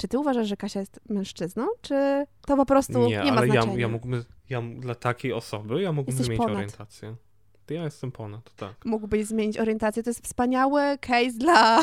czy 0.00 0.08
ty 0.08 0.18
uważasz, 0.18 0.48
że 0.48 0.56
Kasia 0.56 0.80
jest 0.80 1.00
mężczyzną, 1.08 1.66
czy 1.82 2.24
to 2.46 2.56
po 2.56 2.66
prostu 2.66 2.98
nie, 2.98 3.06
Nie, 3.24 3.32
ma 3.32 3.38
ale 3.38 3.46
ja, 3.46 3.52
znaczenia? 3.52 3.80
ja 3.80 3.88
mógłbym. 3.88 4.24
Ja, 4.50 4.62
dla 4.62 4.94
takiej 4.94 5.32
osoby 5.32 5.82
ja 5.82 5.92
mógłbym 5.92 6.12
Jesteś 6.12 6.26
zmienić 6.26 6.42
ponad. 6.42 6.56
orientację. 6.56 7.16
To 7.66 7.74
ja 7.74 7.84
jestem 7.84 8.12
ponad, 8.12 8.54
tak. 8.54 8.84
mógłbyś 8.84 9.26
zmienić 9.26 9.58
orientację. 9.58 10.02
To 10.02 10.10
jest 10.10 10.24
wspaniały 10.24 10.82
case 11.00 11.32
dla 11.38 11.80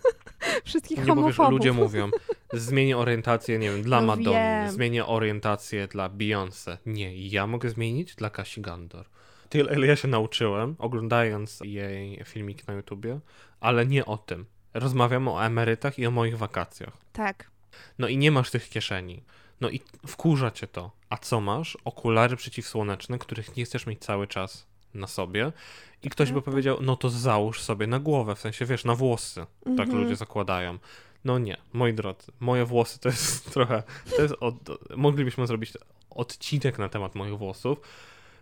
wszystkich 0.64 0.98
Nie, 0.98 1.04
homofobów. 1.04 1.50
ludzie 1.52 1.72
mówią, 1.72 2.10
zmienię 2.52 2.96
orientację, 2.98 3.58
nie 3.58 3.70
wiem, 3.70 3.82
dla 3.82 4.00
No 4.00 4.06
Madonny, 4.06 4.32
wiem. 4.32 4.70
zmienię 4.70 5.06
orientację 5.06 5.88
dla 5.88 6.08
Beyoncé. 6.10 6.76
Nie, 6.86 7.28
ja 7.28 7.46
mogę 7.46 7.70
zmienić 7.70 8.14
dla 8.14 8.30
Kasi 8.30 8.60
Gandor. 8.60 9.06
Tyle, 9.48 9.74
ile 9.76 9.86
ja 9.86 9.96
się 9.96 10.08
nauczyłem, 10.08 10.76
oglądając 10.78 11.60
jej 11.64 12.24
filmiki 12.24 12.64
na 12.68 12.74
YouTubie, 12.74 13.20
ale 13.60 13.86
nie 13.86 14.04
o 14.06 14.18
tym. 14.18 14.46
Rozmawiamy 14.74 15.30
o 15.30 15.44
emerytach 15.44 15.98
i 15.98 16.06
o 16.06 16.10
moich 16.10 16.38
wakacjach. 16.38 16.92
Tak. 17.12 17.51
No 17.98 18.08
i 18.08 18.16
nie 18.16 18.30
masz 18.30 18.50
tych 18.50 18.68
kieszeni. 18.68 19.22
No 19.60 19.70
i 19.70 19.80
wkurza 20.06 20.50
cię 20.50 20.66
to. 20.66 20.90
A 21.10 21.16
co 21.16 21.40
masz? 21.40 21.78
Okulary 21.84 22.36
przeciwsłoneczne, 22.36 23.18
których 23.18 23.56
nie 23.56 23.64
chcesz 23.64 23.86
mieć 23.86 24.00
cały 24.04 24.26
czas 24.26 24.66
na 24.94 25.06
sobie. 25.06 25.52
I 26.02 26.10
ktoś 26.10 26.28
by 26.28 26.32
prawda. 26.32 26.50
powiedział, 26.50 26.78
no 26.80 26.96
to 26.96 27.10
załóż 27.10 27.60
sobie 27.62 27.86
na 27.86 28.00
głowę, 28.00 28.34
w 28.34 28.40
sensie, 28.40 28.66
wiesz, 28.66 28.84
na 28.84 28.94
włosy. 28.94 29.46
Tak 29.64 29.70
Mhm. 29.88 29.98
ludzie 29.98 30.16
zakładają. 30.16 30.78
No 31.24 31.38
nie, 31.38 31.56
moi 31.72 31.94
drodzy, 31.94 32.32
moje 32.40 32.64
włosy 32.64 33.00
to 33.00 33.08
jest 33.08 33.50
trochę, 33.54 33.82
to 34.16 34.22
jest 34.22 34.34
od, 34.40 34.54
moglibyśmy 34.96 35.46
zrobić 35.46 35.72
odcinek 36.10 36.78
na 36.78 36.88
temat 36.88 37.14
moich 37.14 37.38
włosów, 37.38 37.78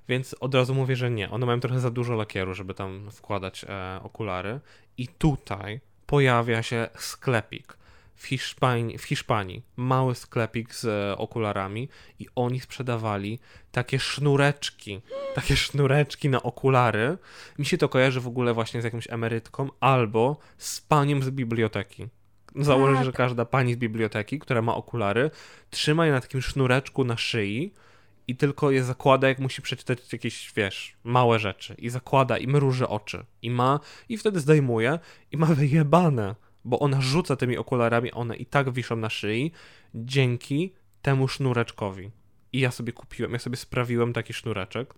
więc 0.09 0.35
od 0.41 0.55
razu 0.55 0.75
mówię, 0.75 0.97
że 0.97 1.11
nie. 1.11 1.31
One 1.31 1.47
mają 1.47 1.61
trochę 1.61 1.81
za 1.81 1.91
dużo 1.91 2.15
lakieru, 2.15 2.55
żeby 2.55 2.75
tam 2.75 3.11
wkładać 3.11 3.65
e, 3.69 4.01
okulary. 4.03 4.61
I 4.99 5.09
tutaj 5.09 5.81
pojawia 6.07 6.63
się 6.63 6.89
sklepik 6.99 7.77
w 8.21 8.27
Hiszpanii, 8.27 8.99
w 8.99 9.05
Hiszpanii. 9.05 9.63
Mały 9.77 10.15
sklepik 10.15 10.75
z 10.75 10.85
e, 10.85 11.19
okularami 11.19 11.89
i 12.19 12.27
oni 12.35 12.61
sprzedawali 12.61 13.39
takie 13.73 13.99
sznureczki, 13.99 15.01
takie 15.35 15.57
sznureczki 15.57 16.29
na 16.29 16.43
okulary. 16.43 17.19
Mi 17.59 17.67
się 17.67 17.79
to 17.79 17.89
kojarzy 17.89 18.21
w 18.21 18.27
ogóle 18.27 18.55
właśnie 18.55 18.83
z 18.83 18.85
jakąś 18.85 19.11
emerytką 19.11 19.69
albo 19.81 20.39
z 20.59 20.81
paniem 20.81 21.23
z 21.23 21.31
biblioteki. 21.31 22.09
Założę, 22.57 22.95
Tak. 22.95 23.05
że 23.05 23.13
każda 23.13 23.45
pani 23.45 23.75
z 23.75 23.77
biblioteki, 23.77 24.39
która 24.39 24.63
ma 24.63 24.75
okulary, 24.75 25.31
trzyma 25.71 26.07
je 26.07 26.13
na 26.13 26.21
takim 26.21 26.43
sznureczku 26.43 27.05
na 27.05 27.17
szyi 27.17 27.75
i 28.29 28.37
tylko 28.37 28.71
je 28.71 28.85
zakłada, 28.85 29.29
jak 29.29 29.39
musi 29.39 29.63
przeczytać 29.63 30.13
jakieś, 30.13 30.53
wiesz, 30.57 30.97
małe 31.05 31.39
rzeczy. 31.39 31.75
I 31.79 31.91
zakłada 31.91 32.39
i 32.39 32.47
mruży 32.47 32.89
oczy. 32.89 33.25
I 33.43 33.51
ma, 33.51 33.81
i 34.09 34.19
wtedy 34.19 34.41
zdejmuje 34.41 34.99
i 35.33 35.37
ma 35.37 35.47
wyjebane, 35.47 36.35
bo 36.65 36.79
ona 36.79 37.01
rzuca 37.01 37.37
tymi 37.37 37.57
okularami, 37.57 38.13
one 38.13 38.37
i 38.37 38.47
tak 38.47 38.71
wiszą 38.71 38.97
na 38.97 39.11
szyi 39.11 39.53
dzięki 39.95 40.73
temu 41.03 41.29
sznureczkowi. 41.29 42.11
I 42.53 42.61
ja 42.61 42.71
sobie 42.71 42.93
kupiłem, 42.93 43.33
ja 43.33 43.39
sobie 43.39 43.57
sprawiłem 43.57 44.13
taki 44.13 44.33
sznureczek. 44.33 44.95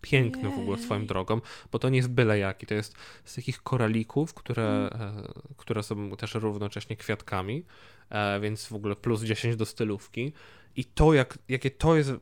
Piękny 0.00 0.50
w 0.50 0.58
ogóle 0.58 0.78
swoją 0.78 1.00
Jej. 1.00 1.08
drogą, 1.08 1.40
bo 1.72 1.78
to 1.78 1.88
nie 1.88 1.96
jest 1.96 2.10
byle 2.10 2.38
jaki. 2.38 2.66
To 2.66 2.74
jest 2.74 2.94
z 3.24 3.34
takich 3.34 3.62
koralików, 3.62 4.34
które, 4.34 4.90
Mm. 4.94 5.18
e, 5.18 5.32
które 5.56 5.82
są 5.82 6.16
też 6.16 6.34
równocześnie 6.34 6.96
kwiatkami, 6.96 7.64
e, 8.10 8.40
więc 8.40 8.66
w 8.66 8.72
ogóle 8.74 8.96
plus 8.96 9.22
10 9.22 9.56
do 9.56 9.66
stylówki. 9.66 10.32
I 10.76 10.84
to, 10.84 11.14
jak, 11.14 11.38
jakie 11.48 11.70
to 11.70 11.96
jest 11.96 12.12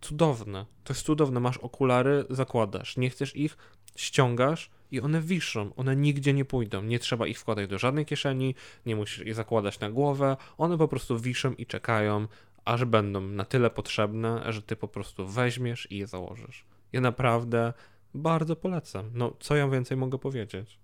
cudowne. 0.00 0.66
To 0.84 0.92
jest 0.92 1.06
cudowne. 1.06 1.40
Masz 1.40 1.58
okulary, 1.58 2.24
zakładasz. 2.30 2.96
Nie 2.96 3.10
chcesz 3.10 3.36
ich, 3.36 3.56
ściągasz 3.96 4.70
i 4.94 5.00
one 5.00 5.20
wiszą. 5.20 5.74
One 5.76 5.96
nigdzie 5.96 6.32
nie 6.32 6.44
pójdą. 6.44 6.82
Nie 6.82 6.98
trzeba 6.98 7.26
ich 7.26 7.38
wkładać 7.38 7.68
do 7.70 7.78
żadnej 7.78 8.06
kieszeni, 8.06 8.54
nie 8.86 8.96
musisz 8.96 9.26
ich 9.26 9.34
zakładać 9.34 9.80
na 9.80 9.90
głowę. 9.90 10.36
One 10.58 10.78
po 10.78 10.88
prostu 10.88 11.18
wiszą 11.18 11.52
i 11.52 11.66
czekają, 11.66 12.26
aż 12.64 12.84
będą 12.84 13.20
na 13.20 13.44
tyle 13.44 13.70
potrzebne, 13.70 14.52
że 14.52 14.62
ty 14.62 14.76
po 14.76 14.88
prostu 14.88 15.26
weźmiesz 15.28 15.90
i 15.90 15.98
je 15.98 16.06
założysz. 16.06 16.64
Ja 16.92 17.00
naprawdę 17.00 17.72
bardzo 18.14 18.56
polecam. 18.56 19.10
No, 19.14 19.36
co 19.40 19.56
ja 19.56 19.68
więcej 19.68 19.96
mogę 19.96 20.18
powiedzieć? 20.18 20.78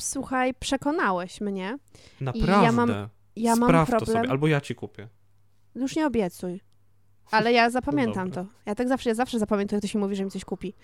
Słuchaj, 0.00 0.54
przekonałeś 0.54 1.40
mnie. 1.40 1.78
Naprawdę. 2.20 2.72
mam- 2.72 3.08
Ja 3.36 3.56
mam 3.56 3.68
Sprawdź 3.68 3.90
to 3.90 3.96
problem. 3.96 4.16
sobie, 4.16 4.30
albo 4.30 4.46
ja 4.46 4.60
ci 4.60 4.74
kupię. 4.74 5.08
Już 5.74 5.96
nie 5.96 6.06
obiecuj. 6.06 6.60
Ale 7.30 7.52
ja 7.52 7.70
zapamiętam 7.70 8.28
dobra. 8.30 8.44
to. 8.44 8.50
Ja 8.66 8.74
tak 8.74 8.88
zawsze, 8.88 9.10
ja 9.10 9.14
zawsze 9.14 9.38
zapamiętuję, 9.38 9.76
jak 9.76 9.80
ktoś 9.80 9.94
mi 9.94 10.00
mówi, 10.00 10.16
że 10.16 10.24
mi 10.24 10.30
coś 10.30 10.44
kupi. 10.44 10.74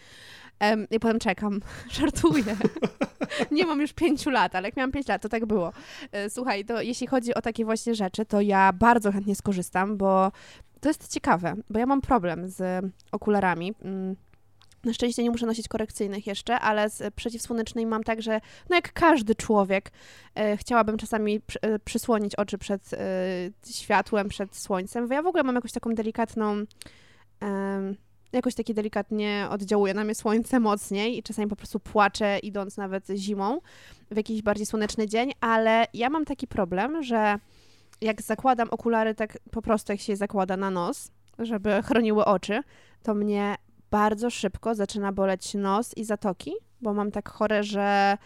Em, 0.61 0.86
I 0.90 1.00
potem 1.00 1.18
czekam. 1.18 1.61
Żartuję. 2.00 2.56
nie 3.50 3.66
mam 3.66 3.80
już 3.80 3.92
pięciu 3.92 4.30
lat, 4.30 4.54
ale 4.54 4.68
jak 4.68 4.76
miałam 4.76 4.92
pięć 4.92 5.08
lat, 5.08 5.22
to 5.22 5.28
tak 5.28 5.46
było. 5.46 5.72
E, 6.12 6.30
Słuchaj, 6.30 6.64
to 6.64 6.82
jeśli 6.82 7.06
chodzi 7.06 7.34
o 7.34 7.42
takie 7.42 7.64
właśnie 7.64 7.94
rzeczy, 7.94 8.24
to 8.26 8.40
ja 8.40 8.72
bardzo 8.72 9.12
chętnie 9.12 9.34
skorzystam, 9.34 9.96
bo 9.96 10.32
to 10.80 10.88
jest 10.88 11.08
ciekawe, 11.12 11.54
bo 11.70 11.78
ja 11.78 11.86
mam 11.86 12.00
problem 12.00 12.48
z 12.48 12.84
okularami. 13.12 13.74
Mm, 13.82 14.16
Na 14.84 14.92
szczęście 14.92 15.22
nie 15.22 15.30
muszę 15.30 15.46
nosić 15.46 15.68
korekcyjnych 15.68 16.26
jeszcze, 16.26 16.61
ale 16.61 16.90
z 16.90 17.14
przeciwsłonecznymi 17.14 17.90
mam 17.90 18.02
tak, 18.04 18.22
że 18.22 18.40
no 18.70 18.76
jak 18.76 18.92
każdy 18.92 19.34
człowiek, 19.34 19.90
e, 20.34 20.56
chciałabym 20.56 20.96
czasami 20.98 21.40
przy, 21.40 21.61
e, 21.61 21.78
przysłonić 21.78 22.34
oczy 22.34 22.58
przed 22.58 22.92
e, 22.92 22.98
światłem, 23.70 24.28
przed 24.28 24.56
słońcem, 24.56 25.08
bo 25.08 25.14
ja 25.14 25.22
w 25.22 25.26
ogóle 25.26 25.42
mam 25.42 25.54
jakąś 25.54 25.72
taką 25.72 25.94
delikatną, 25.94 26.64
jakoś 28.33 28.55
taki 28.55 28.74
delikatnie 28.74 29.47
oddziałuje 29.51 29.95
na 29.95 30.05
mnie 30.05 30.14
słońce 30.14 30.61
mocniej 30.61 31.18
i 31.18 31.22
czasami 31.22 31.49
po 31.49 31.57
prostu 31.57 31.81
płaczę 31.81 32.39
idąc 32.39 32.76
nawet 32.76 33.09
zimą 33.16 33.61
w 34.11 34.16
jakiś 34.16 34.43
bardziej 34.43 34.66
słoneczny 34.66 35.07
dzień, 35.07 35.33
ale 35.41 35.87
ja 35.95 36.11
mam 36.11 36.24
taki 36.24 36.47
problem, 36.47 37.03
że 37.03 37.39
jak 38.01 38.22
zakładam 38.22 38.68
okulary 38.70 39.14
tak 39.14 39.39
po 39.51 39.62
prostu 39.62 39.93
jak 39.93 40.01
się 40.01 40.12
je 40.12 40.16
zakłada 40.16 40.57
na 40.57 40.70
nos, 40.70 41.11
żeby 41.39 41.83
chroniły 41.83 42.24
oczy, 42.24 42.62
to 43.03 43.14
mnie 43.14 43.55
bardzo 43.91 44.31
szybko 44.31 44.74
zaczyna 44.74 45.12
boleć 45.12 45.55
nos 45.55 45.97
i 45.97 46.05
zatoki, 46.05 46.53
bo 46.81 46.95
mam 46.95 47.11
tak 47.11 47.28
chore, 47.28 47.62
że 47.62 48.16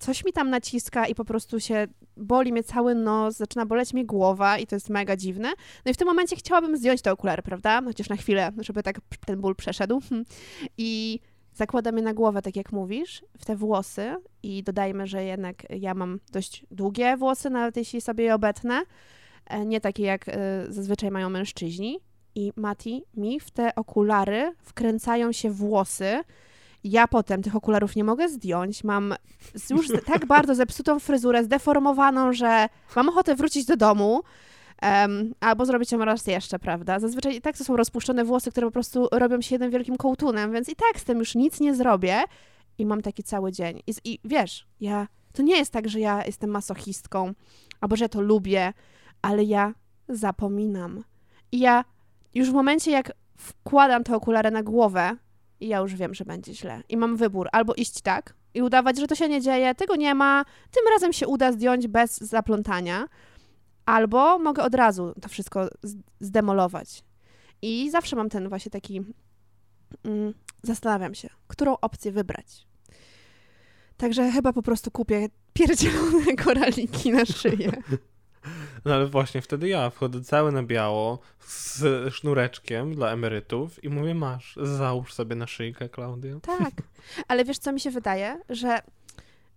coś 0.00 0.24
mi 0.24 0.32
tam 0.32 0.50
naciska 0.50 1.06
i 1.06 1.14
po 1.14 1.24
prostu 1.24 1.60
się 1.60 1.86
boli 2.16 2.52
mnie 2.52 2.62
cały 2.62 2.94
nos, 2.94 3.36
zaczyna 3.36 3.66
boleć 3.66 3.94
mnie 3.94 4.06
głowa 4.06 4.58
i 4.58 4.66
to 4.66 4.76
jest 4.76 4.90
mega 4.90 5.16
dziwne. 5.16 5.48
No 5.84 5.90
i 5.90 5.94
w 5.94 5.96
tym 5.96 6.08
momencie 6.08 6.36
chciałabym 6.36 6.76
zdjąć 6.76 7.02
te 7.02 7.12
okulary, 7.12 7.42
prawda? 7.42 7.82
Chociaż 7.84 8.08
na 8.08 8.16
chwilę, 8.16 8.52
żeby 8.58 8.82
tak 8.82 9.00
ten 9.26 9.40
ból 9.40 9.54
przeszedł. 9.54 10.00
I 10.78 11.20
zakładam 11.54 11.96
je 11.96 12.02
na 12.02 12.14
głowę, 12.14 12.42
tak 12.42 12.56
jak 12.56 12.72
mówisz, 12.72 13.24
w 13.38 13.44
te 13.44 13.56
włosy 13.56 14.16
i 14.42 14.62
dodajmy, 14.62 15.06
że 15.06 15.24
jednak 15.24 15.56
ja 15.70 15.94
mam 15.94 16.20
dość 16.32 16.66
długie 16.70 17.16
włosy, 17.16 17.50
nawet 17.50 17.76
jeśli 17.76 18.00
sobie 18.00 18.24
je 18.24 18.34
obetnę, 18.34 18.82
e, 19.46 19.66
nie 19.66 19.80
takie 19.80 20.02
jak 20.02 20.28
e, 20.28 20.32
zazwyczaj 20.68 21.10
mają 21.10 21.30
mężczyźni. 21.30 22.00
I 22.34 22.52
Mati, 22.56 23.04
mi 23.16 23.40
w 23.40 23.50
te 23.50 23.74
okulary 23.74 24.52
wkręcają 24.62 25.32
się 25.32 25.50
włosy, 25.50 26.20
ja 26.84 27.08
potem 27.08 27.42
tych 27.42 27.56
okularów 27.56 27.96
nie 27.96 28.04
mogę 28.04 28.28
zdjąć. 28.28 28.84
Mam 28.84 29.14
już 29.70 29.86
tak 30.06 30.26
bardzo 30.36 30.54
zepsutą 30.54 30.98
fryzurę, 30.98 31.44
zdeformowaną, 31.44 32.32
że 32.32 32.68
mam 32.96 33.08
ochotę 33.08 33.34
wrócić 33.34 33.64
do 33.64 33.76
domu. 33.76 34.22
Um, 34.82 35.34
albo 35.40 35.66
zrobić 35.66 35.92
ją 35.92 36.04
raz 36.04 36.26
jeszcze, 36.26 36.58
prawda? 36.58 36.98
Zazwyczaj 36.98 37.36
i 37.36 37.40
tak 37.40 37.58
to 37.58 37.64
są 37.64 37.76
rozpuszczone 37.76 38.24
włosy, 38.24 38.50
które 38.50 38.66
po 38.66 38.70
prostu 38.70 39.08
robią 39.12 39.40
się 39.40 39.54
jednym 39.54 39.70
wielkim 39.70 39.96
kołtunem, 39.96 40.52
więc 40.52 40.68
i 40.68 40.76
tak 40.76 41.00
z 41.00 41.04
tym 41.04 41.18
już 41.18 41.34
nic 41.34 41.60
nie 41.60 41.74
zrobię 41.74 42.22
i 42.78 42.86
mam 42.86 43.02
taki 43.02 43.22
cały 43.22 43.52
dzień. 43.52 43.82
I, 43.86 43.94
i 44.04 44.18
wiesz, 44.24 44.66
ja, 44.80 45.08
to 45.32 45.42
nie 45.42 45.56
jest 45.56 45.72
tak, 45.72 45.88
że 45.88 46.00
ja 46.00 46.26
jestem 46.26 46.50
masochistką, 46.50 47.32
albo 47.80 47.96
że 47.96 48.08
to 48.08 48.20
lubię, 48.20 48.72
ale 49.22 49.44
ja 49.44 49.74
zapominam. 50.08 51.04
I 51.52 51.58
ja 51.58 51.84
już 52.34 52.50
w 52.50 52.54
momencie, 52.54 52.90
jak 52.90 53.12
wkładam 53.36 54.04
te 54.04 54.16
okulary 54.16 54.50
na 54.50 54.62
głowę, 54.62 55.16
i 55.60 55.68
ja 55.68 55.78
już 55.78 55.94
wiem, 55.94 56.14
że 56.14 56.24
będzie 56.24 56.54
źle. 56.54 56.82
I 56.88 56.96
mam 56.96 57.16
wybór, 57.16 57.48
albo 57.52 57.74
iść 57.74 58.00
tak 58.00 58.34
i 58.54 58.62
udawać, 58.62 58.98
że 58.98 59.06
to 59.06 59.14
się 59.14 59.28
nie 59.28 59.40
dzieje, 59.40 59.74
tego 59.74 59.96
nie 59.96 60.14
ma, 60.14 60.44
tym 60.70 60.82
razem 60.92 61.12
się 61.12 61.26
uda 61.26 61.52
zdjąć 61.52 61.88
bez 61.88 62.18
zaplątania, 62.18 63.08
albo 63.86 64.38
mogę 64.38 64.62
od 64.62 64.74
razu 64.74 65.14
to 65.22 65.28
wszystko 65.28 65.68
zdemolować. 66.20 67.04
I 67.62 67.90
zawsze 67.90 68.16
mam 68.16 68.28
ten 68.28 68.48
właśnie 68.48 68.70
taki. 68.70 69.02
Mm, 70.04 70.34
zastanawiam 70.62 71.14
się, 71.14 71.28
którą 71.46 71.76
opcję 71.80 72.12
wybrać. 72.12 72.66
Także 73.96 74.30
chyba 74.30 74.52
po 74.52 74.62
prostu 74.62 74.90
kupię 74.90 75.28
pierdzielone 75.52 76.36
koraliki 76.44 77.12
na 77.12 77.24
szyję. 77.24 77.72
No 78.84 78.94
ale 78.94 79.06
właśnie 79.06 79.42
wtedy 79.42 79.68
ja 79.68 79.90
wchodzę 79.90 80.20
cały 80.20 80.52
na 80.52 80.62
biało 80.62 81.18
z 81.40 81.82
sznureczkiem 82.14 82.94
dla 82.94 83.10
emerytów 83.10 83.84
i 83.84 83.88
mówię, 83.88 84.14
masz, 84.14 84.58
załóż 84.62 85.14
sobie 85.14 85.36
na 85.36 85.46
szyjkę, 85.46 85.88
Klaudia. 85.88 86.40
Tak, 86.42 86.72
ale 87.28 87.44
wiesz 87.44 87.58
co 87.58 87.72
mi 87.72 87.80
się 87.80 87.90
wydaje, 87.90 88.40
że 88.48 88.78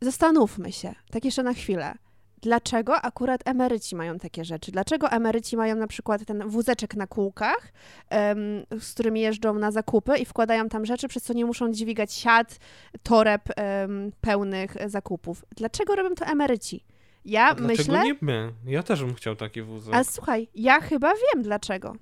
zastanówmy 0.01 0.71
się, 0.71 0.95
tak 1.11 1.25
jeszcze 1.25 1.43
na 1.43 1.53
chwilę, 1.53 1.93
dlaczego 2.41 3.01
akurat 3.01 3.47
emeryci 3.47 3.95
mają 3.95 4.19
takie 4.19 4.45
rzeczy? 4.45 4.71
Dlaczego 4.71 5.09
emeryci 5.09 5.57
mają 5.57 5.75
na 5.75 5.87
przykład 5.87 6.25
ten 6.25 6.49
wózeczek 6.49 6.95
na 6.95 7.07
kółkach, 7.07 7.73
um, 8.11 8.81
z 8.81 8.93
którymi 8.93 9.21
jeżdżą 9.21 9.53
na 9.53 9.71
zakupy 9.71 10.17
i 10.17 10.25
wkładają 10.25 10.69
tam 10.69 10.85
rzeczy, 10.85 11.07
przez 11.07 11.23
co 11.23 11.33
nie 11.33 11.45
muszą 11.45 11.71
dźwigać 11.71 12.13
siat, 12.13 12.59
toreb 13.03 13.41
um, 13.81 14.11
pełnych 14.21 14.75
zakupów? 14.85 15.45
Dlaczego 15.55 15.95
robią 15.95 16.15
to 16.15 16.25
emeryci? 16.25 16.83
Ja 17.25 17.49
A 17.49 17.53
myślę. 17.53 18.03
nie 18.03 18.15
my? 18.21 18.53
Ja 18.65 18.83
też 18.83 19.03
bym 19.03 19.13
chciał 19.13 19.35
taki 19.35 19.61
wózek. 19.61 19.93
Ale 19.93 20.03
słuchaj, 20.03 20.47
ja 20.55 20.81
chyba 20.81 21.13
wiem 21.13 21.43
dlaczego. 21.43 21.95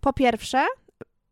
Po 0.00 0.12
pierwsze, 0.12 0.66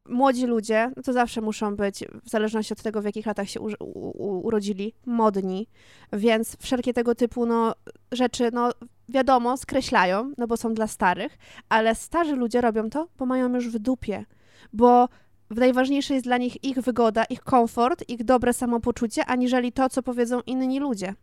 młodzi 0.09 0.47
ludzie, 0.47 0.93
no 0.97 1.03
to 1.03 1.13
zawsze 1.13 1.41
muszą 1.41 1.77
być, 1.77 2.05
w 2.25 2.31
zależności 2.31 2.73
od 2.73 2.83
tego, 2.83 3.03
w 3.03 3.05
jakich 3.05 3.27
latach 3.27 3.51
się 3.51 3.61
u, 3.61 3.69
u, 3.81 4.47
urodzili, 4.47 4.95
modni, 5.07 5.69
więc 6.13 6.57
wszelkie 6.61 6.93
tego 6.93 7.15
typu 7.15 7.47
no, 7.47 7.75
rzeczy, 8.13 8.51
no 8.53 8.71
wiadomo, 9.09 9.57
skreślają, 9.57 10.33
no 10.39 10.47
bo 10.47 10.57
są 10.57 10.75
dla 10.75 10.87
starych, 10.87 11.39
ale 11.69 11.95
starzy 11.95 12.37
ludzie 12.37 12.61
robią 12.61 12.91
to, 12.91 13.09
bo 13.19 13.27
mają 13.27 13.55
już 13.55 13.69
w 13.69 13.79
dupie, 13.79 14.25
bo 14.73 15.09
najważniejsze 15.51 16.15
jest 16.15 16.27
dla 16.27 16.39
nich 16.39 16.65
ich 16.65 16.79
wygoda, 16.79 17.25
ich 17.25 17.41
komfort, 17.41 18.05
ich 18.09 18.25
dobre 18.25 18.53
samopoczucie, 18.53 19.27
aniżeli 19.27 19.73
to, 19.73 19.89
co 19.89 20.03
powiedzą 20.03 20.41
inni 20.47 20.81
ludzie. 20.81 21.15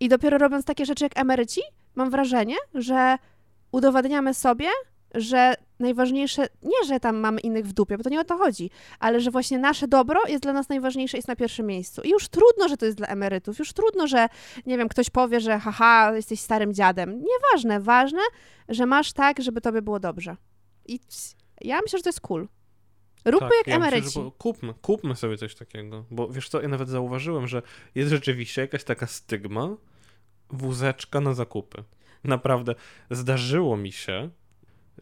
I 0.00 0.08
dopiero 0.08 0.38
robiąc 0.38 0.64
takie 0.64 0.86
rzeczy 0.86 1.04
jak 1.04 1.18
emeryci, 1.18 1.60
mam 1.94 2.10
wrażenie, 2.10 2.56
że 2.74 3.16
udowadniamy 3.72 4.34
sobie, 4.34 4.68
że 5.14 5.54
najważniejsze, 5.78 6.46
nie 6.62 6.84
że 6.86 7.00
tam 7.00 7.16
mamy 7.16 7.40
innych 7.40 7.66
w 7.66 7.72
dupie, 7.72 7.96
bo 7.96 8.04
to 8.04 8.10
nie 8.10 8.20
o 8.20 8.24
to 8.24 8.36
chodzi, 8.36 8.70
ale 8.98 9.20
że 9.20 9.30
właśnie 9.30 9.58
nasze 9.58 9.88
dobro 9.88 10.20
jest 10.28 10.42
dla 10.42 10.52
nas 10.52 10.68
najważniejsze, 10.68 11.16
jest 11.18 11.28
na 11.28 11.36
pierwszym 11.36 11.66
miejscu. 11.66 12.02
I 12.02 12.10
już 12.10 12.28
trudno, 12.28 12.68
że 12.68 12.76
to 12.76 12.86
jest 12.86 12.98
dla 12.98 13.06
emerytów, 13.06 13.58
już 13.58 13.72
trudno, 13.72 14.06
że 14.06 14.28
nie 14.66 14.78
wiem, 14.78 14.88
ktoś 14.88 15.10
powie, 15.10 15.40
że 15.40 15.58
haha, 15.58 16.12
jesteś 16.14 16.40
starym 16.40 16.74
dziadem. 16.74 17.10
Nieważne, 17.24 17.80
ważne, 17.80 18.20
że 18.68 18.86
masz 18.86 19.12
tak, 19.12 19.42
żeby 19.42 19.60
tobie 19.60 19.82
było 19.82 20.00
dobrze. 20.00 20.36
I 20.86 21.00
ja 21.60 21.80
myślę, 21.82 21.98
że 21.98 22.02
to 22.02 22.08
jest 22.08 22.20
cool. 22.20 22.48
Róbmy 23.24 23.48
tak, 23.48 23.58
jak 23.58 23.66
ja 23.66 23.76
emeryci. 23.76 24.06
Myślę, 24.06 24.30
kupmy, 24.38 24.74
kupmy 24.82 25.16
sobie 25.16 25.36
coś 25.36 25.54
takiego. 25.54 26.04
Bo 26.10 26.28
wiesz 26.28 26.48
co, 26.48 26.62
ja 26.62 26.68
nawet 26.68 26.88
zauważyłem, 26.88 27.48
że 27.48 27.62
jest 27.94 28.10
rzeczywiście 28.10 28.60
jakaś 28.60 28.84
taka 28.84 29.06
stygma 29.06 29.76
wózeczka 30.50 31.20
na 31.20 31.34
zakupy. 31.34 31.84
Naprawdę, 32.24 32.74
zdarzyło 33.10 33.76
mi 33.76 33.92
się 33.92 34.30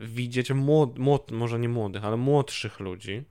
widzieć 0.01 0.51
młod, 0.51 0.99
młod, 0.99 1.31
może 1.31 1.59
nie 1.59 1.69
młodych, 1.69 2.05
ale 2.05 2.17
młodszych 2.17 2.81
ludzi, 2.81 3.25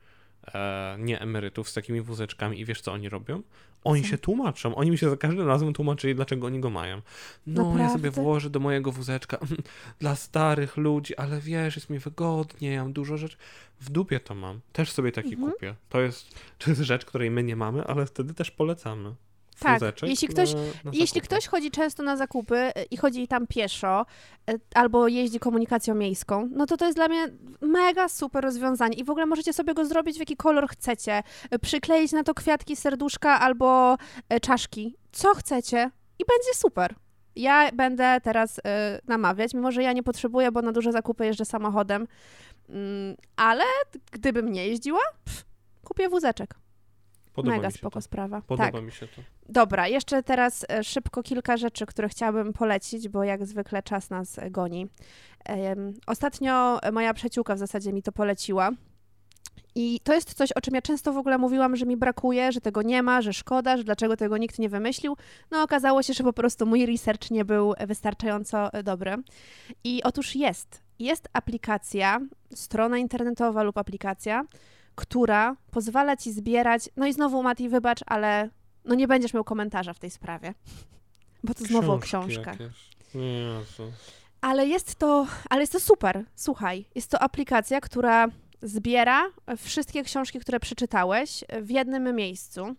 e, 0.53 0.95
nie 0.99 1.21
emerytów 1.21 1.69
z 1.69 1.73
takimi 1.73 2.01
wózeczkami 2.01 2.59
i 2.59 2.65
wiesz 2.65 2.81
co 2.81 2.93
oni 2.93 3.09
robią? 3.09 3.41
Oni 3.83 4.03
się 4.03 4.17
tłumaczą. 4.17 4.75
Oni 4.75 4.91
mi 4.91 4.97
się 4.97 5.09
za 5.09 5.17
każdym 5.17 5.47
razem 5.47 5.73
tłumaczyli, 5.73 6.15
dlaczego 6.15 6.47
oni 6.47 6.59
go 6.59 6.69
mają. 6.69 7.01
No, 7.47 7.63
Naprawdę? 7.63 7.83
ja 7.83 7.89
sobie 7.89 8.11
włożę 8.11 8.49
do 8.49 8.59
mojego 8.59 8.91
wózeczka 8.91 9.37
dla 9.99 10.15
starych 10.15 10.77
ludzi, 10.77 11.15
ale 11.15 11.39
wiesz, 11.39 11.75
jest 11.75 11.89
mi 11.89 11.99
wygodnie, 11.99 12.71
ja 12.71 12.83
mam 12.83 12.93
dużo 12.93 13.17
rzeczy. 13.17 13.37
W 13.81 13.89
dupie 13.89 14.19
to 14.19 14.35
mam. 14.35 14.59
Też 14.73 14.91
sobie 14.91 15.11
taki 15.11 15.33
mhm. 15.33 15.51
kupię. 15.51 15.75
To 15.89 16.01
jest, 16.01 16.39
to 16.57 16.69
jest 16.69 16.81
rzecz, 16.81 17.05
której 17.05 17.31
my 17.31 17.43
nie 17.43 17.55
mamy, 17.55 17.83
ale 17.83 18.05
wtedy 18.05 18.33
też 18.33 18.51
polecamy. 18.51 19.15
Tak, 19.59 19.81
jeśli 20.03 20.27
ktoś, 20.27 20.53
na, 20.53 20.59
na 20.59 20.91
jeśli 20.93 21.21
ktoś 21.21 21.47
chodzi 21.47 21.71
często 21.71 22.03
na 22.03 22.17
zakupy 22.17 22.55
e, 22.55 22.83
i 22.91 22.97
chodzi 22.97 23.27
tam 23.27 23.47
pieszo 23.47 24.05
e, 24.49 24.53
albo 24.75 25.07
jeździ 25.07 25.39
komunikacją 25.39 25.95
miejską, 25.95 26.49
no 26.51 26.65
to 26.65 26.77
to 26.77 26.85
jest 26.85 26.97
dla 26.97 27.07
mnie 27.07 27.27
mega 27.61 28.09
super 28.09 28.43
rozwiązanie 28.43 28.97
i 28.97 29.03
w 29.03 29.09
ogóle 29.09 29.25
możecie 29.25 29.53
sobie 29.53 29.73
go 29.73 29.85
zrobić 29.85 30.15
w 30.15 30.19
jaki 30.19 30.35
kolor 30.35 30.67
chcecie, 30.67 31.23
e, 31.51 31.59
przykleić 31.59 32.11
na 32.11 32.23
to 32.23 32.33
kwiatki, 32.33 32.75
serduszka 32.75 33.39
albo 33.39 33.97
czaszki, 34.41 34.95
co 35.11 35.35
chcecie 35.35 35.91
i 36.19 36.23
będzie 36.25 36.53
super. 36.53 36.95
Ja 37.35 37.71
będę 37.71 38.21
teraz 38.23 38.57
y, 38.57 38.61
namawiać, 39.07 39.53
mimo 39.53 39.71
że 39.71 39.83
ja 39.83 39.93
nie 39.93 40.03
potrzebuję, 40.03 40.51
bo 40.51 40.61
na 40.61 40.71
duże 40.71 40.91
zakupy 40.91 41.25
jeżdżę 41.25 41.45
samochodem, 41.45 42.07
mm, 42.69 43.15
ale 43.35 43.63
gdybym 44.11 44.51
nie 44.51 44.67
jeździła, 44.67 44.99
pff, 45.25 45.45
kupię 45.83 46.09
wózeczek. 46.09 46.55
Podoba 47.33 47.55
Mega 47.55 47.71
spoko 47.71 47.93
to. 47.93 48.01
sprawa. 48.01 48.41
Podoba 48.41 48.71
tak. 48.71 48.83
mi 48.83 48.91
się 48.91 49.07
to. 49.07 49.21
Dobra, 49.49 49.87
jeszcze 49.87 50.23
teraz 50.23 50.65
e, 50.69 50.83
szybko 50.83 51.23
kilka 51.23 51.57
rzeczy, 51.57 51.85
które 51.85 52.09
chciałabym 52.09 52.53
polecić, 52.53 53.09
bo 53.09 53.23
jak 53.23 53.45
zwykle 53.45 53.83
czas 53.83 54.09
nas 54.09 54.39
goni. 54.51 54.87
Ostatnio 56.07 56.79
moja 56.91 57.13
przyjaciółka 57.13 57.55
w 57.55 57.59
zasadzie 57.59 57.93
mi 57.93 58.03
to 58.03 58.11
poleciła. 58.11 58.71
I 59.75 59.99
to 60.03 60.13
jest 60.13 60.33
coś, 60.33 60.51
o 60.51 60.61
czym 60.61 60.75
ja 60.75 60.81
często 60.81 61.13
w 61.13 61.17
ogóle 61.17 61.37
mówiłam, 61.37 61.75
że 61.75 61.85
mi 61.85 61.97
brakuje, 61.97 62.51
że 62.51 62.61
tego 62.61 62.81
nie 62.81 63.03
ma, 63.03 63.21
że 63.21 63.33
szkoda, 63.33 63.77
że 63.77 63.83
dlaczego 63.83 64.17
tego 64.17 64.37
nikt 64.37 64.59
nie 64.59 64.69
wymyślił. 64.69 65.17
No 65.51 65.63
okazało 65.63 66.03
się, 66.03 66.13
że 66.13 66.23
po 66.23 66.33
prostu 66.33 66.65
mój 66.65 66.85
research 66.85 67.31
nie 67.31 67.45
był 67.45 67.73
wystarczająco 67.87 68.69
dobry. 68.83 69.15
I 69.83 70.03
otóż 70.03 70.35
jest. 70.35 70.81
Jest 70.99 71.29
aplikacja, 71.33 72.19
strona 72.53 72.97
internetowa 72.97 73.63
lub 73.63 73.77
aplikacja, 73.77 74.43
która 74.95 75.55
pozwala 75.71 76.17
ci 76.17 76.31
zbierać. 76.31 76.89
No 76.97 77.07
i 77.07 77.13
znowu, 77.13 77.43
Mati, 77.43 77.69
wybacz, 77.69 77.99
ale 78.05 78.49
no 78.85 78.95
nie 78.95 79.07
będziesz 79.07 79.33
miał 79.33 79.43
komentarza 79.43 79.93
w 79.93 79.99
tej 79.99 80.09
sprawie. 80.09 80.53
Bo 81.43 81.53
to 81.53 81.65
znowu 81.65 81.99
Książki 81.99 82.37
o 82.37 82.41
książkach. 82.41 82.57
Ale 84.41 84.67
jest 84.67 84.95
to, 84.95 85.27
ale 85.49 85.61
jest 85.61 85.73
to 85.73 85.79
super. 85.79 86.25
Słuchaj, 86.35 86.85
jest 86.95 87.11
to 87.11 87.19
aplikacja, 87.19 87.81
która 87.81 88.27
zbiera 88.61 89.25
wszystkie 89.57 90.03
książki, 90.03 90.39
które 90.39 90.59
przeczytałeś 90.59 91.43
w 91.61 91.69
jednym 91.69 92.15
miejscu. 92.15 92.75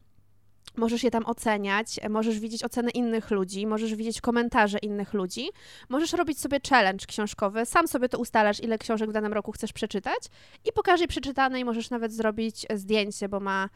Możesz 0.77 1.05
je 1.05 1.11
tam 1.11 1.27
oceniać, 1.27 2.01
możesz 2.11 2.41
widzieć 2.41 2.65
oceny 2.65 2.91
innych 2.91 3.31
ludzi, 3.31 3.67
możesz 3.67 3.95
widzieć 3.95 4.21
komentarze 4.21 4.79
innych 4.79 5.15
ludzi, 5.15 5.49
możesz 5.89 6.13
robić 6.13 6.41
sobie 6.41 6.59
challenge 6.69 7.07
książkowy, 7.07 7.67
sam 7.67 7.89
sobie 7.89 8.09
to 8.09 8.19
ustalasz, 8.19 8.61
ile 8.61 8.79
książek 8.79 9.11
w 9.11 9.13
danym 9.13 9.33
roku 9.33 9.53
chcesz 9.53 9.73
przeczytać. 9.73 10.19
I 10.65 10.73
po 10.73 10.83
każdej 10.83 11.09
przeczytanej 11.09 11.65
możesz 11.65 11.91
nawet 11.91 12.13
zrobić 12.13 12.67
zdjęcie, 12.75 13.29
bo 13.29 13.41
ma 13.41 13.69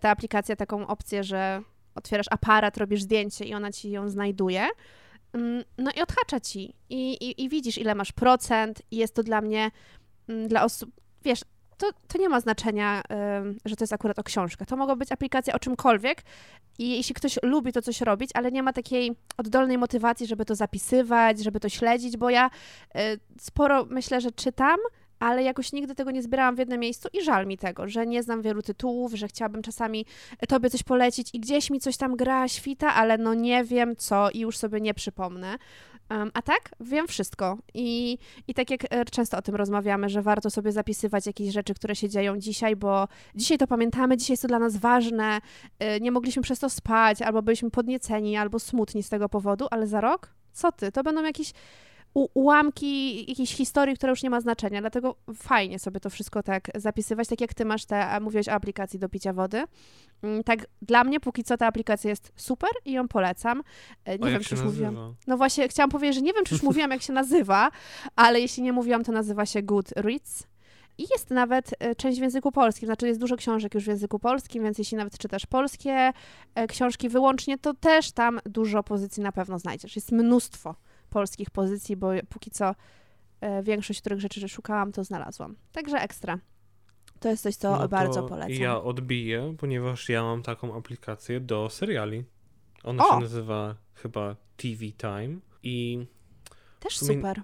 ta 0.00 0.10
aplikacja 0.10 0.56
taką 0.56 0.86
opcję, 0.86 1.24
że 1.24 1.62
otwierasz 1.94 2.26
aparat, 2.30 2.76
robisz 2.76 3.02
zdjęcie 3.02 3.44
i 3.44 3.54
ona 3.54 3.72
ci 3.72 3.90
ją 3.90 4.08
znajduje. 4.08 4.68
Mm, 5.32 5.64
no 5.78 5.90
i 5.96 6.02
odhacza 6.02 6.40
ci. 6.40 6.74
I, 6.90 7.12
i, 7.12 7.44
i 7.44 7.48
widzisz, 7.48 7.78
ile 7.78 7.94
masz 7.94 8.12
procent. 8.12 8.82
I 8.90 8.96
jest 8.96 9.14
to 9.14 9.22
dla 9.22 9.40
mnie, 9.40 9.70
mm, 10.28 10.48
dla 10.48 10.64
osób, 10.64 10.90
wiesz, 11.24 11.40
to, 11.78 11.90
to 12.08 12.18
nie 12.18 12.28
ma 12.28 12.40
znaczenia, 12.40 13.02
że 13.64 13.76
to 13.76 13.82
jest 13.84 13.92
akurat 13.92 14.18
o 14.18 14.22
książkę. 14.22 14.66
To 14.66 14.76
mogą 14.76 14.96
być 14.96 15.12
aplikacje 15.12 15.54
o 15.54 15.58
czymkolwiek 15.58 16.22
i 16.78 16.96
jeśli 16.96 17.14
ktoś 17.14 17.38
lubi 17.42 17.72
to 17.72 17.82
coś 17.82 18.00
robić, 18.00 18.30
ale 18.34 18.52
nie 18.52 18.62
ma 18.62 18.72
takiej 18.72 19.12
oddolnej 19.36 19.78
motywacji, 19.78 20.26
żeby 20.26 20.44
to 20.44 20.54
zapisywać, 20.54 21.38
żeby 21.38 21.60
to 21.60 21.68
śledzić, 21.68 22.16
bo 22.16 22.30
ja 22.30 22.50
y, 22.96 23.00
sporo 23.40 23.86
myślę, 23.90 24.20
że 24.20 24.32
czytam, 24.32 24.78
ale 25.18 25.42
jakoś 25.42 25.72
nigdy 25.72 25.94
tego 25.94 26.10
nie 26.10 26.22
zbierałam 26.22 26.56
w 26.56 26.58
jednym 26.58 26.80
miejscu 26.80 27.08
i 27.12 27.22
żal 27.22 27.46
mi 27.46 27.58
tego, 27.58 27.88
że 27.88 28.06
nie 28.06 28.22
znam 28.22 28.42
wielu 28.42 28.62
tytułów, 28.62 29.12
że 29.14 29.28
chciałabym 29.28 29.62
czasami 29.62 30.06
tobie 30.48 30.70
coś 30.70 30.82
polecić 30.82 31.30
i 31.32 31.40
gdzieś 31.40 31.70
mi 31.70 31.80
coś 31.80 31.96
tam 31.96 32.16
gra, 32.16 32.48
świta, 32.48 32.94
ale 32.94 33.18
no 33.18 33.34
nie 33.34 33.64
wiem 33.64 33.96
co 33.96 34.30
i 34.30 34.40
już 34.40 34.58
sobie 34.58 34.80
nie 34.80 34.94
przypomnę. 34.94 35.58
Um, 36.10 36.30
a 36.34 36.42
tak, 36.42 36.70
wiem 36.80 37.06
wszystko. 37.08 37.58
I, 37.74 38.18
I 38.48 38.54
tak 38.54 38.70
jak 38.70 38.80
e, 38.90 39.04
często 39.04 39.38
o 39.38 39.42
tym 39.42 39.54
rozmawiamy, 39.54 40.08
że 40.08 40.22
warto 40.22 40.50
sobie 40.50 40.72
zapisywać 40.72 41.26
jakieś 41.26 41.52
rzeczy, 41.52 41.74
które 41.74 41.96
się 41.96 42.08
dzieją 42.08 42.38
dzisiaj, 42.38 42.76
bo 42.76 43.08
dzisiaj 43.34 43.58
to 43.58 43.66
pamiętamy, 43.66 44.16
dzisiaj 44.16 44.32
jest 44.32 44.42
to 44.42 44.48
dla 44.48 44.58
nas 44.58 44.76
ważne, 44.76 45.40
e, 45.78 46.00
nie 46.00 46.12
mogliśmy 46.12 46.42
przez 46.42 46.58
to 46.58 46.70
spać, 46.70 47.22
albo 47.22 47.42
byliśmy 47.42 47.70
podnieceni, 47.70 48.36
albo 48.36 48.58
smutni 48.58 49.02
z 49.02 49.08
tego 49.08 49.28
powodu, 49.28 49.66
ale 49.70 49.86
za 49.86 50.00
rok? 50.00 50.30
Co 50.52 50.72
ty? 50.72 50.92
To 50.92 51.02
będą 51.02 51.22
jakieś 51.22 51.52
ułamki 52.14 53.24
jakiejś 53.30 53.54
historii, 53.54 53.96
która 53.96 54.10
już 54.10 54.22
nie 54.22 54.30
ma 54.30 54.40
znaczenia, 54.40 54.80
dlatego 54.80 55.16
fajnie 55.36 55.78
sobie 55.78 56.00
to 56.00 56.10
wszystko 56.10 56.42
tak 56.42 56.70
zapisywać, 56.74 57.28
tak 57.28 57.40
jak 57.40 57.54
ty 57.54 57.64
masz 57.64 57.84
te, 57.84 58.20
mówiłeś 58.20 58.48
o 58.48 58.52
aplikacji 58.52 58.98
do 58.98 59.08
picia 59.08 59.32
wody. 59.32 59.64
Mm, 60.22 60.44
tak 60.44 60.66
dla 60.82 61.04
mnie 61.04 61.20
póki 61.20 61.44
co 61.44 61.56
ta 61.56 61.66
aplikacja 61.66 62.10
jest 62.10 62.32
super 62.36 62.70
i 62.84 62.92
ją 62.92 63.08
polecam. 63.08 63.62
E, 64.04 64.18
nie 64.18 64.26
o, 64.26 64.30
wiem, 64.30 64.40
czy 64.40 64.54
już 64.54 64.64
nazywa? 64.64 64.90
mówiłam. 64.90 65.14
No 65.26 65.36
właśnie, 65.36 65.68
chciałam 65.68 65.90
powiedzieć, 65.90 66.14
że 66.14 66.22
nie 66.22 66.32
wiem, 66.32 66.44
czy 66.44 66.54
już 66.54 66.62
mówiłam, 66.72 66.90
jak 66.90 67.02
się 67.02 67.12
nazywa, 67.12 67.70
ale 68.16 68.40
jeśli 68.40 68.62
nie 68.62 68.72
mówiłam, 68.72 69.04
to 69.04 69.12
nazywa 69.12 69.46
się 69.46 69.62
Goodreads. 69.62 70.46
I 70.98 71.02
jest 71.12 71.30
nawet 71.30 71.74
e, 71.78 71.94
część 71.94 72.18
w 72.18 72.22
języku 72.22 72.52
polskim, 72.52 72.86
znaczy 72.86 73.06
jest 73.06 73.20
dużo 73.20 73.36
książek 73.36 73.74
już 73.74 73.84
w 73.84 73.88
języku 73.88 74.18
polskim, 74.18 74.64
więc 74.64 74.78
jeśli 74.78 74.96
nawet 74.96 75.18
czytasz 75.18 75.46
polskie 75.46 76.12
e, 76.54 76.66
książki 76.66 77.08
wyłącznie, 77.08 77.58
to 77.58 77.74
też 77.74 78.12
tam 78.12 78.40
dużo 78.44 78.82
pozycji 78.82 79.22
na 79.22 79.32
pewno 79.32 79.58
znajdziesz. 79.58 79.96
Jest 79.96 80.12
mnóstwo 80.12 80.74
polskich 81.14 81.50
pozycji, 81.50 81.96
bo 81.96 82.10
póki 82.28 82.50
co 82.50 82.74
e, 83.40 83.62
większość 83.62 84.00
których 84.00 84.20
rzeczy 84.20 84.48
szukałam, 84.48 84.92
to 84.92 85.04
znalazłam. 85.04 85.56
Także 85.72 85.96
ekstra. 85.96 86.38
To 87.20 87.28
jest 87.28 87.42
coś, 87.42 87.56
co 87.56 87.78
no 87.78 87.88
bardzo 87.88 88.22
polecam. 88.22 88.62
Ja 88.62 88.82
odbiję, 88.82 89.54
ponieważ 89.58 90.08
ja 90.08 90.22
mam 90.22 90.42
taką 90.42 90.76
aplikację 90.76 91.40
do 91.40 91.70
seriali. 91.70 92.24
Ona 92.84 93.06
o! 93.06 93.14
się 93.14 93.20
nazywa 93.20 93.76
chyba 93.94 94.36
TV 94.56 94.84
Time 94.98 95.40
i... 95.62 96.06
Też 96.80 96.98
super. 96.98 97.42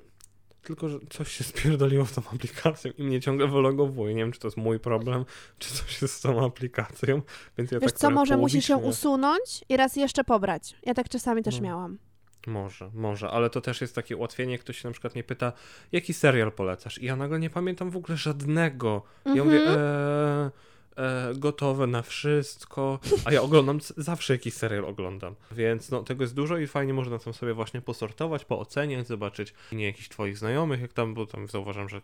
Tylko, 0.63 0.89
że 0.89 0.99
coś 1.11 1.33
się 1.33 1.45
spierdoliło 1.45 2.07
z 2.07 2.13
tą 2.13 2.23
aplikacją 2.35 2.93
i 2.99 3.03
mnie 3.03 3.21
ciągle 3.21 3.49
wylogowuje. 3.49 4.15
Nie 4.15 4.23
wiem, 4.23 4.33
czy 4.33 4.41
to 4.41 4.47
jest 4.49 4.57
mój 4.57 4.81
problem, 4.81 5.25
czy 5.59 5.75
coś 5.75 6.03
jest 6.03 6.15
z 6.15 6.21
tą 6.21 6.45
aplikacją, 6.45 7.23
więc 7.59 7.71
ja 7.71 7.79
Wiesz 7.79 7.93
tak 7.93 8.01
co, 8.01 8.11
może 8.11 8.37
musisz 8.37 8.69
ją 8.69 8.79
usunąć 8.79 9.65
i 9.69 9.77
raz 9.77 9.97
jeszcze 9.97 10.25
pobrać. 10.25 10.77
Ja 10.83 10.95
tak 10.95 11.09
czasami 11.09 11.43
też 11.43 11.57
no. 11.57 11.63
miałam. 11.63 11.99
Może, 12.47 12.91
może, 12.95 13.31
ale 13.31 13.51
to 13.51 13.61
też 13.61 13.81
jest 13.81 13.95
takie 13.95 14.17
ułatwienie. 14.17 14.59
Ktoś 14.59 14.79
się 14.79 14.89
na 14.89 14.93
przykład 14.93 15.15
mnie 15.15 15.25
pyta, 15.25 15.53
jaki 15.93 16.15
serial 16.15 16.53
polecasz? 16.53 16.99
I 16.99 17.05
ja 17.05 17.17
nagle 17.17 17.39
nie 17.39 17.51
pamiętam 17.51 17.91
w 17.91 17.97
ogóle 17.97 18.17
żadnego. 18.17 19.03
Mm 19.25 19.35
-hmm. 19.35 19.39
Ja 19.39 19.45
mówię, 19.45 19.61
mhm. 19.61 19.79
e, 19.79 20.51
e, 20.97 21.35
gotowe 21.35 21.87
na 21.87 22.03
wszystko, 22.03 22.99
a 23.25 23.33
ja 23.33 23.43
oglądam, 23.43 23.79
zawsze 23.97 24.33
jakiś 24.33 24.55
serial 24.55 24.85
oglądam. 24.85 25.35
Więc 25.53 25.91
no, 25.91 26.03
tego 26.03 26.25
jest 26.25 26.35
dużo 26.35 26.59
i 26.59 26.67
fajnie 26.67 26.95
można 26.95 27.19
tam 27.19 27.33
sobie 27.33 27.55
właśnie 27.55 27.81
posortować, 27.81 28.45
pooceniać, 28.45 29.07
zobaczyć 29.07 29.55
nie 29.73 29.85
jakichś 29.85 30.09
twoich 30.09 30.39
znajomych, 30.39 30.81
jak 30.81 30.93
tam, 30.93 31.15
bo 31.15 31.27
tam 31.27 31.49
zauważam, 31.49 31.89
że 31.89 32.01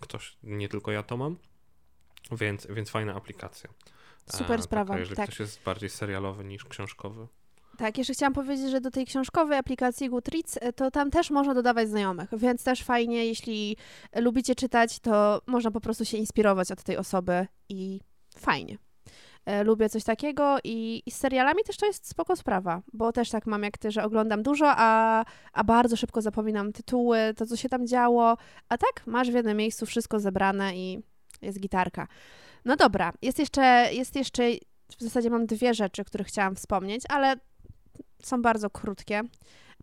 ktoś, 0.00 0.36
nie 0.42 0.68
tylko 0.68 0.92
ja 0.92 1.02
to 1.02 1.16
mam. 1.16 1.36
Więc, 2.32 2.66
więc 2.70 2.90
fajna 2.90 3.14
aplikacja. 3.14 3.70
Super 4.26 4.60
e, 4.60 4.62
sprawa. 4.62 4.88
Taka, 4.88 5.00
jeżeli 5.00 5.16
tak. 5.16 5.26
ktoś 5.26 5.40
jest 5.40 5.62
bardziej 5.62 5.90
serialowy 5.90 6.44
niż 6.44 6.64
książkowy. 6.64 7.26
Tak, 7.78 7.98
jeszcze 7.98 8.12
chciałam 8.12 8.32
powiedzieć, 8.32 8.70
że 8.70 8.80
do 8.80 8.90
tej 8.90 9.06
książkowej 9.06 9.58
aplikacji 9.58 10.10
Goodreads 10.10 10.58
e, 10.60 10.72
to 10.72 10.90
tam 10.90 11.10
też 11.10 11.30
można 11.30 11.54
dodawać 11.54 11.88
znajomych, 11.88 12.28
więc 12.32 12.64
też 12.64 12.82
fajnie, 12.82 13.26
jeśli 13.26 13.76
lubicie 14.16 14.54
czytać, 14.54 14.98
to 14.98 15.40
można 15.46 15.70
po 15.70 15.80
prostu 15.80 16.04
się 16.04 16.16
inspirować 16.16 16.72
od 16.72 16.82
tej 16.82 16.96
osoby 16.96 17.46
i 17.68 18.00
fajnie. 18.38 18.78
E, 19.46 19.64
lubię 19.64 19.88
coś 19.88 20.04
takiego 20.04 20.56
i, 20.64 21.02
i, 21.06 21.10
z 21.10 21.16
serialami 21.16 21.62
też 21.66 21.76
to 21.76 21.86
jest 21.86 22.08
spoko 22.08 22.36
sprawa, 22.36 22.82
bo 22.92 23.12
też 23.12 23.30
tak 23.30 23.46
mam 23.46 23.62
jak 23.62 23.78
ty, 23.78 23.90
że 23.90 24.04
oglądam 24.04 24.42
dużo, 24.42 24.66
a, 24.68 25.24
a 25.52 25.64
bardzo 25.64 25.96
szybko 25.96 26.22
zapominam 26.22 26.72
tytuły, 26.72 27.18
to 27.36 27.46
co 27.46 27.56
się 27.56 27.68
tam 27.68 27.86
działo, 27.86 28.36
a 28.68 28.78
tak 28.78 29.06
masz 29.06 29.30
w 29.30 29.34
jednym 29.34 29.56
miejscu 29.56 29.86
wszystko 29.86 30.20
zebrane 30.20 30.76
i 30.76 30.98
jest 31.42 31.60
gitarka. 31.60 32.08
No 32.64 32.76
dobra, 32.76 33.12
jest 33.22 33.38
jeszcze, 33.38 33.88
jest 33.92 34.16
jeszcze 34.16 34.42
w 34.98 35.02
zasadzie 35.02 35.30
mam 35.30 35.46
dwie 35.46 35.74
rzeczy, 35.74 36.04
które 36.04 36.24
chciałam 36.24 36.54
wspomnieć, 36.54 37.02
ale 37.08 37.36
są 38.22 38.42
bardzo 38.42 38.70
krótkie. 38.70 39.22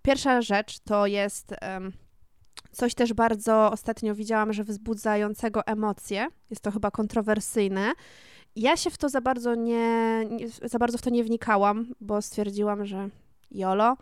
Pierwsza 0.02 0.42
rzecz 0.42 0.80
to 0.80 1.08
jest 1.08 1.56
coś 2.72 2.96
też 2.96 3.14
bardzo 3.14 3.72
ostatnio 3.72 4.16
widziałam, 4.16 4.54
że 4.54 4.64
wzbudzającego 4.64 5.66
emocje. 5.66 6.28
Jest 6.50 6.62
to 6.62 6.72
chyba 6.72 6.92
kontrowersyjne. 6.92 7.92
Ja 8.56 8.78
się 8.78 8.90
w 8.90 8.98
to 8.98 9.10
za 9.10 9.22
bardzo 9.22 9.56
nie, 9.56 10.26
nie 10.26 10.50
za 10.50 10.80
bardzo 10.80 10.98
w 10.98 11.02
to 11.02 11.10
nie 11.10 11.24
wnikałam, 11.24 11.94
bo 12.02 12.22
stwierdziłam, 12.22 12.86
że 12.86 13.10
jolo. 13.52 13.98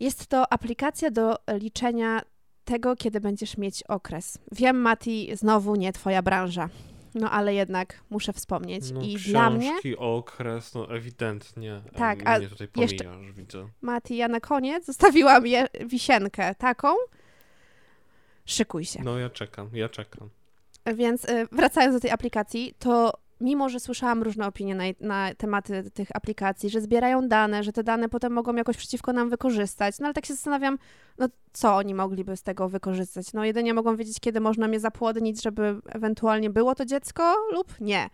Jest 0.00 0.26
to 0.26 0.52
aplikacja 0.52 1.10
do 1.10 1.36
liczenia 1.58 2.22
tego, 2.64 2.96
kiedy 2.96 3.20
będziesz 3.20 3.56
mieć 3.56 3.82
okres. 3.82 4.38
Wiem, 4.52 4.80
Mati, 4.80 5.30
znowu 5.36 5.76
nie 5.76 5.92
twoja 5.92 6.22
branża. 6.22 6.68
No 7.14 7.30
ale 7.30 7.54
jednak 7.54 8.00
muszę 8.10 8.32
wspomnieć. 8.32 8.90
No, 8.90 9.00
I 9.02 9.16
dla 9.16 9.50
mnie. 9.50 9.72
okres, 9.98 10.74
no 10.74 10.94
ewidentnie. 10.94 11.80
Tak, 11.96 12.18
a 12.24 12.40
tutaj 12.40 12.68
pomijasz, 12.68 12.92
jeszcze... 12.92 13.32
widzę. 13.32 13.68
Mati, 13.82 14.16
ja 14.16 14.28
na 14.28 14.40
koniec 14.40 14.86
zostawiłam 14.86 15.46
je, 15.46 15.66
wisienkę 15.86 16.54
taką. 16.54 16.88
Szykuj 18.44 18.84
się. 18.84 19.02
No 19.02 19.18
ja 19.18 19.30
czekam, 19.30 19.70
ja 19.72 19.88
czekam. 19.88 20.28
Więc 20.94 21.24
y, 21.24 21.48
wracając 21.52 21.94
do 21.96 22.00
tej 22.00 22.10
aplikacji, 22.10 22.74
to 22.78 23.12
mimo 23.40 23.68
że 23.68 23.80
słyszałam 23.80 24.22
różne 24.22 24.46
opinie 24.46 24.74
na, 24.74 24.84
na, 25.00 25.34
tematy 25.34 25.90
tych 25.90 26.08
aplikacji, 26.14 26.70
że 26.70 26.80
zbierają 26.80 27.28
dane, 27.28 27.62
że 27.62 27.72
te 27.72 27.84
dane 27.84 28.08
potem 28.08 28.32
mogą 28.32 28.54
jakoś 28.54 28.76
przeciwko 28.76 29.12
nam 29.12 29.30
wykorzystać, 29.30 29.98
no 29.98 30.06
ale 30.06 30.14
tak 30.14 30.26
się 30.26 30.34
zastanawiam, 30.34 30.78
no 31.18 31.28
co 31.52 31.76
oni 31.76 31.94
mogliby 31.94 32.36
z 32.36 32.42
tego 32.42 32.68
wykorzystać? 32.68 33.32
No 33.32 33.44
jedynie 33.44 33.74
mogą 33.74 33.96
wiedzieć, 33.96 34.20
kiedy 34.20 34.40
można 34.40 34.68
mnie 34.68 34.80
zapłodnić, 34.80 35.42
żeby 35.42 35.80
ewentualnie 35.88 36.50
było 36.50 36.74
to 36.74 36.84
dziecko 36.84 37.34
lub 37.52 37.80
nie. 37.80 38.10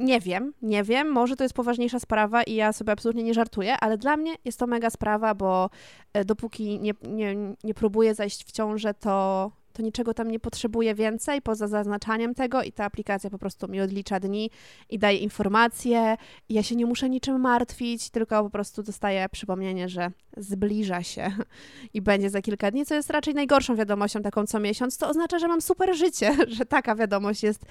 Nie 0.00 0.20
wiem, 0.20 0.52
nie 0.62 0.84
wiem, 0.84 1.08
może 1.08 1.36
to 1.36 1.44
jest 1.44 1.54
poważniejsza 1.54 1.98
sprawa 1.98 2.42
i 2.42 2.54
ja 2.54 2.72
sobie 2.72 2.92
absolutnie 2.92 3.22
nie 3.22 3.34
żartuję, 3.34 3.76
ale 3.80 3.98
dla 3.98 4.16
mnie 4.16 4.34
jest 4.44 4.58
to 4.58 4.66
mega 4.66 4.90
sprawa, 4.90 5.34
bo 5.34 5.70
e, 6.12 6.24
dopóki 6.24 6.80
nie, 6.80 6.92
nie, 7.02 7.36
nie 7.64 7.74
próbuję 7.74 8.14
zajść 8.14 8.44
w 8.44 8.52
ciążę, 8.52 8.94
to 8.94 9.50
to 9.76 9.82
niczego 9.82 10.14
tam 10.14 10.30
nie 10.30 10.40
potrzebuję 10.40 10.94
więcej 10.94 11.42
poza 11.42 11.68
zaznaczaniem 11.68 12.34
tego 12.34 12.62
i 12.62 12.72
ta 12.72 12.84
aplikacja 12.84 13.30
po 13.30 13.38
prostu 13.38 13.68
mi 13.68 13.80
odlicza 13.80 14.20
dni 14.20 14.50
i 14.90 14.98
daje 14.98 15.18
informacje 15.18 16.16
i 16.48 16.54
ja 16.54 16.62
się 16.62 16.76
nie 16.76 16.86
muszę 16.86 17.10
niczym 17.10 17.40
martwić, 17.40 18.10
tylko 18.10 18.44
po 18.44 18.50
prostu 18.50 18.82
dostaję 18.82 19.28
przypomnienie, 19.28 19.88
że 19.88 20.10
zbliża 20.36 21.02
się 21.02 21.30
i 21.94 22.02
będzie 22.02 22.30
za 22.30 22.42
kilka 22.42 22.70
dni, 22.70 22.86
co 22.86 22.94
jest 22.94 23.10
raczej 23.10 23.34
najgorszą 23.34 23.76
wiadomością 23.76 24.22
taką 24.22 24.46
co 24.46 24.60
miesiąc, 24.60 24.98
to 24.98 25.08
oznacza, 25.08 25.38
że 25.38 25.48
mam 25.48 25.60
super 25.60 25.96
życie, 25.96 26.36
że 26.58 26.66
taka 26.66 26.94
wiadomość 26.94 27.42
jest 27.42 27.64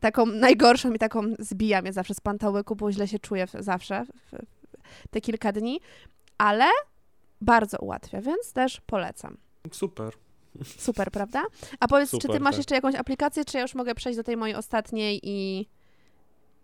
taką 0.00 0.26
najgorszą 0.26 0.92
i 0.92 0.98
taką 0.98 1.22
zbija 1.38 1.82
mnie 1.82 1.92
zawsze 1.92 2.14
z 2.14 2.20
pantałyku, 2.20 2.76
bo 2.76 2.92
źle 2.92 3.08
się 3.08 3.18
czuję 3.18 3.46
zawsze 3.58 4.04
te 5.10 5.20
kilka 5.20 5.52
dni, 5.52 5.80
ale 6.38 6.64
bardzo 7.40 7.78
ułatwia, 7.78 8.20
więc 8.20 8.52
też 8.52 8.80
polecam. 8.80 9.36
Super. 9.72 10.12
Super, 10.64 11.10
prawda? 11.10 11.44
A 11.80 11.88
powiedz, 11.88 12.10
Super, 12.10 12.22
czy 12.22 12.28
ty 12.28 12.40
masz 12.40 12.52
tak. 12.52 12.58
jeszcze 12.58 12.74
jakąś 12.74 12.94
aplikację, 12.94 13.44
czy 13.44 13.56
ja 13.56 13.62
już 13.62 13.74
mogę 13.74 13.94
przejść 13.94 14.16
do 14.16 14.24
tej 14.24 14.36
mojej 14.36 14.56
ostatniej 14.56 15.20
i, 15.22 15.68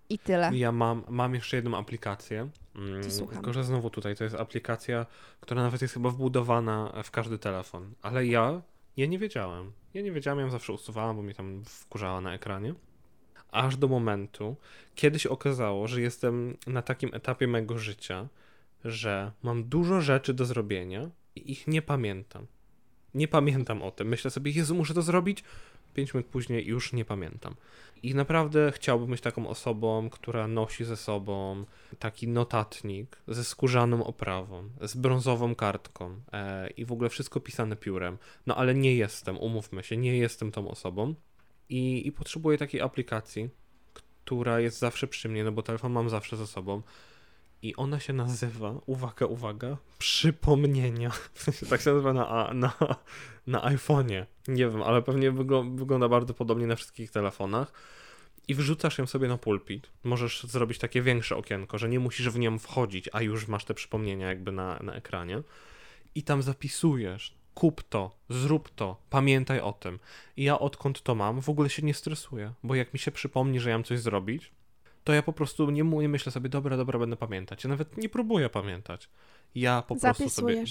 i 0.09 0.19
tyle? 0.19 0.51
Ja 0.55 0.73
mam, 0.73 1.05
mam 1.09 1.35
jeszcze 1.35 1.57
jedną 1.57 1.79
aplikację. 1.79 2.49
Mm, 2.77 3.03
tylko, 3.31 3.53
że 3.53 3.65
znowu 3.65 3.91
tutaj 3.91 4.17
to 4.17 4.25
jest 4.25 4.37
aplikacja, 4.37 5.07
która 5.41 5.63
nawet 5.63 5.83
jest 5.83 5.95
chyba 5.95 6.11
wbudowana 6.11 7.03
w 7.05 7.11
każdy 7.11 7.39
telefon. 7.39 7.95
Ale 8.03 8.27
ja, 8.27 8.63
ja 8.97 9.07
nie 9.07 9.19
wiedziałem. 9.19 9.73
Ja 9.95 10.03
nie 10.03 10.13
wiedziałem, 10.13 10.39
ja 10.39 10.45
ją 10.45 10.51
zawsze 10.51 10.73
usuwałam, 10.73 11.17
bo 11.17 11.23
mi 11.23 11.35
tam 11.35 11.63
wkurzała 11.65 12.21
na 12.21 12.35
ekranie. 12.35 12.75
Aż 13.51 13.77
do 13.77 13.89
momentu, 13.89 14.57
kiedy 14.95 15.19
się 15.19 15.31
okazało, 15.31 15.87
że 15.87 16.01
jestem 16.01 16.57
na 16.67 16.83
takim 16.83 17.15
etapie 17.15 17.49
mojego 17.49 17.79
życia, 17.79 18.29
że 18.85 19.33
mam 19.43 19.65
dużo 19.65 20.01
rzeczy 20.01 20.35
do 20.35 20.45
zrobienia 20.45 21.11
i 21.37 21.53
ich 21.53 21.67
nie 21.67 21.83
pamiętam. 21.83 22.47
Nie 23.15 23.29
pamiętam 23.29 23.83
o 23.83 23.91
tym. 23.91 24.09
Myślę 24.09 24.31
sobie, 24.31 24.51
Jezu, 24.51 24.75
muszę 24.75 24.95
to 24.95 25.03
zrobić. 25.03 25.45
Pięć 25.95 26.15
minut 26.15 26.27
później 26.27 26.67
już 26.67 26.93
nie 26.93 27.05
pamiętam. 27.05 27.55
I 28.03 28.15
naprawdę 28.15 28.73
chciałbym 28.75 29.11
być 29.11 29.21
taką 29.21 29.49
osobą, 29.49 30.11
która 30.11 30.49
nosi 30.49 30.85
ze 30.85 30.97
sobą 30.97 31.65
taki 31.99 32.29
notatnik 32.29 33.17
ze 33.29 33.45
skórzaną 33.45 34.05
oprawą, 34.05 34.71
z 34.81 34.97
brązową 34.97 35.55
kartką 35.55 36.21
e, 36.33 36.71
i 36.71 36.85
w 36.85 36.93
ogóle 36.93 37.11
wszystko 37.11 37.41
pisane 37.41 37.77
piórem. 37.77 38.19
No 38.47 38.57
ale 38.57 38.75
nie 38.75 38.95
jestem, 38.95 39.39
umówmy 39.39 39.83
się, 39.83 39.97
nie 39.97 40.17
jestem 40.17 40.53
tą 40.53 40.69
osobą. 40.69 41.15
I, 41.69 42.07
I 42.07 42.13
potrzebuję 42.13 42.59
takiej 42.59 42.81
aplikacji, 42.81 43.51
która 44.25 44.61
jest 44.61 44.79
zawsze 44.79 45.07
przy 45.07 45.29
mnie, 45.29 45.45
no 45.45 45.53
bo 45.53 45.63
telefon 45.63 45.93
mam 45.93 46.11
zawsze 46.11 46.37
ze 46.37 46.47
sobą. 46.47 46.83
I 47.63 47.77
ona 47.77 48.01
się 48.01 48.13
nazywa, 48.13 48.75
uwaga, 48.87 49.27
uwaga, 49.27 49.77
przypomnienia. 49.99 51.11
Tak 51.71 51.81
się 51.81 51.91
nazywa 51.91 52.13
na, 52.13 52.55
na, 52.55 52.73
na 53.47 53.61
iPhone'ie. 53.61 54.27
Nie 54.49 54.69
wiem, 54.69 54.83
ale 54.83 55.03
pewnie 55.03 55.33
wygląda 55.75 56.09
bardzo 56.09 56.35
podobnie 56.35 56.67
na 56.67 56.77
wszystkich 56.77 57.11
telefonach. 57.11 57.73
I 58.49 58.55
wrzucasz 58.55 58.99
ją 58.99 59.07
sobie 59.07 59.29
na 59.29 59.39
pulpit. 59.39 59.91
Możesz 60.05 60.45
zrobić 60.45 60.79
takie 60.79 61.03
większe 61.03 61.37
okienko, 61.37 61.79
że 61.79 61.89
nie 61.89 62.01
musisz 62.01 62.29
w 62.29 62.39
nią 62.39 62.59
wchodzić, 62.59 63.09
a 63.13 63.23
już 63.23 63.49
masz 63.49 63.65
te 63.65 63.75
przypomnienia 63.75 64.29
jakby 64.29 64.53
na, 64.53 64.79
na 64.83 64.95
ekranie. 64.95 65.43
I 66.15 66.23
tam 66.23 66.43
zapisujesz, 66.43 67.35
kup 67.55 67.83
to, 67.83 68.17
zrób 68.29 68.71
to, 68.71 68.97
pamiętaj 69.11 69.61
o 69.61 69.73
tym. 69.73 69.99
I 70.37 70.45
ja 70.45 70.59
odkąd 70.59 71.03
to 71.03 71.15
mam, 71.15 71.41
w 71.41 71.49
ogóle 71.49 71.71
się 71.71 71.83
nie 71.83 71.95
stresuję, 71.95 72.53
bo 72.63 72.75
jak 72.75 72.93
mi 72.93 72.99
się 72.99 73.11
przypomni, 73.11 73.61
że 73.61 73.71
ja 73.71 73.77
mam 73.77 73.85
coś 73.85 74.01
zrobić, 74.01 74.53
to 75.05 75.13
ja 75.13 75.23
po 75.23 75.33
prostu 75.33 75.71
nie, 75.71 75.83
nie 75.83 76.09
myślę 76.09 76.33
sobie, 76.33 76.49
dobra, 76.49 76.77
dobra, 76.77 76.99
będę 76.99 77.17
pamiętać. 77.17 77.65
Ja 77.65 77.71
nawet 77.71 77.97
nie 77.97 78.09
próbuję 78.09 78.49
pamiętać. 78.49 79.09
Ja 79.55 79.83
po 79.83 79.97
prostu 79.97 80.29
sobie 80.29 80.65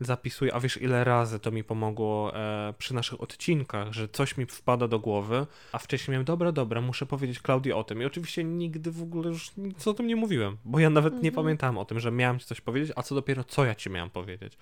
zapisuję, 0.00 0.54
a 0.54 0.60
wiesz 0.60 0.82
ile 0.82 1.04
razy 1.04 1.38
to 1.38 1.50
mi 1.50 1.64
pomogło 1.64 2.36
e, 2.36 2.74
przy 2.78 2.94
naszych 2.94 3.20
odcinkach, 3.20 3.92
że 3.92 4.08
coś 4.08 4.36
mi 4.36 4.46
wpada 4.46 4.88
do 4.88 4.98
głowy, 4.98 5.46
a 5.72 5.78
wcześniej 5.78 6.12
miałem, 6.12 6.24
dobra, 6.24 6.52
dobra, 6.52 6.80
muszę 6.80 7.06
powiedzieć 7.06 7.40
Klaudii 7.40 7.72
o 7.72 7.84
tym. 7.84 8.02
I 8.02 8.04
oczywiście 8.04 8.44
nigdy 8.44 8.90
w 8.90 9.02
ogóle 9.02 9.28
już 9.28 9.56
nic 9.56 9.88
o 9.88 9.94
tym 9.94 10.06
nie 10.06 10.16
mówiłem, 10.16 10.56
bo 10.64 10.78
ja 10.78 10.90
nawet 10.90 11.12
mhm. 11.12 11.24
nie 11.24 11.32
pamiętałem 11.32 11.78
o 11.78 11.84
tym, 11.84 12.00
że 12.00 12.10
miałem 12.10 12.38
ci 12.38 12.46
coś 12.46 12.60
powiedzieć, 12.60 12.92
a 12.96 13.02
co 13.02 13.14
dopiero 13.14 13.44
co 13.44 13.64
ja 13.64 13.74
ci 13.74 13.90
miałem 13.90 14.10
powiedzieć. 14.10 14.58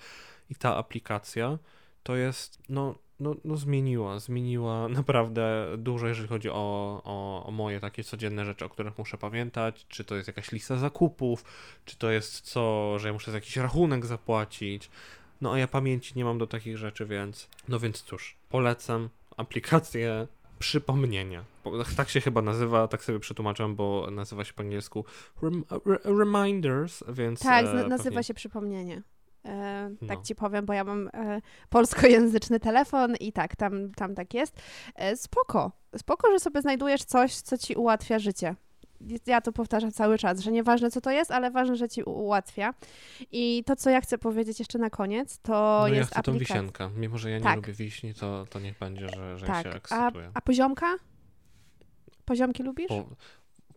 I 0.51 0.55
ta 0.55 0.77
aplikacja 0.77 1.59
to 2.03 2.17
jest, 2.17 2.59
no, 2.69 2.95
no, 3.21 3.35
no 3.45 3.57
zmieniła, 3.57 4.19
zmieniła 4.19 4.89
naprawdę 4.89 5.67
dużo, 5.79 6.07
jeżeli 6.07 6.29
chodzi 6.29 6.51
o, 6.51 7.03
o, 7.05 7.47
o, 7.47 7.51
moje 7.51 7.81
takie 7.81 8.05
codzienne 8.05 8.45
rzeczy, 8.45 8.65
o 8.65 8.69
których 8.69 8.99
muszę 8.99 9.19
pamiętać, 9.19 9.87
czy 9.89 10.05
to 10.05 10.17
jest 10.17 10.29
jakaś 10.29 10.53
lista 10.53 10.77
zakupów, 10.77 11.45
czy 11.85 11.97
to 11.97 12.11
jest 12.11 12.41
co, 12.41 12.95
że 12.99 13.09
ja 13.09 13.13
muszę 13.13 13.31
za 13.31 13.37
jakiś 13.37 13.57
rachunek 13.57 14.07
zapłacić, 14.07 14.91
no 15.41 15.53
a 15.53 15.59
ja 15.59 15.69
pamięci 15.69 16.13
nie 16.17 16.25
mam 16.25 16.39
do 16.39 16.47
takich 16.47 16.79
rzeczy, 16.79 17.07
więc, 17.07 17.49
no 17.69 17.79
więc 17.79 18.03
cóż, 18.03 18.37
polecam 18.49 19.09
aplikację 19.37 20.27
przypomnienia. 20.59 21.45
Tak 21.97 22.09
się 22.09 22.21
chyba 22.21 22.43
nazywa, 22.43 22.89
tak 22.89 23.05
sobie 23.05 23.21
przetłumaczyłem, 23.21 23.75
bo 23.75 24.09
nazywa 24.11 24.45
się 24.45 24.53
po 24.53 24.63
angielsku 24.63 25.05
rem, 25.43 25.65
Reminders, 26.05 27.05
więc... 27.09 27.41
Tak, 27.41 27.67
e, 27.67 27.73
nazywa 27.73 27.97
pewnie... 27.97 28.25
się 28.25 28.35
przypomnienie. 28.35 29.03
E, 29.45 29.91
tak 30.09 30.19
no. 30.19 30.25
ci 30.25 30.35
powiem, 30.35 30.67
bo 30.67 30.73
ja 30.73 30.85
mam 30.85 31.09
e, 31.09 31.41
polskojęzyczny 31.69 32.61
telefon 32.61 33.15
i 33.21 33.33
tak, 33.33 33.57
tam, 33.57 33.95
tam 33.95 34.15
tak 34.15 34.35
jest. 34.35 34.61
E, 34.95 35.17
spoko, 35.17 35.73
spoko, 35.97 36.31
że 36.31 36.41
sobie 36.41 36.63
znajdujesz 36.63 37.05
coś, 37.05 37.35
co 37.35 37.59
ci 37.59 37.75
ułatwia 37.75 38.19
życie. 38.19 38.55
Ja 39.27 39.41
to 39.41 39.53
powtarzam 39.53 39.93
cały 39.93 40.19
czas, 40.19 40.41
że 40.41 40.53
nieważne 40.53 40.91
co 40.91 41.01
to 41.01 41.11
jest, 41.11 41.31
ale 41.31 41.51
ważne, 41.51 41.77
że 41.77 41.89
ci 41.89 42.03
ułatwia. 42.03 42.75
I 43.33 43.65
to, 43.67 43.77
co 43.77 43.91
ja 43.91 44.01
chcę 44.01 44.19
powiedzieć 44.19 44.59
jeszcze 44.59 44.79
na 44.79 44.91
koniec, 44.91 45.39
to 45.39 45.79
no 45.81 45.89
jest 45.89 45.99
ja 45.99 46.05
chcę 46.05 46.19
aplikacja. 46.19 46.33
tą 46.33 46.39
wisienkę. 46.39 46.91
Mimo, 46.97 47.19
że 47.19 47.31
ja 47.31 47.39
nie 47.39 47.45
tak. 47.45 47.57
lubię 47.57 47.73
wiśni, 47.73 48.15
to, 48.15 48.47
to 48.51 48.61
niech 48.61 48.79
będzie, 48.79 49.09
że, 49.09 49.39
że 49.39 49.47
tak. 49.47 49.63
się 49.63 49.73
ekscytuję. 49.73 50.31
A, 50.35 50.39
a 50.39 50.41
poziomka? 50.41 50.97
Poziomki 52.25 52.63
lubisz? 52.63 52.89
Po, 52.89 53.05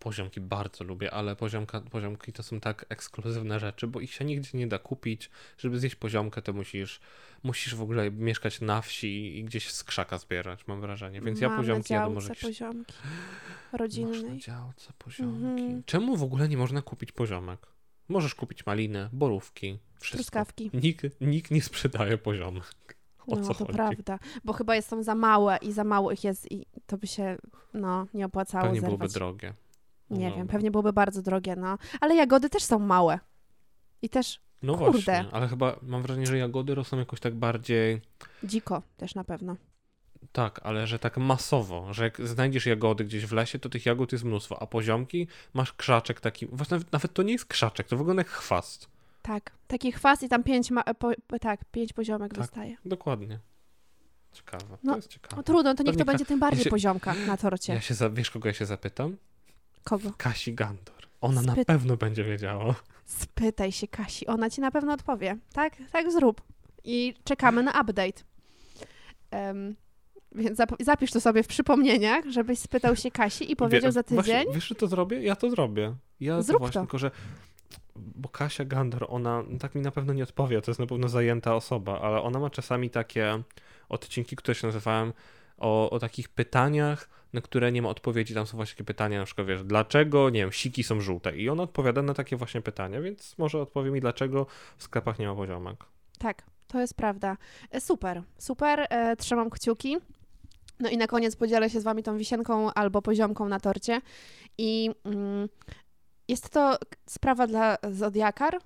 poziomki 0.04 0.42
bardzo 0.42 0.84
lubię, 0.84 1.12
ale 1.12 1.36
poziomka, 1.36 1.82
poziomki 1.82 2.34
to 2.34 2.44
są 2.44 2.60
tak 2.60 2.86
ekskluzywne 2.90 3.60
rzeczy, 3.60 3.88
bo 3.88 4.00
ich 4.00 4.14
się 4.14 4.26
nigdzie 4.26 4.58
nie 4.58 4.68
da 4.68 4.80
kupić. 4.80 5.30
Żeby 5.58 5.80
zjeść 5.80 5.96
poziomkę, 5.96 6.42
to 6.42 6.54
musisz, 6.54 7.00
musisz 7.44 7.76
w 7.76 7.82
ogóle 7.82 8.12
mieszkać 8.12 8.62
na 8.62 8.82
wsi 8.82 9.40
i 9.40 9.44
gdzieś 9.44 9.72
z 9.72 9.84
krzaka 9.84 10.18
zbierać, 10.18 10.68
mam 10.68 10.82
wrażenie. 10.82 11.22
Więc 11.22 11.42
mam 11.42 11.52
ja 11.52 11.58
poziomki 11.58 11.94
jadę 11.94 12.14
może... 12.14 12.36
poziomki 12.36 12.94
rodzinnej. 13.72 14.22
Masz 14.22 14.32
na 14.32 14.38
działce 14.38 14.94
poziomki. 14.98 15.64
Mhm. 15.64 15.84
Czemu 15.86 16.18
w 16.18 16.24
ogóle 16.24 16.50
nie 16.50 16.58
można 16.58 16.82
kupić 16.82 17.12
poziomek? 17.12 17.68
Możesz 18.10 18.36
kupić 18.36 18.66
maliny, 18.66 19.10
borówki, 19.14 19.80
wszystko. 20.00 20.18
Truskawki. 20.18 20.72
Nikt, 20.74 21.22
nikt 21.22 21.52
nie 21.52 21.62
sprzedaje 21.62 22.18
poziomek. 22.18 22.98
O 23.28 23.36
no, 23.36 23.48
to 23.48 23.54
chodzi? 23.54 23.74
prawda, 23.74 24.20
bo 24.44 24.54
chyba 24.54 24.82
są 24.82 25.04
za 25.04 25.16
małe 25.16 25.58
i 25.62 25.72
za 25.72 25.84
mało 25.84 26.12
ich 26.12 26.24
jest 26.24 26.52
i 26.52 26.66
to 26.86 26.98
by 26.98 27.08
się, 27.08 27.38
no, 27.74 28.08
nie 28.14 28.26
opłacało 28.26 28.64
Pewnie 28.64 28.82
zerwać. 28.82 28.98
byłoby 28.98 29.14
drogie. 29.14 29.54
Nie 30.14 30.30
no. 30.30 30.36
wiem, 30.36 30.48
pewnie 30.48 30.72
byłoby 30.72 30.94
bardzo 30.94 31.22
drogie, 31.22 31.56
no. 31.56 31.78
Ale 32.02 32.16
jagody 32.16 32.50
też 32.50 32.64
są 32.64 32.80
małe. 32.80 33.20
I 34.02 34.10
też, 34.10 34.40
no 34.62 34.78
kurde. 34.78 34.92
właśnie, 34.92 35.26
ale 35.32 35.48
chyba 35.48 35.76
mam 35.82 36.02
wrażenie, 36.02 36.28
że 36.28 36.38
jagody 36.38 36.76
rosną 36.76 36.98
jakoś 36.98 37.20
tak 37.20 37.36
bardziej... 37.36 38.02
Dziko 38.44 38.82
też 38.98 39.16
na 39.16 39.24
pewno. 39.24 39.56
Tak, 40.32 40.60
ale 40.64 40.88
że 40.88 41.00
tak 41.00 41.18
masowo, 41.18 41.94
że 41.94 42.04
jak 42.04 42.28
znajdziesz 42.28 42.66
jagody 42.66 43.06
gdzieś 43.06 43.26
w 43.26 43.34
lesie, 43.34 43.60
to 43.60 43.70
tych 43.70 43.86
jagód 43.86 44.12
jest 44.12 44.24
mnóstwo, 44.24 44.62
a 44.62 44.68
poziomki 44.68 45.28
masz 45.54 45.74
krzaczek 45.74 46.20
taki, 46.20 46.48
właśnie 46.48 46.80
nawet, 46.92 47.14
to 47.14 47.24
nie 47.24 47.34
jest 47.34 47.46
krzaczek, 47.46 47.88
to 47.88 47.98
wygląda 47.98 48.20
jak 48.20 48.30
chwast. 48.30 48.88
Tak, 49.22 49.52
taki 49.68 49.92
chwast 49.92 50.24
i 50.24 50.30
tam 50.30 50.44
pięć, 50.44 50.72
ma, 50.72 50.84
po, 50.84 51.12
tak, 51.42 51.66
pięć 51.66 51.94
poziomek 51.94 52.32
tak, 52.34 52.40
dostaje. 52.40 52.78
dokładnie. 52.86 53.40
Ciekawe, 54.34 54.78
no, 54.84 54.94
to 54.94 54.98
jest 54.98 55.10
ciekawe. 55.10 55.36
No 55.36 55.44
trudno, 55.44 55.76
to 55.76 55.84
niech 55.84 55.96
to 55.96 56.06
będzie 56.06 56.26
tym 56.26 56.40
bardziej 56.40 56.60
ja 56.60 56.64
się, 56.64 56.70
poziomka 56.70 57.14
na 57.14 57.38
torcie. 57.38 57.74
Ja 57.74 57.82
się, 57.82 57.96
wiesz 58.14 58.32
kogo 58.32 58.50
ja 58.50 58.54
się 58.54 58.66
zapytam? 58.66 59.18
Kogo? 59.84 60.12
Kasi 60.18 60.54
Gandor. 60.54 61.08
Ona 61.22 61.42
na 61.42 61.56
pewno 61.66 61.98
będzie 61.98 62.24
wiedziała. 62.24 62.76
Spytaj 63.06 63.72
się 63.72 63.88
Kasi, 63.88 64.28
ona 64.28 64.50
ci 64.50 64.62
na 64.62 64.72
pewno 64.72 64.94
odpowie. 64.94 65.38
Tak, 65.54 65.74
tak 65.92 66.12
zrób. 66.12 66.42
I 66.84 67.14
czekamy 67.24 67.64
na 67.64 67.72
update. 67.72 68.24
Um, 69.32 69.76
więc 70.36 70.60
zapisz 70.80 71.12
to 71.12 71.22
sobie 71.22 71.44
w 71.44 71.48
przypomnieniach, 71.48 72.26
żebyś 72.30 72.60
spytał 72.60 72.96
się 72.96 73.12
Kasi 73.12 73.52
i 73.52 73.56
powiedział 73.56 73.90
Wie, 73.90 73.92
za 73.92 74.04
tydzień. 74.04 74.16
Właśnie, 74.16 74.54
wiesz, 74.54 74.68
że 74.68 74.76
to 74.76 74.88
zrobię? 74.88 75.24
Ja 75.24 75.36
to 75.36 75.50
zrobię. 75.50 75.96
Ja 76.20 76.42
Zrób 76.42 76.56
to 76.56 76.60
właśnie, 76.60 76.74
to. 76.74 76.86
tylko 76.86 76.98
że 76.98 77.12
bo 77.96 78.30
Kasia 78.30 78.66
Gandor, 78.66 79.06
ona 79.10 79.44
tak 79.60 79.76
mi 79.76 79.82
na 79.82 79.92
pewno 79.92 80.14
nie 80.14 80.24
odpowie, 80.24 80.62
to 80.62 80.72
jest 80.72 80.80
na 80.80 80.88
pewno 80.88 81.10
zajęta 81.10 81.56
osoba, 81.56 82.02
ale 82.02 82.22
ona 82.22 82.40
ma 82.40 82.50
czasami 82.50 82.90
takie 82.90 83.44
odcinki, 83.90 84.36
które 84.36 84.56
się 84.56 84.68
nazywają 84.68 85.12
o, 85.58 85.90
o 85.90 86.00
takich 86.00 86.30
pytaniach, 86.30 87.10
na 87.34 87.42
które 87.42 87.72
nie 87.72 87.82
ma 87.82 87.90
odpowiedzi. 87.90 88.34
Tam 88.34 88.48
są 88.48 88.58
właśnie 88.58 88.76
takie 88.76 88.84
pytania, 88.84 89.20
na 89.20 89.26
przykład 89.26 89.48
wiesz, 89.48 89.64
dlaczego, 89.64 90.30
nie 90.30 90.40
wiem, 90.40 90.52
siki 90.52 90.84
są 90.84 91.02
żółte. 91.02 91.38
I 91.38 91.50
ona 91.50 91.64
odpowiada 91.64 92.02
na 92.02 92.14
takie 92.14 92.36
właśnie 92.36 92.62
pytania, 92.62 93.02
więc 93.02 93.38
może 93.38 93.62
odpowie 93.62 93.92
mi, 93.92 94.02
dlaczego 94.02 94.46
w 94.78 94.84
sklepach 94.84 95.20
nie 95.20 95.28
ma 95.28 95.36
poziomek. 95.36 95.84
Tak, 96.20 96.44
to 96.68 96.80
jest 96.80 96.94
prawda. 96.94 97.38
E, 97.72 97.82
super, 97.82 98.24
super, 98.38 98.88
e, 98.90 99.16
trzymam 99.16 99.50
kciuki. 99.50 99.98
No 100.80 100.90
i 100.90 100.98
na 100.98 101.08
koniec 101.08 101.36
podzielę 101.36 101.70
się 101.70 101.82
z 101.82 101.84
wami 101.84 102.04
tą 102.04 102.18
wisienką 102.18 102.74
albo 102.74 103.02
poziomką 103.02 103.50
na 103.50 103.60
torcie. 103.60 104.02
I 104.58 104.92
mm, 105.04 105.50
jest 106.28 106.50
to 106.50 106.78
sprawa 107.06 107.48
dla 107.48 107.78
zodiakar, 107.92 108.60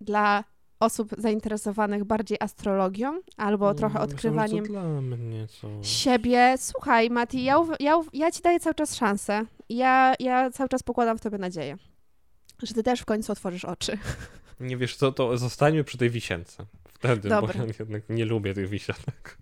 dla 0.00 0.44
osób 0.84 1.08
zainteresowanych 1.18 2.04
bardziej 2.04 2.38
astrologią 2.40 3.20
albo 3.36 3.66
no, 3.66 3.74
trochę 3.74 4.00
odkrywaniem 4.00 4.64
dla 4.64 4.84
mnie, 5.00 5.46
co... 5.46 5.68
siebie. 5.82 6.54
Słuchaj, 6.58 7.10
Mati, 7.10 7.44
ja, 7.44 7.56
ja, 7.80 8.00
ja 8.12 8.30
ci 8.30 8.42
daję 8.42 8.60
cały 8.60 8.74
czas 8.74 8.96
szansę. 8.96 9.46
Ja, 9.68 10.14
ja 10.20 10.50
cały 10.50 10.68
czas 10.68 10.82
pokładam 10.82 11.18
w 11.18 11.20
tobie 11.20 11.38
nadzieję, 11.38 11.76
że 12.62 12.74
ty 12.74 12.82
też 12.82 13.00
w 13.00 13.04
końcu 13.04 13.32
otworzysz 13.32 13.64
oczy. 13.64 13.98
Nie 14.60 14.76
wiesz 14.76 14.96
co, 14.96 15.12
to 15.12 15.38
zostańmy 15.38 15.84
przy 15.84 15.98
tej 15.98 16.10
wisience. 16.10 16.66
Wtedy, 16.88 17.28
dobra. 17.28 17.54
bo 17.54 17.60
ja 17.60 17.72
jednak 17.78 18.08
nie 18.08 18.24
lubię 18.24 18.54
tych 18.54 18.68
wisienek. 18.68 19.38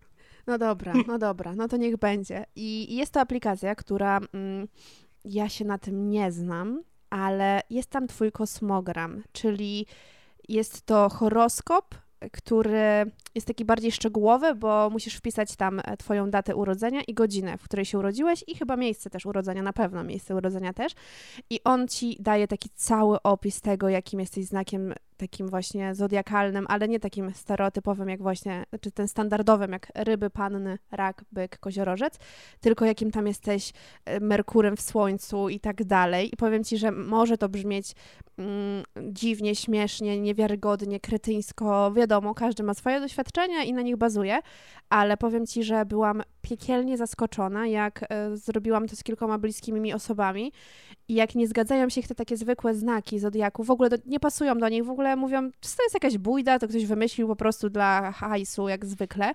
No 0.46 0.58
dobra, 0.58 0.92
no 1.06 1.18
dobra, 1.18 1.54
no 1.54 1.68
to 1.68 1.76
niech 1.76 1.96
będzie. 1.96 2.44
I 2.56 2.96
jest 2.96 3.12
to 3.12 3.20
aplikacja, 3.20 3.74
która 3.74 4.20
mm, 4.34 4.68
ja 5.24 5.48
się 5.48 5.64
na 5.64 5.78
tym 5.78 6.10
nie 6.10 6.32
znam, 6.32 6.82
ale 7.10 7.60
jest 7.70 7.90
tam 7.90 8.06
twój 8.06 8.32
kosmogram, 8.32 9.22
czyli 9.32 9.86
jest 10.48 10.82
to 10.82 11.08
horoskop, 11.08 11.94
który 12.32 13.06
jest 13.34 13.46
taki 13.46 13.64
bardziej 13.64 13.92
szczegółowy, 13.92 14.54
bo 14.54 14.90
musisz 14.90 15.14
wpisać 15.14 15.56
tam 15.56 15.80
e, 15.84 15.96
Twoją 15.96 16.30
datę 16.30 16.56
urodzenia 16.56 17.00
i 17.08 17.14
godzinę, 17.14 17.58
w 17.58 17.62
której 17.62 17.84
się 17.84 17.98
urodziłeś, 17.98 18.44
i 18.46 18.56
chyba 18.56 18.76
miejsce 18.76 19.10
też 19.10 19.26
urodzenia, 19.26 19.62
na 19.62 19.72
pewno 19.72 20.04
miejsce 20.04 20.36
urodzenia 20.36 20.72
też. 20.72 20.92
I 21.50 21.60
on 21.64 21.88
ci 21.88 22.16
daje 22.20 22.48
taki 22.48 22.68
cały 22.74 23.22
opis 23.22 23.60
tego, 23.60 23.88
jakim 23.88 24.20
jesteś 24.20 24.44
znakiem 24.44 24.94
takim 25.16 25.48
właśnie 25.48 25.94
zodiakalnym, 25.94 26.66
ale 26.68 26.88
nie 26.88 27.00
takim 27.00 27.34
stereotypowym, 27.34 28.08
jak 28.08 28.22
właśnie, 28.22 28.64
czy 28.80 28.90
ten 28.90 29.08
standardowym, 29.08 29.72
jak 29.72 29.92
ryby, 29.94 30.30
panny, 30.30 30.78
rak, 30.90 31.24
byk, 31.32 31.58
koziorożec, 31.58 32.18
tylko 32.60 32.84
jakim 32.84 33.10
tam 33.10 33.26
jesteś 33.26 33.72
e, 34.04 34.20
Merkurem 34.20 34.76
w 34.76 34.80
Słońcu 34.80 35.48
i 35.48 35.60
tak 35.60 35.84
dalej. 35.84 36.34
I 36.34 36.36
powiem 36.36 36.64
ci, 36.64 36.78
że 36.78 36.92
może 36.92 37.38
to 37.38 37.48
brzmieć 37.48 37.94
mm, 38.42 39.12
dziwnie, 39.12 39.56
śmiesznie, 39.56 40.20
niewiarygodnie, 40.20 41.00
kretyńsko, 41.00 41.92
wiadomo, 41.92 42.34
każdy 42.34 42.62
ma 42.62 42.74
swoje 42.74 43.00
doświadczenia 43.00 43.62
i 43.62 43.72
na 43.72 43.82
nich 43.82 43.96
bazuje, 43.96 44.38
ale 44.90 45.16
powiem 45.16 45.46
ci, 45.46 45.62
że 45.62 45.86
byłam 45.86 46.22
piekielnie 46.42 46.96
zaskoczona, 46.96 47.66
jak 47.66 48.04
e, 48.08 48.36
zrobiłam 48.36 48.88
to 48.88 48.96
z 48.96 49.02
kilkoma 49.02 49.38
bliskimi 49.38 49.80
mi 49.80 49.94
osobami 49.94 50.52
i 51.08 51.14
jak 51.14 51.34
nie 51.34 51.48
zgadzają 51.48 51.88
się 51.88 52.00
ich 52.00 52.08
te 52.08 52.14
takie 52.14 52.36
zwykłe 52.36 52.74
znaki 52.74 53.18
zodiaku, 53.18 53.64
w 53.64 53.70
ogóle 53.70 53.90
do, 53.90 53.96
nie 54.06 54.20
pasują 54.20 54.58
do 54.58 54.68
nich, 54.68 54.84
w 54.84 54.90
ogóle 54.90 55.16
mówią, 55.16 55.50
czy 55.60 55.76
to 55.76 55.82
jest 55.82 55.94
jakaś 55.94 56.18
bójda, 56.18 56.58
to 56.58 56.68
ktoś 56.68 56.86
wymyślił 56.86 57.28
po 57.28 57.36
prostu 57.36 57.70
dla 57.70 58.12
hajsu, 58.12 58.68
jak 58.68 58.86
zwykle. 58.86 59.32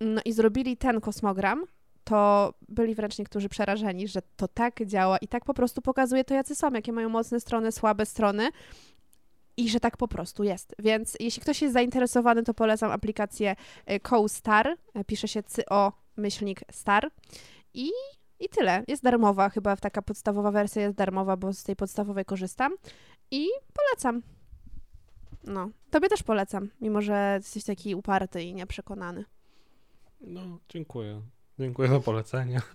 No 0.00 0.20
i 0.24 0.32
zrobili 0.32 0.76
ten 0.76 1.00
kosmogram, 1.00 1.64
to 2.06 2.54
byli 2.68 2.94
wręcz 2.94 3.18
niektórzy 3.18 3.48
przerażeni, 3.48 4.08
że 4.08 4.22
to 4.36 4.48
tak 4.48 4.84
działa 4.84 5.18
i 5.18 5.28
tak 5.28 5.44
po 5.44 5.54
prostu 5.54 5.82
pokazuje 5.82 6.24
to, 6.24 6.34
jacy 6.34 6.54
są, 6.54 6.72
jakie 6.72 6.92
mają 6.92 7.08
mocne 7.08 7.40
strony, 7.40 7.72
słabe 7.72 8.06
strony 8.06 8.50
i 9.56 9.68
że 9.68 9.80
tak 9.80 9.96
po 9.96 10.08
prostu 10.08 10.44
jest. 10.44 10.74
Więc 10.78 11.16
jeśli 11.20 11.42
ktoś 11.42 11.62
jest 11.62 11.74
zainteresowany, 11.74 12.42
to 12.42 12.54
polecam 12.54 12.90
aplikację 12.90 13.56
e, 13.86 14.00
CoStar, 14.00 14.76
e, 14.94 15.04
pisze 15.04 15.28
się 15.28 15.42
CO 15.42 15.92
myślnik 16.16 16.60
star 16.70 17.10
i 17.74 17.90
i 18.40 18.48
tyle. 18.48 18.84
Jest 18.88 19.02
darmowa, 19.02 19.48
chyba 19.48 19.76
taka 19.76 20.02
podstawowa 20.02 20.50
wersja 20.50 20.82
jest 20.82 20.96
darmowa, 20.96 21.36
bo 21.36 21.52
z 21.52 21.62
tej 21.62 21.76
podstawowej 21.76 22.24
korzystam 22.24 22.72
i 23.30 23.46
polecam. 23.74 24.22
No, 25.44 25.70
tobie 25.90 26.08
też 26.08 26.22
polecam, 26.22 26.70
mimo 26.80 27.02
że 27.02 27.34
jesteś 27.36 27.64
taki 27.64 27.94
uparty 27.94 28.42
i 28.42 28.54
nieprzekonany. 28.54 29.24
No, 30.20 30.58
dziękuję. 30.68 31.22
Dziękuję 31.58 31.88
za 31.88 32.00
polecenie. 32.00 32.60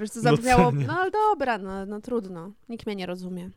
Wiesz, 0.00 0.10
co 0.10 0.20
zabrzmiało, 0.20 0.72
no 0.72 1.00
ale 1.00 1.10
dobra, 1.10 1.58
no, 1.58 1.86
no 1.86 2.00
trudno. 2.00 2.52
Nikt 2.68 2.86
mnie 2.86 2.96
nie 2.96 3.06
rozumie. 3.06 3.50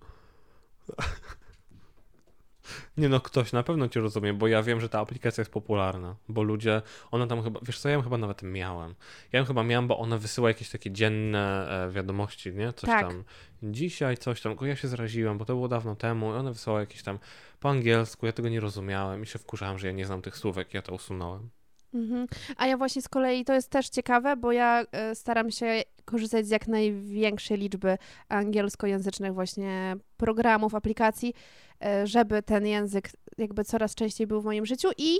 Nie 2.98 3.10
no, 3.10 3.22
ktoś 3.22 3.52
na 3.52 3.64
pewno 3.64 3.88
cię 3.88 4.00
rozumie, 4.00 4.34
bo 4.34 4.48
ja 4.48 4.64
wiem, 4.64 4.82
że 4.82 4.90
ta 4.90 5.00
aplikacja 5.00 5.42
jest 5.42 5.52
popularna, 5.52 6.16
bo 6.28 6.44
ludzie, 6.44 6.82
ona 7.12 7.28
tam 7.28 7.44
chyba, 7.44 7.60
wiesz 7.64 7.80
co, 7.80 7.90
ja 7.90 7.96
ją 7.96 8.02
chyba 8.02 8.18
nawet 8.18 8.44
miałem. 8.44 8.96
Ja 9.32 9.40
ją 9.40 9.46
chyba 9.46 9.64
miałem, 9.64 9.88
bo 9.88 10.00
ona 10.00 10.18
wysyła 10.18 10.50
jakieś 10.50 10.70
takie 10.70 10.92
dzienne 10.92 11.70
e, 11.88 11.92
wiadomości, 11.92 12.54
nie? 12.54 12.74
Coś 12.74 12.90
tak. 12.90 13.08
tam, 13.08 13.24
dzisiaj 13.64 14.18
coś 14.18 14.42
tam, 14.42 14.56
ja 14.62 14.76
się 14.76 14.88
zraziłem, 14.88 15.38
bo 15.38 15.46
to 15.46 15.54
było 15.54 15.68
dawno 15.68 15.96
temu 15.96 16.34
i 16.34 16.36
ona 16.36 16.52
wysyłała 16.52 16.80
jakieś 16.80 17.04
tam 17.04 17.20
po 17.60 17.70
angielsku, 17.70 18.26
ja 18.26 18.32
tego 18.32 18.50
nie 18.50 18.60
rozumiałem 18.60 19.24
i 19.24 19.26
się 19.26 19.40
wkurzałem, 19.40 19.80
że 19.80 19.88
ja 19.88 19.94
nie 19.94 20.06
znam 20.06 20.22
tych 20.22 20.38
słówek, 20.38 20.74
ja 20.74 20.82
to 20.82 20.94
usunąłem. 20.94 21.50
Mhm. 21.94 22.28
A 22.58 22.68
ja 22.68 22.78
właśnie 22.78 23.02
z 23.02 23.10
kolei, 23.10 23.46
to 23.46 23.54
jest 23.54 23.70
też 23.70 23.90
ciekawe, 23.90 24.38
bo 24.38 24.52
ja 24.52 24.84
y, 25.12 25.16
staram 25.16 25.52
się 25.52 25.82
korzystać 26.06 26.48
z 26.48 26.50
jak 26.50 26.68
największej 26.68 27.58
liczby 27.58 27.98
angielskojęzycznych 28.30 29.34
właśnie 29.34 29.96
programów, 30.18 30.76
aplikacji, 30.76 31.34
y, 32.04 32.08
żeby 32.08 32.44
ten 32.44 32.68
język 32.68 33.10
jakby 33.38 33.64
coraz 33.64 33.96
częściej 33.96 34.28
był 34.28 34.42
w 34.42 34.46
moim 34.46 34.66
życiu 34.66 34.90
i 34.98 35.20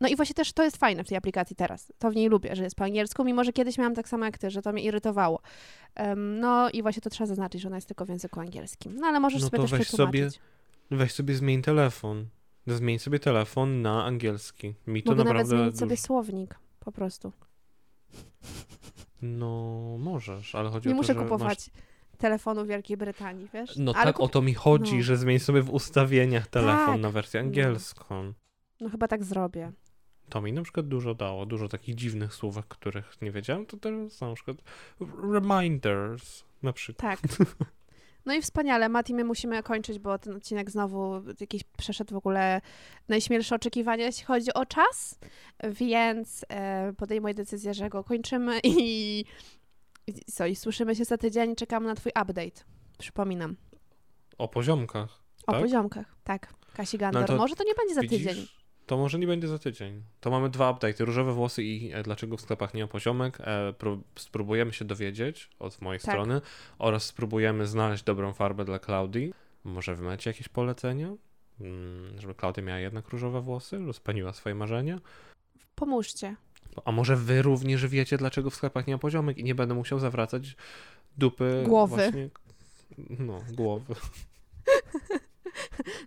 no 0.00 0.08
i 0.08 0.16
właśnie 0.16 0.34
też 0.34 0.52
to 0.52 0.64
jest 0.64 0.76
fajne 0.76 1.04
w 1.04 1.08
tej 1.08 1.18
aplikacji 1.18 1.56
teraz. 1.56 1.92
To 1.98 2.10
w 2.10 2.16
niej 2.16 2.28
lubię, 2.28 2.56
że 2.56 2.64
jest 2.64 2.76
po 2.76 2.84
angielsku, 2.84 3.24
mimo 3.24 3.44
że 3.44 3.52
kiedyś 3.52 3.78
miałam 3.78 3.94
tak 3.94 4.08
samo 4.08 4.24
jak 4.24 4.38
ty, 4.38 4.50
że 4.50 4.62
to 4.62 4.72
mnie 4.72 4.82
irytowało. 4.82 5.40
Um, 5.96 6.40
no 6.40 6.70
i 6.70 6.82
właśnie 6.82 7.02
to 7.02 7.10
trzeba 7.10 7.26
zaznaczyć, 7.26 7.60
że 7.60 7.68
ona 7.68 7.76
jest 7.76 7.88
tylko 7.88 8.04
w 8.04 8.08
języku 8.08 8.40
angielskim. 8.40 8.96
No 8.96 9.06
ale 9.06 9.20
możesz 9.20 9.42
no 9.42 9.48
sobie 9.48 9.58
też 9.58 9.70
weź 9.70 9.88
sobie, 9.88 10.28
weź 10.90 11.12
sobie 11.12 11.34
zmień 11.34 11.62
telefon. 11.62 12.26
Zmień 12.66 12.98
sobie 12.98 13.18
telefon 13.18 13.82
na 13.82 14.04
angielski. 14.04 14.74
Mi 14.86 15.02
to 15.02 15.10
Mogę 15.10 15.24
naprawdę. 15.24 15.54
nawet 15.54 15.60
zmienić 15.60 15.78
sobie 15.78 15.96
słownik, 15.96 16.58
po 16.80 16.92
prostu. 16.92 17.32
No, 19.22 19.96
możesz, 19.98 20.54
ale 20.54 20.70
chodzi 20.70 20.88
Nie 20.88 20.94
o 20.94 20.96
to, 20.96 21.02
muszę 21.02 21.14
że 21.14 21.20
kupować 21.20 21.70
masz... 21.74 21.82
telefonu 22.18 22.66
Wielkiej 22.66 22.96
Brytanii, 22.96 23.48
wiesz? 23.54 23.76
No 23.76 23.92
ale 23.94 24.04
tak, 24.04 24.16
kup... 24.16 24.24
o 24.24 24.28
to 24.28 24.42
mi 24.42 24.54
chodzi, 24.54 24.96
no. 24.96 25.02
że 25.02 25.16
zmień 25.16 25.38
sobie 25.38 25.62
w 25.62 25.70
ustawieniach 25.70 26.46
telefon 26.46 26.94
tak. 26.94 27.00
na 27.00 27.10
wersję 27.10 27.40
no. 27.40 27.46
angielską. 27.46 28.24
No. 28.24 28.32
no 28.80 28.88
chyba 28.88 29.08
tak 29.08 29.24
zrobię. 29.24 29.72
To 30.28 30.40
mi 30.40 30.52
na 30.52 30.62
przykład 30.62 30.88
dużo 30.88 31.14
dało, 31.14 31.46
dużo 31.46 31.68
takich 31.68 31.94
dziwnych 31.94 32.34
słówek, 32.34 32.66
których 32.68 33.22
nie 33.22 33.30
wiedziałem, 33.30 33.66
to 33.66 33.76
teraz 33.76 34.12
są 34.12 34.28
na 34.28 34.34
przykład 34.34 34.56
reminders 35.32 36.44
na 36.62 36.72
przykład. 36.72 37.20
Tak. 37.20 37.30
No 38.26 38.34
i 38.34 38.42
wspaniale. 38.42 38.88
Mati, 38.88 39.14
my 39.14 39.24
musimy 39.24 39.62
kończyć, 39.62 39.98
bo 39.98 40.18
ten 40.18 40.36
odcinek 40.36 40.70
znowu 40.70 41.22
jakiś 41.40 41.64
przeszedł 41.64 42.14
w 42.14 42.16
ogóle 42.16 42.60
najśmielsze 43.08 43.54
oczekiwania, 43.54 44.04
jeśli 44.04 44.24
chodzi 44.24 44.54
o 44.54 44.66
czas, 44.66 45.18
więc 45.64 46.44
e, 46.48 46.92
podejmuję 46.92 47.34
decyzję, 47.34 47.74
że 47.74 47.88
go 47.88 48.04
kończymy 48.04 48.60
i, 48.64 49.24
i 50.06 50.14
co, 50.32 50.46
i 50.46 50.56
słyszymy 50.56 50.96
się 50.96 51.04
za 51.04 51.18
tydzień. 51.18 51.56
Czekamy 51.56 51.86
na 51.86 51.94
twój 51.94 52.12
update. 52.22 52.64
Przypominam. 52.98 53.56
O 54.38 54.48
poziomkach. 54.48 55.22
O 55.46 55.52
tak? 55.52 55.60
poziomkach, 55.62 56.16
tak. 56.24 56.54
Kasi 56.74 56.98
Gandor. 56.98 57.20
No 57.22 57.26
to 57.28 57.36
Może 57.36 57.56
to 57.56 57.64
nie 57.64 57.74
będzie 57.74 57.94
za 57.94 58.00
widzisz? 58.00 58.26
tydzień. 58.26 58.46
To 58.90 58.96
może 58.96 59.18
nie 59.18 59.26
będzie 59.26 59.48
za 59.48 59.58
tydzień. 59.58 60.02
To 60.20 60.30
mamy 60.30 60.50
dwa 60.50 60.72
update'y, 60.72 61.04
różowe 61.04 61.32
włosy 61.32 61.62
i 61.64 61.92
e, 61.92 62.02
dlaczego 62.02 62.36
w 62.36 62.40
sklepach 62.40 62.74
nie 62.74 62.82
ma 62.82 62.88
poziomek. 62.88 63.38
E, 63.40 63.74
spróbujemy 64.16 64.72
się 64.72 64.84
dowiedzieć 64.84 65.50
od 65.58 65.80
mojej 65.80 66.00
tak. 66.00 66.10
strony 66.10 66.40
oraz 66.78 67.04
spróbujemy 67.04 67.66
znaleźć 67.66 68.04
dobrą 68.04 68.32
farbę 68.32 68.64
dla 68.64 68.78
Klaudii. 68.78 69.32
Może 69.64 69.94
wy 69.94 70.04
macie 70.04 70.30
jakieś 70.30 70.48
polecenia? 70.48 71.14
Mm, 71.60 72.20
żeby 72.20 72.34
Klaudia 72.34 72.62
miała 72.62 72.78
jednak 72.78 73.08
różowe 73.08 73.40
włosy, 73.40 73.80
spełniła 73.92 74.32
swoje 74.32 74.54
marzenia. 74.54 75.00
Pomóżcie. 75.74 76.36
A 76.84 76.92
może 76.92 77.16
wy 77.16 77.42
również 77.42 77.86
wiecie, 77.86 78.16
dlaczego 78.16 78.50
w 78.50 78.54
sklepach 78.54 78.86
nie 78.86 78.94
ma 78.94 78.98
poziomek 78.98 79.38
i 79.38 79.44
nie 79.44 79.54
będę 79.54 79.74
musiał 79.74 79.98
zawracać 79.98 80.56
dupy. 81.18 81.62
Głowy. 81.66 81.96
Właśnie... 81.96 82.30
No, 83.18 83.40
głowy. 83.52 83.94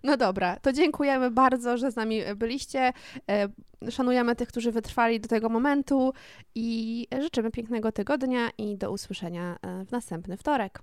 No 0.04 0.16
dobra, 0.16 0.60
to 0.60 0.72
dziękujemy 0.72 1.30
bardzo, 1.30 1.78
że 1.78 1.90
z 1.90 1.96
nami 1.96 2.20
byliście. 2.36 2.92
E, 3.30 3.48
szanujemy 3.90 4.36
tych, 4.36 4.48
którzy 4.48 4.72
wytrwali 4.72 5.20
do 5.20 5.28
tego 5.28 5.48
momentu 5.48 6.12
i 6.54 7.06
życzymy 7.22 7.50
pięknego 7.50 7.92
tygodnia 7.92 8.50
i 8.58 8.76
do 8.76 8.92
usłyszenia 8.92 9.56
e, 9.62 9.84
w 9.84 9.92
następny 9.92 10.36
wtorek. 10.36 10.82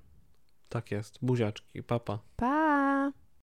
Tak 0.69 0.91
jest. 0.91 1.17
Buziaczki. 1.21 1.83
Papa. 1.83 2.19
Pa. 2.35 2.45
pa. 2.45 3.11